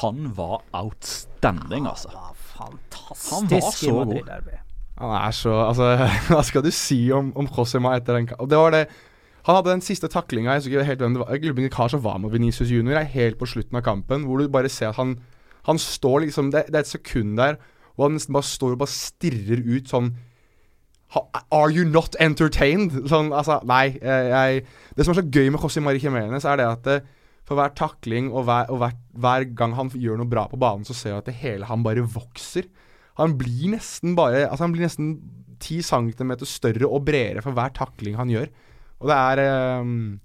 [0.00, 2.12] Han var outstanding, altså.
[2.14, 4.60] Ah, fantastisk Han var så i Madrid-derby.
[5.00, 5.88] Han er så Altså,
[6.28, 8.50] hva skal du si om, om Josema etter den kampen?
[8.52, 8.84] Det var det
[9.48, 11.76] Han hadde den siste taklinga, jeg husker ikke helt hvem det var.
[11.80, 14.70] Hva som var med Venicius Junior, er helt på slutten av kampen, hvor du bare
[14.70, 15.16] ser at han
[15.66, 17.56] Han står liksom Det, det er et sekund der
[18.02, 20.12] og han nesten bare står og bare stirrer ut sånn
[21.52, 22.94] Are you not entertained?
[23.10, 23.98] Sånn, altså, nei.
[24.00, 24.62] Jeg,
[24.96, 26.94] det som er så gøy med José Mari Jiménez, er det at det,
[27.44, 30.86] for hver takling og, hver, og hver, hver, gang han gjør noe bra på banen,
[30.88, 32.70] så ser jeg at det hele han bare vokser.
[33.20, 35.10] Han blir nesten bare Altså Han blir nesten
[35.60, 38.48] 10 cm større og bredere for hver takling han gjør.
[39.02, 40.16] Og det er um,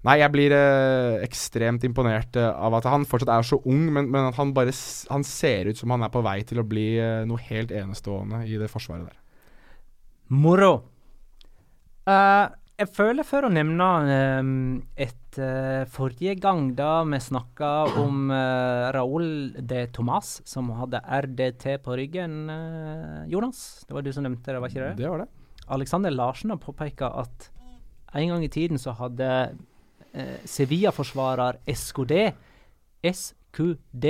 [0.00, 4.06] Nei, jeg blir eh, ekstremt imponert eh, av at han fortsatt er så ung, men,
[4.08, 4.72] men, at han bare
[5.12, 8.46] han ser ut som han er på vei til å bli eh, noe helt enestående
[8.48, 9.18] i det forsvaret der.
[10.32, 10.72] Moro.
[12.08, 12.48] Uh,
[12.80, 13.86] jeg føler for å nevne
[14.40, 14.52] um,
[14.96, 17.70] et uh, forrige gang da vi snakka
[18.00, 22.46] om uh, Raúl de Tomàs, som hadde RDT på ryggen,
[23.28, 23.82] Jonas.
[23.84, 24.94] Det var du som nevnte det, var ikke det?
[25.02, 25.32] Det var det.
[25.76, 27.50] Alexander Larsen har påpeka at
[28.16, 29.28] en gang i tiden så hadde
[30.12, 32.32] eh, Sevilla-forsvarer SKD
[33.00, 34.06] SQD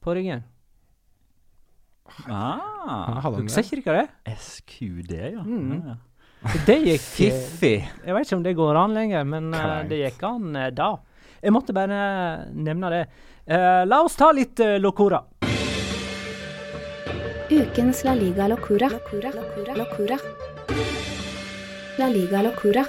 [0.00, 0.44] på ryggen.
[2.28, 4.36] Ah, Husker ikke dere det?
[4.40, 5.42] SQD, ja.
[5.44, 5.72] Mm.
[5.72, 5.96] ja, ja.
[6.66, 7.78] Det gikk Fiffig.
[8.04, 10.92] Jeg vet ikke om det går an lenger, men uh, det gikk an uh, da.
[11.42, 11.98] Jeg måtte bare
[12.54, 13.02] nevne det.
[13.48, 15.20] Uh, la oss ta litt uh, Locora.
[17.48, 18.90] Ukens La Liga Locura.
[18.92, 19.32] Locura.
[19.34, 19.76] Locura.
[19.82, 20.18] Locura.
[21.98, 22.86] La Liga Locura.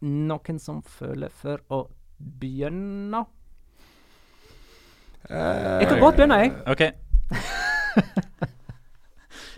[0.00, 1.88] Noen som føler for å
[2.40, 3.24] begynne?
[5.28, 6.52] Eh, Jeg kan godt begynne, jeg.
[6.66, 6.80] OK.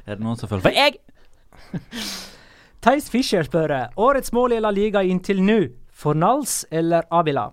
[0.07, 0.93] er det noen som føler For jeg!
[2.83, 3.71] Theis Fischer spør
[4.03, 5.61] årets mål i La Liga inntil nå.
[6.03, 7.53] Fornals eller Avila?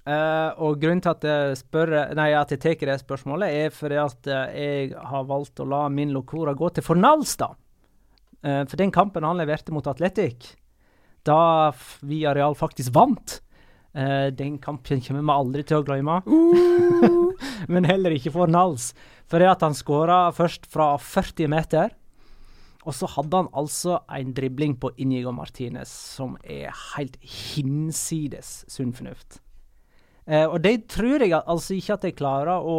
[0.00, 3.98] Uh, og grunnen til at jeg, spør, nei, at jeg tar det spørsmålet, er fordi
[4.00, 7.50] at eh, jeg har valgt å la min Locora gå til Fornals, da.
[8.40, 10.54] Uh, for den kampen han leverte mot Atletic,
[11.28, 11.72] da
[12.06, 13.40] vi areal faktisk vant
[13.90, 16.20] Uh, Den kampen kommer vi aldri til å glemme.
[17.72, 18.92] Men heller ikke Fornals.
[19.26, 21.96] For det at han skåra først fra 40 meter.
[22.86, 28.94] Og så hadde han altså en dribling på Inigo Martinez som er helt hinsides sunn
[28.96, 29.42] fornuft.
[30.30, 32.78] Uh, og det tror jeg altså ikke at jeg klarer å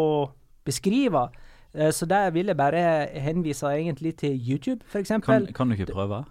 [0.64, 1.28] beskrive.
[1.74, 2.82] Eh, så der vil jeg bare
[3.24, 5.14] henvise egentlig til YouTube, f.eks.
[5.24, 6.24] Kan, kan du ikke prøve?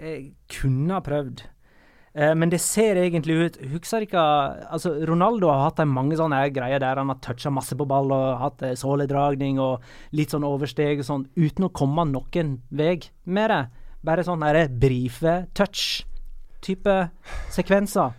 [0.00, 1.44] Jeg kunne ha prøvd.
[2.14, 4.22] Eh, men det ser egentlig ut Husker ikke
[4.70, 8.38] altså Ronaldo har hatt mange sånne greier der han har toucha masse på ball og
[8.38, 9.82] hatt eh, såledragning og
[10.14, 13.66] litt sånn oversteg og sånn, uten å komme noen vei med det.
[14.04, 17.08] bare sånn derre brife-touch-type
[17.56, 18.12] sekvenser.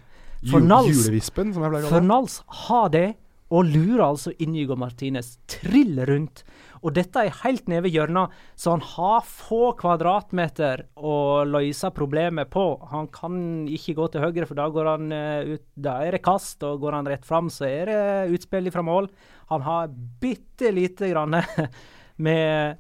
[1.94, 3.14] Fornals har det,
[3.54, 6.44] og lurer altså Inigo Martinez trill rundt.
[6.86, 11.16] Og dette er helt nede ved hjørnet, så han har få kvadratmeter å
[11.50, 12.66] løse problemet på.
[12.92, 16.24] Han kan ikke gå til høyre, for da går han eh, ut Da er det
[16.26, 19.10] kast, og går han rett fram, så er det utspill fra mål.
[19.50, 19.90] Han har
[20.22, 21.40] bitte lite grann
[22.28, 22.78] med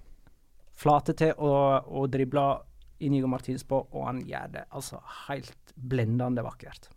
[0.77, 2.45] flate til å, å drible
[3.05, 6.91] Inigo Martins på, og han gjør det altså helt blendende vakkert.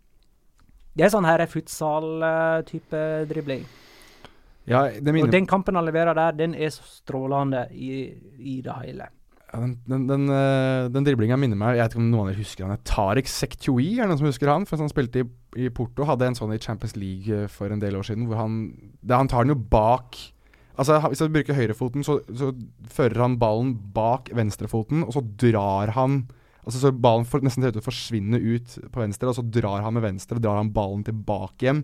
[0.93, 3.65] Det er sånn her futsal-type dribling.
[4.67, 9.07] Ja, Og den kampen han leverer der, den er så strålende i, i det hele.
[9.49, 12.27] Ja, den den, den, eh, den driblinga minner meg Jeg vet ikke om noen av
[12.29, 14.67] dere husker han Tariq Sektoui, er det noen som husker han?
[14.69, 15.29] For Han spilte i,
[15.65, 18.43] i Porto, hadde en sånn i Champions League eh, for en del år siden, hvor
[18.43, 18.59] han
[19.01, 20.19] det, Han tar den jo bak
[20.79, 22.53] Altså Hvis han bruker høyrefoten, så, så
[22.93, 26.21] fører han ballen bak venstrefoten, og så drar han
[26.61, 29.43] Altså Så ballen får nesten ser ut til å forsvinne ut på venstre, og så
[29.43, 31.79] drar han med venstre, og drar han ballen tilbake igjen.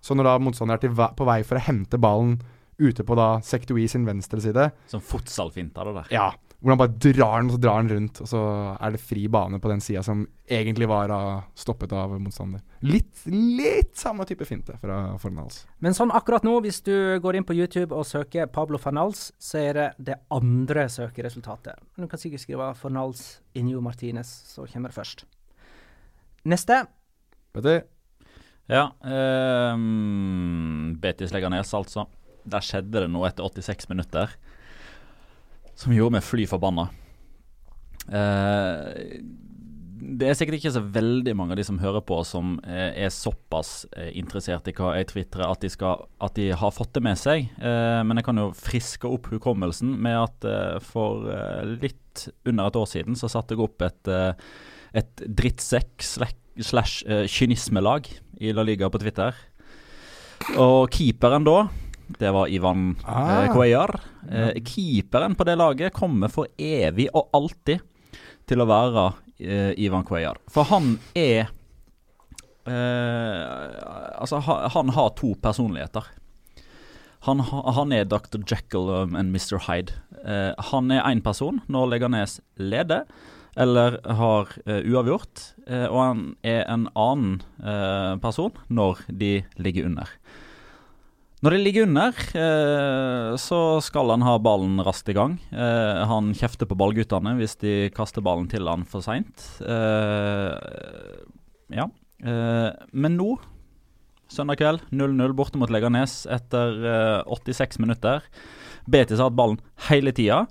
[0.00, 2.38] Så når da motstanderen er til, ve- på vei for å hente ballen
[2.80, 6.14] ute på da Sektui sin venstre side, Som fotsalfinta, det der.
[6.16, 6.30] ja.
[6.60, 8.40] Hvor han bare drar den, og så drar den rundt, og så
[8.84, 11.08] er det fri bane på den sida som egentlig var
[11.56, 12.60] stoppet av motstander.
[12.84, 15.62] Litt, litt samme type finte fra Fornals.
[15.80, 16.92] Men sånn akkurat nå, hvis du
[17.24, 21.80] går inn på YouTube og søker Pablo Fornals, så er det det andre søkeresultatet.
[21.96, 25.24] Du kan sikkert skrive Fornals Injo Martinez, så kommer det først.
[26.44, 26.82] Neste.
[27.56, 27.86] Petter?
[28.70, 28.86] Ja.
[29.02, 29.74] Eh,
[31.02, 32.06] Betis Leganes, altså.
[32.50, 34.32] Der skjedde det noe etter 86 minutter
[35.80, 36.88] som gjorde meg fly forbanna.
[38.10, 39.20] Eh,
[40.00, 43.12] det er sikkert ikke så veldig mange av de som hører på, som eh, er
[43.12, 45.64] såpass eh, interessert i hva jeg tvitrer, at,
[46.26, 47.48] at de har fått det med seg.
[47.60, 51.28] Eh, men jeg kan jo friske opp hukommelsen med at eh, for
[51.80, 54.12] litt under et år siden så satte jeg opp et,
[54.94, 58.08] et drittsekk slash, eh, kynismelag
[58.40, 59.34] i La Liga på Twitter.
[60.56, 61.68] Og keeperen da,
[62.18, 63.44] det var Ivan Ah.
[63.44, 64.00] eh, Cuellar.
[64.30, 67.80] Eh, keeperen på det laget kommer for evig og alltid
[68.46, 69.12] til å være
[69.80, 70.36] Ivan Cuellar.
[70.52, 71.46] For han er
[72.66, 76.04] eh, Altså, ha, han har to personligheter.
[77.24, 78.40] Han, han er Dr.
[78.48, 79.58] Jekyll og Mr.
[79.66, 79.94] Hyde.
[80.24, 83.06] Eh, han er én person når Leganes leder
[83.58, 89.90] eller har uh, uavgjort, uh, og han er en annen uh, person når de ligger
[89.90, 90.12] under.
[91.40, 92.12] Når de ligger under,
[93.40, 95.38] så skal han ha ballen raskt i gang.
[95.48, 99.46] Han kjefter på ballguttene hvis de kaster ballen til han for seint.
[101.72, 101.86] Ja.
[102.92, 103.30] Men nå,
[104.30, 108.24] søndag kveld, 0-0 borte mot Leganes etter eh, 86 minutter.
[108.90, 110.44] Betis har hatt ballen hele tida.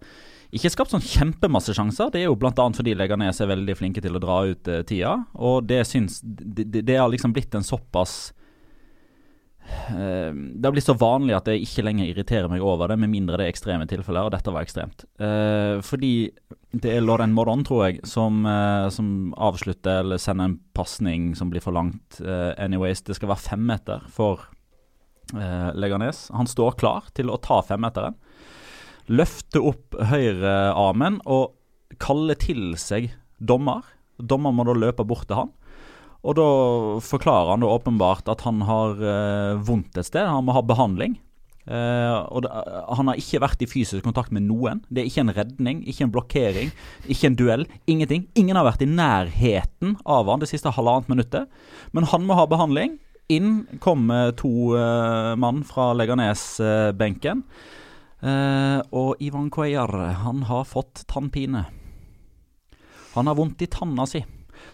[0.49, 2.09] Ikke skapt sånn kjempemasse sjanser.
[2.13, 2.51] Det er jo bl.a.
[2.57, 5.13] fordi Leganes er veldig flinke til å dra ut uh, tida.
[5.37, 8.31] Og det syns det, det, har liksom blitt en såpass
[9.93, 13.13] uh, det har blitt så vanlig at jeg ikke lenger irriterer meg over det, med
[13.13, 15.05] mindre det er ekstreme tilfeller, og dette var ekstremt.
[15.21, 16.31] Uh, fordi
[16.73, 18.41] det er Lauren Moron, tror jeg, som,
[18.93, 19.07] som
[19.41, 22.19] avslutter eller sender en pasning som blir for langt.
[22.61, 24.43] Anyways, det skal være femmeter for
[25.73, 26.27] Leganes.
[26.37, 28.13] Han står klar til å ta femmeteren.
[29.09, 31.55] Løfte opp høyrearmen og
[32.01, 33.09] kalle til seg
[33.39, 33.87] dommer.
[34.19, 35.55] Dommer må da løpe bort til han.
[36.27, 36.49] Og da
[37.03, 41.15] forklarer han da åpenbart at han har eh, vondt et sted, han må ha behandling.
[41.69, 42.51] Eh, og det,
[42.97, 44.81] han har ikke vært i fysisk kontakt med noen.
[44.89, 46.71] Det er ikke en redning, ikke en blokkering,
[47.07, 47.65] ikke en duell.
[47.87, 48.27] Ingenting.
[48.39, 51.47] Ingen har vært i nærheten av han det siste halvannet minuttet.
[51.95, 52.97] Men han må ha behandling.
[53.29, 57.45] Inn kommer to eh, mann fra Leganes-benken.
[57.45, 57.75] Eh,
[58.19, 59.93] og Ivan Cuellar,
[60.25, 61.61] han har fått tannpine.
[63.13, 64.19] Han har vondt i tanna si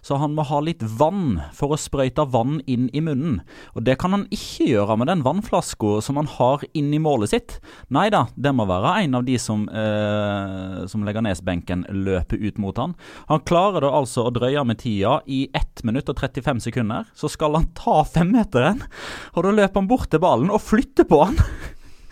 [0.05, 3.39] så han må ha litt vann for å sprøyte vann inn i munnen.
[3.73, 7.57] Og det kan han ikke gjøre med den vannflaska som han har inni målet sitt.
[7.93, 12.61] Nei da, det må være en av de som, eh, som legger nesbenken løper ut
[12.61, 12.95] mot han.
[13.31, 17.09] Han klarer da altså å drøye med tida i 1 minutt og 35 sekunder.
[17.17, 18.83] Så skal han ta femmeteren,
[19.33, 21.41] og da løper han bort til ballen og flytter på han.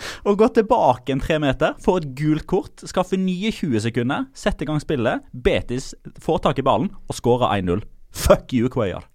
[0.28, 4.66] Og gå tilbake en tre meter, få et gult kort, skaffe nye 20 sekunder, sette
[4.66, 5.24] i gang spillet.
[5.34, 5.94] Betis
[6.24, 7.84] får tak i ballen og skårer 1-0.
[8.14, 9.08] Fuck you, Cuellar.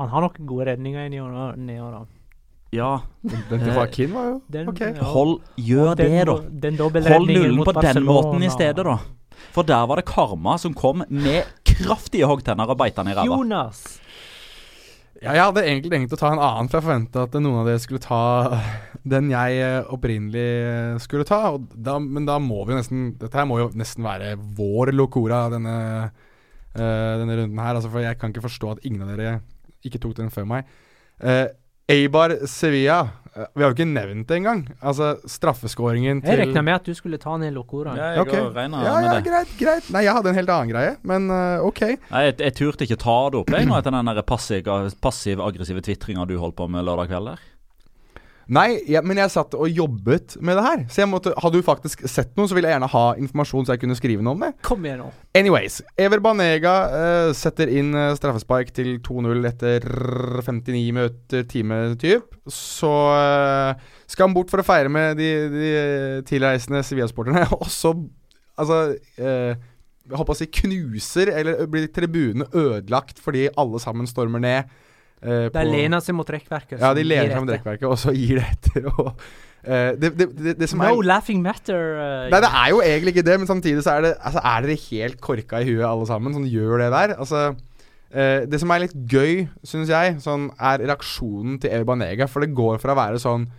[0.00, 2.02] Han har noen gode redninger inni år, da.
[2.72, 4.80] Ja, Den til Joaquin var jo Den- ok.
[4.80, 5.02] ja.
[5.02, 6.36] hold Gjør den, det, da.
[6.68, 8.98] Den Hold nullen på den måten i stedet, da.
[9.52, 13.26] For der var det Karma som kom med kraftige hoggtenner og beit han i ræva.
[13.26, 13.99] Jonas!
[15.20, 17.66] Ja, jeg hadde egentlig tenkt å ta en annen, for jeg forventa at noen av
[17.68, 18.20] dere skulle ta
[19.12, 21.58] den jeg eh, opprinnelig eh, skulle ta.
[21.76, 25.76] Da, men da må vi nesten Dette her må jo nesten være vår Locora, denne,
[26.72, 27.76] uh, denne runden her.
[27.76, 29.36] Altså, for jeg kan ikke forstå at ingen av dere
[29.84, 30.72] ikke tok den før meg.
[31.20, 31.52] Uh,
[31.90, 33.02] Eibar Sevilla.
[33.36, 34.62] Eh, vi har jo ikke nevnt det engang.
[34.82, 37.94] Altså, straffeskåringen til Jeg regna med at du skulle ta ned Locora.
[37.96, 38.28] Ja, jeg Ok.
[38.28, 38.48] okay.
[38.56, 39.24] regner Ja, med ja, det.
[39.30, 39.90] greit, greit.
[39.92, 41.80] Nei, jeg hadde en helt annen greie, men uh, ok.
[42.10, 44.68] Nei, jeg, jeg turte ikke ta det opp jeg nå etter den der passiv-
[45.00, 47.46] passiv-aggressive tvitringa du holdt på med lørdag kveld der.
[48.50, 50.80] Nei, ja, men jeg satt og jobbet med det her.
[50.90, 53.76] Så jeg måtte, hadde du faktisk sett noe, så ville jeg gjerne ha informasjon så
[53.76, 54.50] jeg kunne skrive noe om det.
[54.66, 55.06] Kom igjen nå.
[55.38, 59.86] Anyways, Ever Banega uh, setter inn uh, straffespark til 2-0 etter
[60.42, 62.34] 59 minutter, time typ.
[62.50, 63.78] Så uh,
[64.10, 65.72] skal han bort for å feire med de, de
[66.26, 67.94] tilreisende Sevilla-sporterne, og så
[68.60, 69.54] Altså uh,
[70.10, 74.80] Jeg håper å si knuser, eller blir tribunene ødelagt fordi alle sammen stormer ned.
[75.22, 76.80] Eh, De lener seg mot rekkverket.
[76.80, 78.90] Ja, de lener seg mot rekkverket, og så gir det etter.
[78.96, 79.14] Og,
[79.60, 81.98] Uh, det, det, det, det som No er laughing matter.
[82.00, 84.64] uh, Nei, det er jo egentlig ikke det, men samtidig så er det Altså, er
[84.64, 87.12] dere helt korka i huet alle sammen som gjør det der?
[87.20, 92.24] Altså uh, Det som er litt gøy, syns jeg, sånn er reaksjonen til Evi Banega.
[92.24, 93.50] For det går fra å være sånn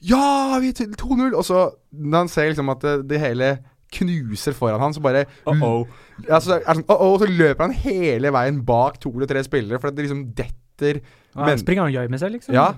[0.00, 1.36] Ja, vi er 2-0!
[1.36, 3.52] Og så, når han ser liksom at det, det hele
[3.94, 5.84] knuser foran han, så bare Uh-oh.
[6.24, 9.78] ja, så, er sånn, «Uh-oh», så løper han hele veien bak to eller tre spillere,
[9.78, 12.54] for det liksom detter Ja, Han Springer og gjemmer seg, liksom?
[12.54, 12.70] Ja.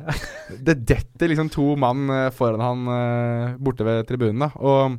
[0.68, 4.46] Det detter liksom to mann eh, foran han eh, borte ved tribunen.
[4.46, 4.98] da Og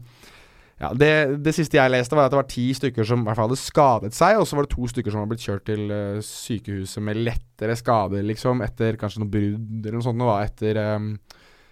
[0.77, 3.39] ja, det, det siste jeg leste, var at det var ti stykker som i hvert
[3.39, 5.89] fall hadde skadet seg, og så var det to stykker som var blitt kjørt til
[5.89, 10.21] uh, sykehuset med lettere skader, liksom, etter kanskje noe brudd eller noe sånt.
[10.21, 11.15] Noe, etter, um,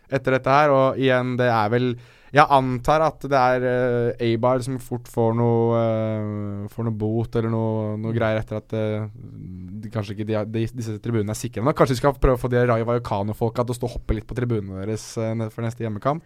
[0.10, 0.74] etter dette her.
[0.74, 1.92] Og igjen, det er vel
[2.34, 7.38] Jeg antar at det er uh, Abar som fort får noe uh, Får noe bot
[7.38, 11.40] eller noe, noe greier etter at uh, de, kanskje ikke de, de, disse tribunene er
[11.40, 11.78] sikre nok.
[11.78, 14.28] Kanskje de skal prøve å få de Rayo Vallecano-folka til å stå og hoppe litt
[14.28, 16.26] på tribunene deres uh, for neste hjemmekamp.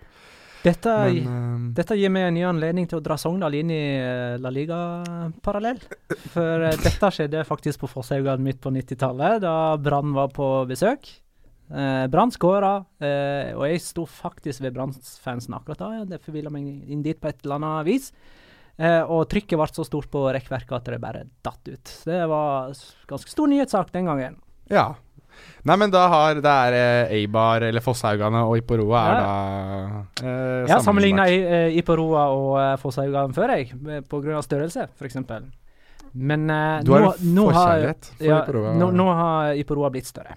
[0.59, 3.83] Dette, Men eh, dette gir meg en ny anledning til å dra Sogndal inn i
[3.95, 5.79] eh, La Liga-parallell.
[6.33, 11.07] For eh, dette skjedde faktisk på Fosshaugane midt på 90-tallet, da Brann var på besøk.
[11.69, 15.89] Eh, Brann skåra, eh, og jeg sto faktisk ved Brann-fansen akkurat da.
[15.99, 18.11] Ja, det forvilla meg inn dit på et eller annet vis.
[18.79, 21.93] Eh, og trykket ble så stort på rekkverket at det bare datt ut.
[22.07, 22.73] Det var
[23.09, 24.39] ganske stor nyhetssak den gangen.
[24.71, 24.95] ja.
[25.63, 29.19] Nei, men da har det er eh, Eibar eller Fosshaugane og Iporoa er Ja.
[29.21, 31.27] da eh, Jeg har sammenligna
[31.79, 34.01] Iporoa og uh, Fosshaugane før, jeg, pga.
[34.09, 35.15] på grunn av størrelse, f.eks.
[36.13, 38.73] Men eh, Du har nå, en forkjærlighet for ja, Iporoa.
[38.81, 40.35] nå, nå har Iporoa blitt større.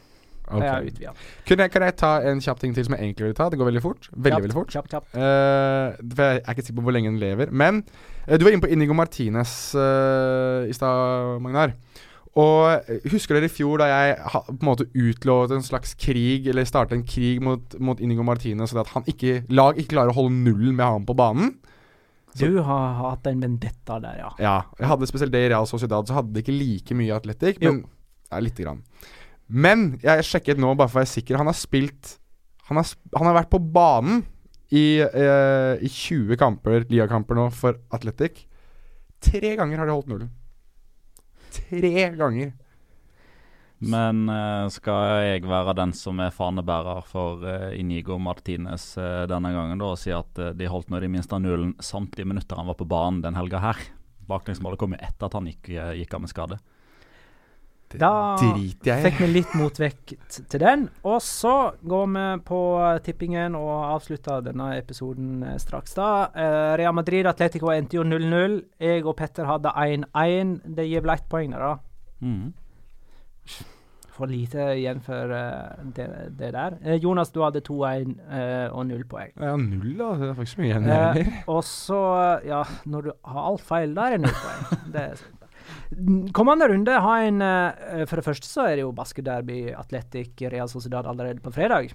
[0.53, 0.65] Ok.
[0.67, 1.15] Jeg utvida.
[1.49, 3.49] Kunne kan jeg ta en kjapp ting til som jeg egentlig vil ta?
[3.53, 4.09] Det går veldig fort.
[4.13, 4.73] Veldig, veldig fort.
[4.75, 5.17] Kjapt, kjapt.
[5.17, 7.53] Uh, for jeg er ikke sikker på hvor lenge den lever.
[7.53, 7.83] Men
[8.29, 11.77] uh, du var inne på Inigo Martinez uh, i stad, Magnar.
[12.33, 16.47] Og husker dere i fjor da jeg ha, på en måte utlovet en slags krig,
[16.49, 20.15] eller startet en krig mot, mot Inigo Martinez, så at han ikke, lag ikke klarer
[20.15, 21.53] å holde nullen med ham på banen?
[22.41, 24.31] Du har hatt en vendetta der, ja.
[24.41, 24.55] Ja.
[24.81, 27.75] Jeg hadde spesielt det i Real Sociedad, så hadde det ikke like mye atletikk Jo.
[27.75, 27.83] men
[28.33, 28.81] ja, lite grann.
[29.53, 31.37] Men jeg sjekket nå, bare for å være sikker.
[31.41, 32.17] Han har spilt
[32.71, 32.89] Han har,
[33.19, 34.23] han har vært på banen
[34.73, 38.47] i, eh, i 20 kamper, ligakamper nå, for Athletic.
[39.21, 40.31] Tre ganger har de holdt nullen.
[41.53, 42.55] Tre ganger.
[43.83, 49.51] Men eh, skal jeg være den som er fanebærer for eh, Inigo Martinez eh, denne
[49.53, 52.71] gangen, da, og si at eh, de holdt nå de minste nullen samtlige minutter han
[52.71, 53.81] var på banen den helga her?
[54.31, 56.61] Baklengsmålet kom jo etter at han gikk, eh, gikk av med skade.
[58.01, 60.87] Da driter jeg Fikk vi litt motvekt til den.
[61.09, 62.61] Og så går vi på
[63.05, 65.95] tippingen og avslutter denne episoden eh, straks.
[65.99, 66.09] da.
[66.37, 68.59] Uh, Real Madrid Atletico endte jo 0-0.
[68.81, 70.59] Jeg og Petter hadde 1-1.
[70.77, 71.77] Det gir vel ett poeng, da.
[72.23, 72.53] Mm.
[74.13, 76.07] For lite igjen for uh, det,
[76.39, 76.77] det der.
[76.85, 79.33] Uh, Jonas, du hadde 2-1 eh, og null poeng.
[79.41, 80.13] Ja, null, da.
[80.21, 81.39] Det er faktisk mye igjen.
[81.49, 82.03] Og så,
[82.47, 84.83] ja, når du har alt feil, da er det null poeng.
[84.93, 85.42] Det er sant.
[85.93, 90.41] Mm, Kommende runde har en eh, For det første så er det jo basketderby, Atletic
[90.53, 91.93] Real Sociedad allerede på fredag.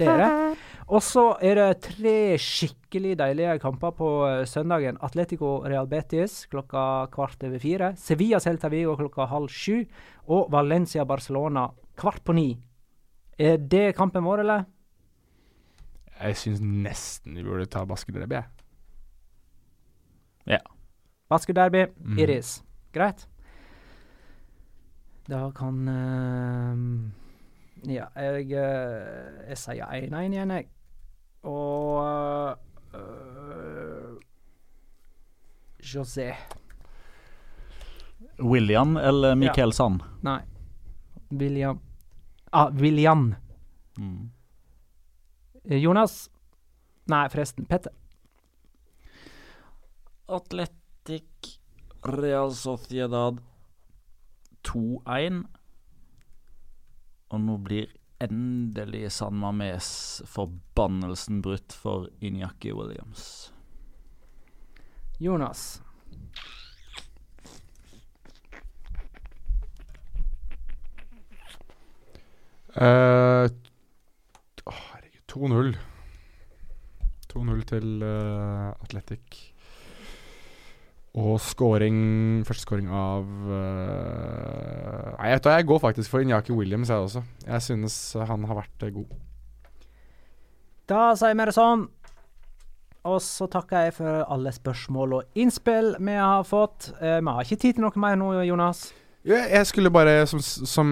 [0.00, 0.58] Det er det.
[0.90, 4.98] Og så er det tre skikkelig deilige kamper på eh, søndagen.
[5.04, 7.92] Atletico Real Betis klokka kvart over fire.
[8.00, 9.84] Sevilla Celta Vigo klokka halv sju.
[10.32, 11.68] Og Valencia Barcelona
[12.00, 12.48] kvart på ni.
[13.40, 14.66] Er det kampen vår, eller?
[16.20, 20.58] Jeg syns nesten vi burde ta basketderby, jeg.
[21.30, 22.18] Baskederby, mm.
[22.18, 22.62] Iris.
[22.92, 23.28] Greit.
[25.30, 26.78] Da kan uh,
[27.92, 30.66] Ja, jeg, eh, jeg sier 1-1 igjen, jeg.
[31.46, 32.56] Og
[32.94, 34.16] uh,
[35.80, 36.32] José.
[38.40, 40.02] William eller Michael Sand?
[40.26, 40.40] Nei.
[41.30, 41.78] William
[42.52, 43.34] Ah, William.
[43.98, 44.30] Mm.
[45.78, 46.30] Jonas?
[47.06, 47.64] Nei, forresten.
[47.66, 47.92] Petter.
[51.10, 51.58] Atletic
[52.02, 53.40] Real Sociedad
[54.62, 55.42] 2-1.
[57.34, 57.90] Og nå blir
[58.22, 63.50] endelig San Mames forbannelsen brutt for Inyaki Williams.
[65.18, 65.82] Jonas.
[72.78, 73.50] Uh,
[74.62, 75.24] herregud.
[75.26, 75.74] 2-0.
[77.34, 79.49] 2-0 til uh, Atletic.
[81.18, 86.96] Og scoring Første scoring av uh, Nei, du, jeg går faktisk for Inyaki Williams, jeg
[86.96, 87.22] også.
[87.46, 87.96] Jeg synes
[88.28, 89.10] han har vært eh, god.
[90.88, 91.82] Da sier vi det sånn.
[93.10, 96.90] Og så takker jeg for alle spørsmål og innspill vi har fått.
[97.00, 98.90] Eh, vi har ikke tid til noe mer nå, Jonas.
[99.20, 100.90] Ja, jeg skulle bare, som, som,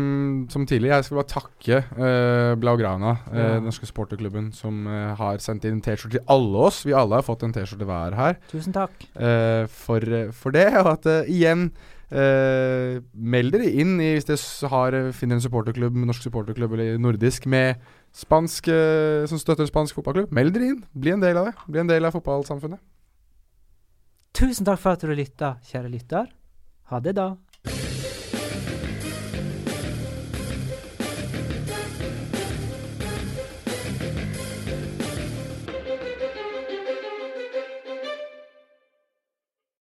[0.52, 5.40] som tidligere, jeg skulle bare takke uh, Blaugrana, uh, den norske supporterklubben, som uh, har
[5.40, 6.82] sendt inn T-skjorte til alle oss.
[6.84, 8.36] Vi alle har fått en T-skjorte hver her.
[8.50, 8.92] Tusen takk.
[9.16, 10.04] eh, for,
[10.36, 10.66] for det.
[10.82, 11.70] Og at eh, igjen
[12.12, 17.00] eh, Meld dere inn i, hvis dere har, eh, finner en supporterklubb, norsk supporterklubb eller
[17.00, 17.80] nordisk med
[18.12, 20.36] spansk eh, som støtter en spansk fotballklubb.
[20.36, 20.84] Meld dere inn.
[20.92, 21.56] Bli en del av det.
[21.64, 22.84] Bli en del av fotballsamfunnet.
[24.36, 26.28] Tusen takk for at du lytta, kjære lytter.
[26.92, 27.32] Ha det, da.